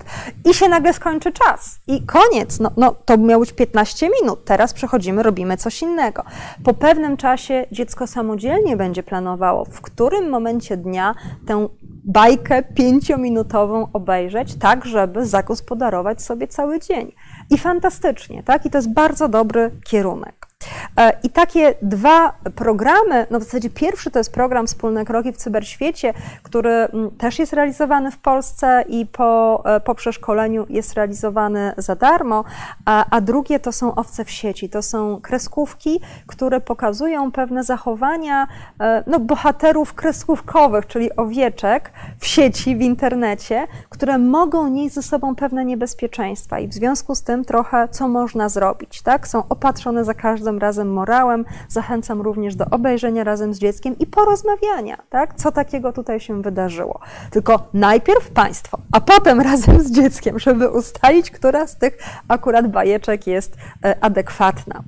i 0.49 0.53
się 0.53 0.69
nagle 0.69 0.93
skończy 0.93 1.31
czas. 1.31 1.79
I 1.87 2.05
koniec, 2.05 2.59
no, 2.59 2.71
no 2.77 2.95
to 3.05 3.17
miało 3.17 3.39
być 3.39 3.53
15 3.53 4.09
minut, 4.21 4.45
teraz 4.45 4.73
przechodzimy, 4.73 5.23
robimy 5.23 5.57
coś 5.57 5.81
innego. 5.81 6.23
Po 6.63 6.73
pewnym 6.73 7.17
czasie 7.17 7.65
dziecko 7.71 8.07
samodzielnie 8.07 8.77
będzie 8.77 9.03
planowało, 9.03 9.65
w 9.65 9.81
którym 9.81 10.29
momencie 10.29 10.77
dnia 10.77 11.15
tę 11.47 11.67
bajkę 12.03 12.63
pięciominutową 12.63 13.87
obejrzeć, 13.93 14.55
tak 14.55 14.85
żeby 14.85 15.25
zagospodarować 15.25 16.21
sobie 16.21 16.47
cały 16.47 16.79
dzień. 16.79 17.11
I 17.49 17.57
fantastycznie, 17.57 18.43
tak? 18.43 18.65
I 18.65 18.69
to 18.69 18.77
jest 18.77 18.93
bardzo 18.93 19.27
dobry 19.27 19.71
kierunek. 19.83 20.50
E, 20.97 21.13
I 21.23 21.29
takie 21.29 21.75
dwa 21.81 22.33
programy, 22.55 23.27
no 23.31 23.39
w 23.39 23.43
zasadzie 23.43 23.69
pierwszy 23.69 24.11
to 24.11 24.19
jest 24.19 24.33
program 24.33 24.67
Wspólne 24.67 25.05
Kroki 25.05 25.31
w 25.31 25.37
Cyberświecie, 25.37 26.13
który 26.43 26.69
mm, 26.69 27.11
też 27.11 27.39
jest 27.39 27.53
realizowany 27.53 28.11
w 28.11 28.17
Polsce 28.17 28.83
i 28.87 29.05
po, 29.05 29.63
e, 29.65 29.79
po 29.79 29.95
przeszkoleniu 29.95 30.65
jest 30.69 30.93
realizowany 30.93 31.73
za 31.77 31.95
darmo, 31.95 32.43
a, 32.85 33.05
a 33.09 33.21
drugie 33.21 33.59
to 33.59 33.71
są 33.71 33.95
owce 33.95 34.25
w 34.25 34.31
sieci, 34.31 34.69
to 34.69 34.81
są 34.81 35.21
kreskówki, 35.21 35.99
które 36.27 36.61
pokazują 36.61 37.31
pewne 37.31 37.63
zachowania 37.63 38.47
e, 38.79 39.03
no, 39.07 39.19
bohaterów 39.19 39.93
kreskówkowych, 39.93 40.87
czyli 40.87 41.15
owieczek 41.15 41.91
w 42.19 42.27
sieci, 42.27 42.75
w 42.75 42.81
internecie, 42.81 43.67
które 43.89 44.17
mogą 44.17 44.67
nieść 44.67 44.95
ze 44.95 45.03
sobą 45.03 45.35
pewne 45.35 45.65
niebezpieczeństwa 45.65 46.59
i 46.59 46.67
w 46.67 46.73
związku 46.73 47.15
z 47.15 47.23
tym 47.23 47.45
trochę 47.45 47.87
co 47.91 48.07
można 48.07 48.49
zrobić, 48.49 49.01
tak? 49.01 49.27
Są 49.27 49.43
opatrzone 49.49 50.05
za 50.05 50.13
każdym 50.13 50.50
każdym 50.51 50.59
razem 50.59 50.93
morałem. 50.93 51.45
Zachęcam 51.69 52.21
również 52.21 52.55
do 52.55 52.65
obejrzenia 52.71 53.23
razem 53.23 53.53
z 53.53 53.59
dzieckiem 53.59 53.95
i 53.99 54.07
porozmawiania, 54.07 54.97
tak? 55.09 55.35
co 55.35 55.51
takiego 55.51 55.93
tutaj 55.93 56.19
się 56.19 56.41
wydarzyło. 56.41 56.99
Tylko 57.31 57.69
najpierw 57.73 58.29
Państwo, 58.31 58.77
a 58.91 58.99
potem 58.99 59.41
razem 59.51 59.81
z 59.81 59.91
dzieckiem, 59.91 60.39
żeby 60.39 60.69
ustalić, 60.69 61.31
która 61.31 61.67
z 61.67 61.77
tych 61.77 61.97
akurat 62.27 62.67
bajeczek 62.67 63.27
jest 63.27 63.57
e, 63.85 63.95
adekwatna. 64.03 64.83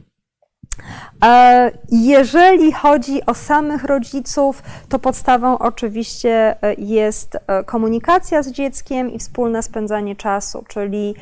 E, 1.26 1.72
jeżeli 1.92 2.72
chodzi 2.72 3.26
o 3.26 3.34
samych 3.34 3.84
rodziców, 3.84 4.64
to 4.90 5.00
podstawą 5.00 5.58
oczywiście 5.58 6.56
e, 6.62 6.74
jest 6.78 7.38
komunikacja 7.66 8.44
z 8.44 8.52
dzieckiem 8.52 9.12
i 9.12 9.20
wspólne 9.20 9.64
spędzanie 9.64 10.16
czasu, 10.16 10.64
czyli 10.68 11.16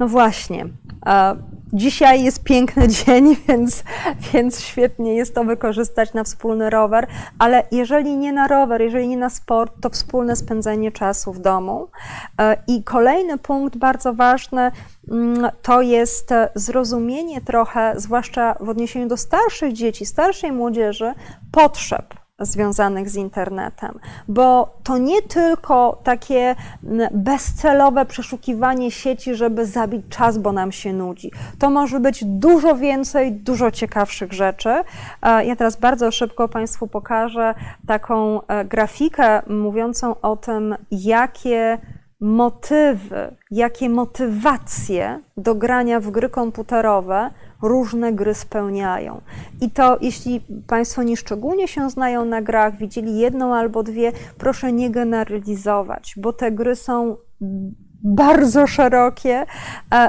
no 0.00 0.08
właśnie, 0.08 0.66
Dzisiaj 1.72 2.24
jest 2.24 2.44
piękny 2.44 2.88
dzień, 3.04 3.36
więc, 3.48 3.84
więc 4.32 4.60
świetnie 4.60 5.14
jest 5.14 5.34
to 5.34 5.44
wykorzystać 5.44 6.14
na 6.14 6.24
wspólny 6.24 6.70
rower, 6.70 7.06
ale 7.38 7.62
jeżeli 7.70 8.16
nie 8.16 8.32
na 8.32 8.48
rower, 8.48 8.80
jeżeli 8.80 9.08
nie 9.08 9.16
na 9.16 9.30
sport, 9.30 9.72
to 9.80 9.90
wspólne 9.90 10.36
spędzenie 10.36 10.92
czasu 10.92 11.32
w 11.32 11.38
domu. 11.38 11.88
E, 12.40 12.56
I 12.66 12.84
kolejny 12.84 13.38
punkt 13.38 13.76
bardzo 13.76 14.14
ważny 14.14 14.72
mm, 15.10 15.50
to 15.62 15.82
jest 15.82 16.30
zrozumienie 16.54 17.40
trochę, 17.40 17.92
zwłaszcza 17.96 18.54
w 18.60 18.68
odniesieniu 18.68 19.08
do 19.08 19.16
starszych 19.16 19.72
dzieci, 19.72 20.06
starszej 20.06 20.52
młodzieży, 20.52 21.14
potrzeb 21.52 22.14
związanych 22.40 23.10
z 23.10 23.16
internetem, 23.16 23.98
bo 24.28 24.74
to 24.82 24.98
nie 24.98 25.22
tylko 25.22 26.00
takie 26.04 26.54
bezcelowe 27.10 28.04
przeszukiwanie 28.04 28.90
sieci, 28.90 29.34
żeby 29.34 29.66
zabić 29.66 30.02
czas, 30.08 30.38
bo 30.38 30.52
nam 30.52 30.72
się 30.72 30.92
nudzi. 30.92 31.30
To 31.58 31.70
może 31.70 32.00
być 32.00 32.24
dużo 32.24 32.76
więcej, 32.76 33.32
dużo 33.32 33.70
ciekawszych 33.70 34.32
rzeczy. 34.32 34.70
E, 35.22 35.44
ja 35.44 35.56
teraz 35.56 35.76
bardzo 35.76 36.10
szybko 36.10 36.48
Państwu 36.48 36.86
pokażę 36.86 37.54
taką 37.86 38.46
e, 38.46 38.64
grafikę 38.64 39.42
mówiącą 39.46 40.20
o 40.20 40.36
tym, 40.36 40.76
jakie 40.90 41.78
motywy, 42.20 43.36
jakie 43.50 43.88
motywacje 43.90 45.20
do 45.36 45.54
grania 45.54 46.00
w 46.00 46.10
gry 46.10 46.28
komputerowe 46.28 47.30
różne 47.62 48.12
gry 48.12 48.34
spełniają. 48.34 49.20
I 49.60 49.70
to, 49.70 49.98
jeśli 50.00 50.40
Państwo 50.66 51.02
nie 51.02 51.16
szczególnie 51.16 51.68
się 51.68 51.90
znają 51.90 52.24
na 52.24 52.42
grach, 52.42 52.76
widzieli 52.76 53.18
jedną 53.18 53.54
albo 53.54 53.82
dwie, 53.82 54.12
proszę 54.38 54.72
nie 54.72 54.90
generalizować, 54.90 56.14
bo 56.16 56.32
te 56.32 56.52
gry 56.52 56.76
są 56.76 57.16
bardzo 58.02 58.66
szerokie, 58.66 59.46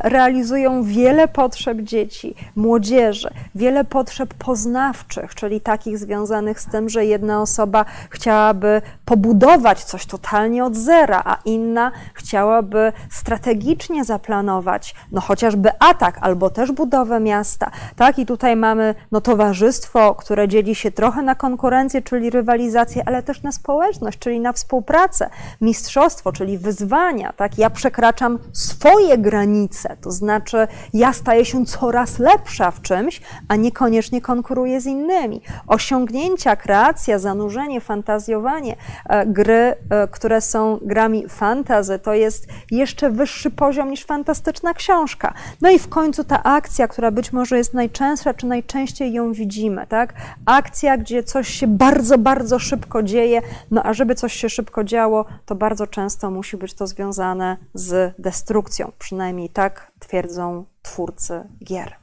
realizują 0.04 0.84
wiele 0.84 1.28
potrzeb 1.28 1.82
dzieci, 1.82 2.36
młodzieży, 2.56 3.30
wiele 3.56 3.84
potrzeb 3.84 4.34
poznawczych, 4.34 5.36
czyli 5.36 5.62
takich 5.62 5.98
związanych 5.98 6.60
z 6.60 6.66
tym, 6.66 6.90
że 6.90 7.06
jedna 7.06 7.42
osoba 7.42 7.86
chciałaby 8.10 8.82
pobudować 9.06 9.84
coś 9.84 10.06
totalnie 10.06 10.66
od 10.66 10.76
zera, 10.76 11.22
a 11.26 11.38
inna 11.46 11.92
chciałaby 12.14 12.94
strategicznie 13.10 14.04
zaplanować, 14.04 14.96
no 15.12 15.22
chociażby 15.22 15.70
atak 15.80 16.18
albo 16.22 16.50
też 16.50 16.72
budowę 16.72 17.20
miasta. 17.20 17.72
Tak, 17.96 18.20
i 18.20 18.26
tutaj 18.26 18.56
mamy 18.56 18.96
no, 19.12 19.22
towarzystwo, 19.22 20.16
które 20.16 20.48
dzieli 20.48 20.76
się 20.76 20.92
trochę 20.92 21.22
na 21.22 21.36
konkurencję, 21.36 22.02
czyli 22.02 22.30
rywalizację, 22.30 23.04
ale 23.06 23.24
też 23.24 23.44
na 23.44 23.52
społeczność, 23.52 24.20
czyli 24.20 24.40
na 24.40 24.54
współpracę, 24.54 25.30
mistrzostwo, 25.62 26.32
czyli 26.32 26.58
wyzwania. 26.58 27.34
Tak, 27.34 27.58
ja 27.58 27.70
przekraczam 27.82 28.40
swoje 28.54 29.18
granice, 29.18 29.98
to 30.02 30.12
znaczy 30.12 30.68
ja 30.94 31.14
staję 31.14 31.46
się 31.46 31.66
coraz 31.66 32.20
lepsza 32.20 32.72
w 32.72 32.82
czymś, 32.82 33.22
a 33.48 33.56
niekoniecznie 33.56 34.22
konkuruję 34.22 34.82
z 34.82 34.86
innymi. 34.86 35.42
Osiągnięcia, 35.68 36.56
kreacja, 36.56 37.20
zanurzenie, 37.20 37.82
fantazjowanie, 37.82 38.76
e, 39.10 39.26
gry, 39.26 39.76
e, 39.90 40.08
które 40.12 40.42
są 40.42 40.80
grami 40.82 41.30
fantazy, 41.30 42.00
to 42.00 42.14
jest 42.14 42.48
jeszcze 42.72 43.10
wyższy 43.10 43.52
poziom 43.52 43.90
niż 43.90 44.06
fantastyczna 44.06 44.74
książka. 44.74 45.34
No 45.62 45.70
i 45.70 45.80
w 45.80 45.90
końcu 45.90 46.24
ta 46.24 46.44
akcja, 46.44 46.88
która 46.88 47.12
być 47.12 47.34
może 47.34 47.58
jest 47.58 47.74
najczęstsza, 47.74 48.34
czy 48.34 48.46
najczęściej 48.46 49.14
ją 49.14 49.34
widzimy, 49.34 49.88
tak? 49.88 50.14
Akcja, 50.46 50.98
gdzie 50.98 51.24
coś 51.24 51.48
się 51.48 51.68
bardzo, 51.68 52.18
bardzo 52.18 52.60
szybko 52.60 53.04
dzieje, 53.04 53.42
no 53.72 53.84
a 53.84 53.94
żeby 53.94 54.16
coś 54.16 54.34
się 54.34 54.50
szybko 54.50 54.84
działo, 54.84 55.26
to 55.46 55.56
bardzo 55.56 55.88
często 55.88 56.32
musi 56.32 56.58
być 56.58 56.74
to 56.74 56.88
związane 56.88 57.58
z 57.74 58.16
destrukcją. 58.20 58.92
Przynajmniej 59.00 59.50
tak 59.50 59.92
twierdzą 60.00 60.66
twórcy 60.82 61.44
gier. 61.64 61.96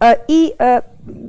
E, 0.00 0.16
I 0.28 0.52
e, 0.60 0.82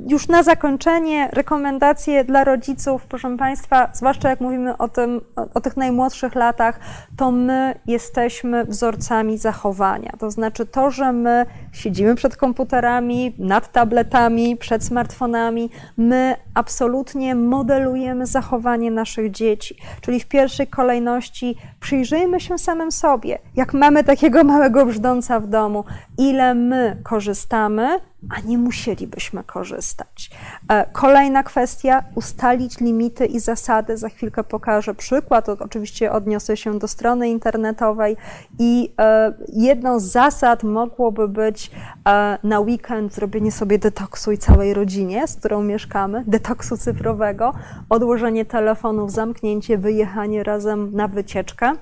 już 0.06 0.28
na 0.28 0.42
zakończenie 0.42 1.28
rekomendacje 1.32 2.24
dla 2.24 2.44
rodziców, 2.44 3.06
proszę 3.06 3.36
Państwa, 3.36 3.88
zwłaszcza 3.92 4.28
jak 4.30 4.40
mówimy 4.40 4.76
o, 4.76 4.88
tym, 4.88 5.20
o 5.54 5.60
tych 5.60 5.76
najmłodszych 5.76 6.34
latach, 6.34 6.80
to 7.16 7.30
my 7.30 7.74
jesteśmy 7.86 8.64
wzorcami 8.64 9.38
zachowania. 9.38 10.12
To 10.18 10.30
znaczy 10.30 10.66
to, 10.66 10.90
że 10.90 11.12
my 11.12 11.46
siedzimy 11.72 12.14
przed 12.14 12.36
komputerami, 12.36 13.34
nad 13.38 13.72
tabletami, 13.72 14.56
przed 14.56 14.84
smartfonami, 14.84 15.70
my 15.96 16.36
absolutnie 16.54 17.34
modelujemy 17.34 18.26
zachowanie 18.26 18.90
naszych 18.90 19.30
dzieci. 19.30 19.76
Czyli 20.00 20.20
w 20.20 20.28
pierwszej 20.28 20.66
kolejności 20.66 21.56
przyjrzyjmy 21.80 22.40
się 22.40 22.58
samym 22.58 22.92
sobie. 22.92 23.38
Jak 23.56 23.74
mamy 23.74 24.04
takiego 24.04 24.44
małego 24.44 24.86
brzdąca 24.86 25.40
w 25.40 25.46
domu, 25.46 25.84
ile 26.18 26.54
my 26.54 26.96
korzystamy, 27.02 28.09
a 28.28 28.40
nie 28.40 28.58
musielibyśmy 28.58 29.44
korzystać. 29.44 30.30
E, 30.68 30.86
kolejna 30.92 31.42
kwestia, 31.42 32.04
ustalić 32.14 32.80
limity 32.80 33.26
i 33.26 33.40
zasady. 33.40 33.96
Za 33.96 34.08
chwilkę 34.08 34.44
pokażę 34.44 34.94
przykład, 34.94 35.48
oczywiście 35.48 36.12
odniosę 36.12 36.56
się 36.56 36.78
do 36.78 36.88
strony 36.88 37.28
internetowej 37.28 38.16
i 38.58 38.94
e, 38.98 39.34
jedną 39.52 40.00
z 40.00 40.04
zasad 40.04 40.62
mogłoby 40.62 41.28
być 41.28 41.70
e, 42.08 42.38
na 42.42 42.60
weekend 42.60 43.14
zrobienie 43.14 43.52
sobie 43.52 43.78
detoksu 43.78 44.32
i 44.32 44.38
całej 44.38 44.74
rodzinie, 44.74 45.28
z 45.28 45.36
którą 45.36 45.62
mieszkamy, 45.62 46.24
detoksu 46.26 46.76
cyfrowego, 46.76 47.54
odłożenie 47.88 48.44
telefonów, 48.44 49.12
zamknięcie, 49.12 49.78
wyjechanie 49.78 50.42
razem 50.42 50.90
na 50.92 51.08
wycieczkę 51.08 51.72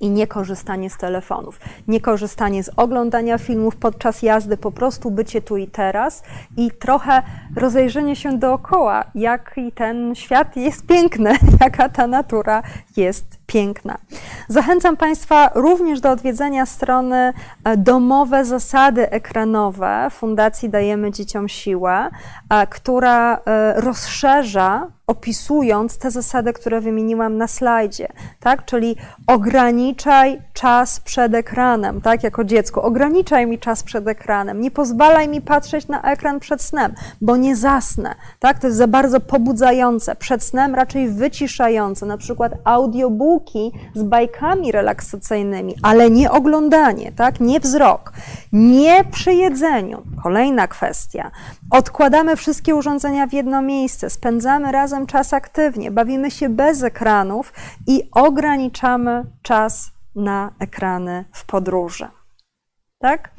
i 0.00 0.10
niekorzystanie 0.10 0.90
z 0.90 0.96
telefonów, 0.96 1.60
niekorzystanie 1.88 2.62
z 2.62 2.70
oglądania 2.76 3.38
filmów 3.38 3.76
podczas 3.76 4.22
jazdy, 4.22 4.56
po 4.56 4.72
prostu 4.72 5.10
bycie 5.10 5.42
tu 5.42 5.56
i 5.56 5.66
teraz 5.66 6.22
i 6.56 6.70
trochę 6.70 7.22
rozejrzenie 7.56 8.16
się 8.16 8.38
dookoła, 8.38 9.04
jaki 9.14 9.72
ten 9.72 10.14
świat 10.14 10.56
jest 10.56 10.86
piękny, 10.86 11.32
jaka 11.60 11.88
ta 11.88 12.06
natura 12.06 12.62
jest 12.96 13.36
piękna. 13.46 13.98
Zachęcam 14.48 14.96
Państwa 14.96 15.50
również 15.54 16.00
do 16.00 16.10
odwiedzenia 16.10 16.66
strony 16.66 17.32
e, 17.64 17.76
Domowe 17.76 18.44
Zasady 18.44 19.10
Ekranowe 19.10 20.08
Fundacji 20.10 20.70
Dajemy 20.70 21.10
Dzieciom 21.12 21.48
Siłę, 21.48 22.10
e, 22.50 22.66
która 22.66 23.34
e, 23.36 23.80
rozszerza 23.80 24.86
opisując 25.06 25.98
te 25.98 26.10
zasady, 26.10 26.52
które 26.52 26.80
wymieniłam 26.80 27.36
na 27.36 27.48
slajdzie, 27.48 28.08
tak? 28.40 28.64
Czyli 28.64 28.96
ograniczaj 29.86 30.42
czas 30.52 31.00
przed 31.00 31.34
ekranem, 31.34 32.00
tak? 32.00 32.22
Jako 32.22 32.44
dziecko, 32.44 32.82
ograniczaj 32.82 33.46
mi 33.46 33.58
czas 33.58 33.82
przed 33.82 34.08
ekranem, 34.08 34.60
nie 34.60 34.70
pozwalaj 34.70 35.28
mi 35.28 35.40
patrzeć 35.40 35.88
na 35.88 36.02
ekran 36.02 36.40
przed 36.40 36.62
snem, 36.62 36.94
bo 37.20 37.36
nie 37.36 37.56
zasnę, 37.56 38.14
tak? 38.38 38.58
To 38.58 38.66
jest 38.66 38.78
za 38.78 38.88
bardzo 38.88 39.20
pobudzające. 39.20 40.16
Przed 40.16 40.42
snem 40.42 40.74
raczej 40.74 41.08
wyciszające, 41.08 42.06
na 42.06 42.16
przykład 42.16 42.52
audiobooki 42.64 43.72
z 43.94 44.02
bajkami 44.02 44.72
relaksacyjnymi, 44.72 45.74
ale 45.82 46.10
nie 46.10 46.30
oglądanie, 46.30 47.12
tak? 47.12 47.40
Nie 47.40 47.60
wzrok, 47.60 48.12
nie 48.52 49.04
przy 49.04 49.32
jedzeniu. 49.32 50.02
Kolejna 50.22 50.68
kwestia. 50.68 51.30
Odkładamy 51.70 52.36
wszystkie 52.36 52.74
urządzenia 52.74 53.26
w 53.26 53.32
jedno 53.32 53.62
miejsce, 53.62 54.10
spędzamy 54.10 54.72
razem 54.72 55.06
czas 55.06 55.32
aktywnie, 55.32 55.90
bawimy 55.90 56.30
się 56.30 56.48
bez 56.48 56.82
ekranów 56.82 57.52
i 57.86 58.02
ograniczamy 58.12 59.24
czas 59.42 59.75
na 60.16 60.52
ekrany 60.58 61.24
w 61.32 61.46
podróży. 61.46 62.08
Tak? 62.98 63.30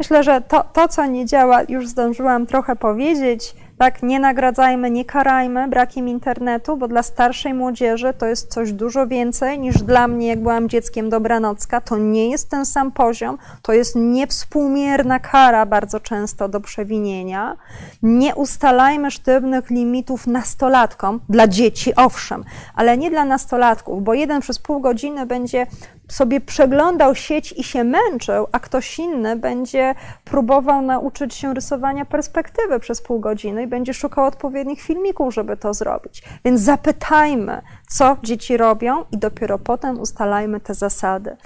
Myślę, 0.00 0.22
że 0.22 0.40
to, 0.40 0.64
to, 0.72 0.88
co 0.88 1.06
nie 1.06 1.26
działa, 1.26 1.62
już 1.68 1.88
zdążyłam 1.88 2.46
trochę 2.46 2.76
powiedzieć. 2.76 3.54
Tak, 3.78 4.02
nie 4.02 4.20
nagradzajmy, 4.20 4.90
nie 4.90 5.04
karajmy 5.04 5.68
brakiem 5.68 6.08
internetu, 6.08 6.76
bo 6.76 6.88
dla 6.88 7.02
starszej 7.02 7.54
młodzieży 7.54 8.14
to 8.18 8.26
jest 8.26 8.52
coś 8.52 8.72
dużo 8.72 9.06
więcej 9.06 9.58
niż 9.58 9.82
dla 9.82 10.08
mnie, 10.08 10.26
jak 10.28 10.40
byłam 10.42 10.68
dzieckiem 10.68 11.10
dobranocka. 11.10 11.80
To 11.80 11.98
nie 11.98 12.30
jest 12.30 12.50
ten 12.50 12.66
sam 12.66 12.92
poziom, 12.92 13.38
to 13.62 13.72
jest 13.72 13.96
niewspółmierna 13.96 15.18
kara 15.18 15.66
bardzo 15.66 16.00
często 16.00 16.48
do 16.48 16.60
przewinienia. 16.60 17.56
Nie 18.02 18.34
ustalajmy 18.34 19.10
sztywnych 19.10 19.70
limitów 19.70 20.26
nastolatkom, 20.26 21.20
dla 21.28 21.48
dzieci 21.48 21.94
owszem, 21.96 22.44
ale 22.74 22.98
nie 22.98 23.10
dla 23.10 23.24
nastolatków, 23.24 24.04
bo 24.04 24.14
jeden 24.14 24.40
przez 24.40 24.58
pół 24.58 24.80
godziny 24.80 25.26
będzie 25.26 25.66
sobie 26.08 26.40
przeglądał 26.40 27.14
sieć 27.14 27.54
i 27.56 27.64
się 27.64 27.84
męczył, 27.84 28.46
a 28.52 28.58
ktoś 28.58 28.98
inny 28.98 29.36
będzie 29.36 29.89
próbował 30.24 30.82
nauczyć 30.82 31.34
się 31.34 31.54
rysowania 31.54 32.04
perspektywy 32.04 32.80
przez 32.80 33.02
pół 33.02 33.20
godziny 33.20 33.62
i 33.62 33.66
będzie 33.66 33.94
szukał 33.94 34.24
odpowiednich 34.24 34.80
filmików, 34.80 35.34
żeby 35.34 35.56
to 35.56 35.74
zrobić. 35.74 36.22
Więc 36.44 36.60
zapytajmy, 36.60 37.62
co 37.88 38.16
dzieci 38.22 38.56
robią 38.56 39.04
i 39.12 39.18
dopiero 39.18 39.58
potem 39.58 40.00
ustalajmy 40.00 40.60
te 40.60 40.74
zasady. 40.74 41.36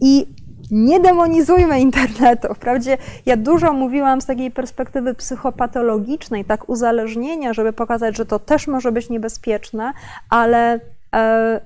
I 0.00 0.26
nie 0.70 1.00
demonizujmy 1.00 1.80
internetu. 1.80 2.54
Wprawdzie 2.54 2.98
ja 3.26 3.36
dużo 3.36 3.72
mówiłam 3.72 4.20
z 4.20 4.26
takiej 4.26 4.50
perspektywy 4.50 5.14
psychopatologicznej, 5.14 6.44
tak 6.44 6.68
uzależnienia, 6.68 7.52
żeby 7.52 7.72
pokazać, 7.72 8.16
że 8.16 8.26
to 8.26 8.38
też 8.38 8.66
może 8.66 8.92
być 8.92 9.10
niebezpieczne, 9.10 9.92
ale 10.30 10.80
e, 11.14 11.60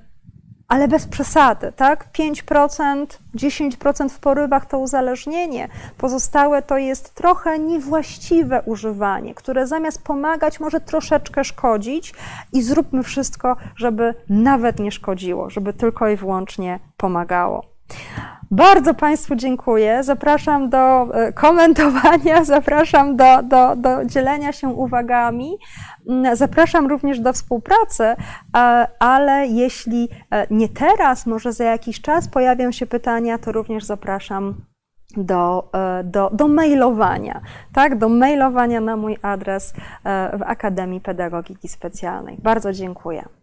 ale 0.69 0.87
bez 0.87 1.07
przesady, 1.07 1.71
tak? 1.75 2.07
5%, 2.13 3.05
10% 3.35 4.09
w 4.09 4.19
porywach 4.19 4.65
to 4.65 4.79
uzależnienie, 4.79 5.67
pozostałe 5.97 6.61
to 6.61 6.77
jest 6.77 7.15
trochę 7.15 7.59
niewłaściwe 7.59 8.61
używanie, 8.65 9.35
które 9.35 9.67
zamiast 9.67 10.03
pomagać 10.03 10.59
może 10.59 10.81
troszeczkę 10.81 11.43
szkodzić 11.43 12.13
i 12.53 12.61
zróbmy 12.61 13.03
wszystko, 13.03 13.55
żeby 13.75 14.13
nawet 14.29 14.79
nie 14.79 14.91
szkodziło, 14.91 15.49
żeby 15.49 15.73
tylko 15.73 16.09
i 16.09 16.15
wyłącznie 16.15 16.79
pomagało. 16.97 17.65
Bardzo 18.51 18.93
Państwu 18.93 19.35
dziękuję. 19.35 20.03
Zapraszam 20.03 20.69
do 20.69 21.07
e, 21.13 21.33
komentowania, 21.33 22.43
zapraszam 22.55 23.15
do, 23.15 23.43
do, 23.43 23.75
do 23.75 24.05
dzielenia 24.05 24.51
się 24.51 24.67
uwagami. 24.67 25.57
Zapraszam 26.33 26.87
również 26.87 27.19
do 27.19 27.33
współpracy, 27.33 28.03
e, 28.03 28.15
ale 28.99 29.47
jeśli 29.47 30.09
e, 30.31 30.47
nie 30.51 30.69
teraz, 30.69 31.25
może 31.25 31.53
za 31.53 31.63
jakiś 31.63 32.01
czas 32.01 32.27
pojawią 32.27 32.71
się 32.71 32.85
pytania, 32.85 33.37
to 33.37 33.51
również 33.51 33.83
zapraszam 33.83 34.55
do, 35.17 35.71
do, 36.03 36.29
do 36.33 36.47
mailowania, 36.47 37.41
tak? 37.73 37.97
do 37.97 38.09
mailowania 38.09 38.81
na 38.81 38.95
mój 38.95 39.17
adres 39.21 39.73
w 40.33 40.41
Akademii 40.45 41.01
Pedagogiki 41.01 41.67
Specjalnej. 41.67 42.37
Bardzo 42.43 42.73
dziękuję. 42.73 43.38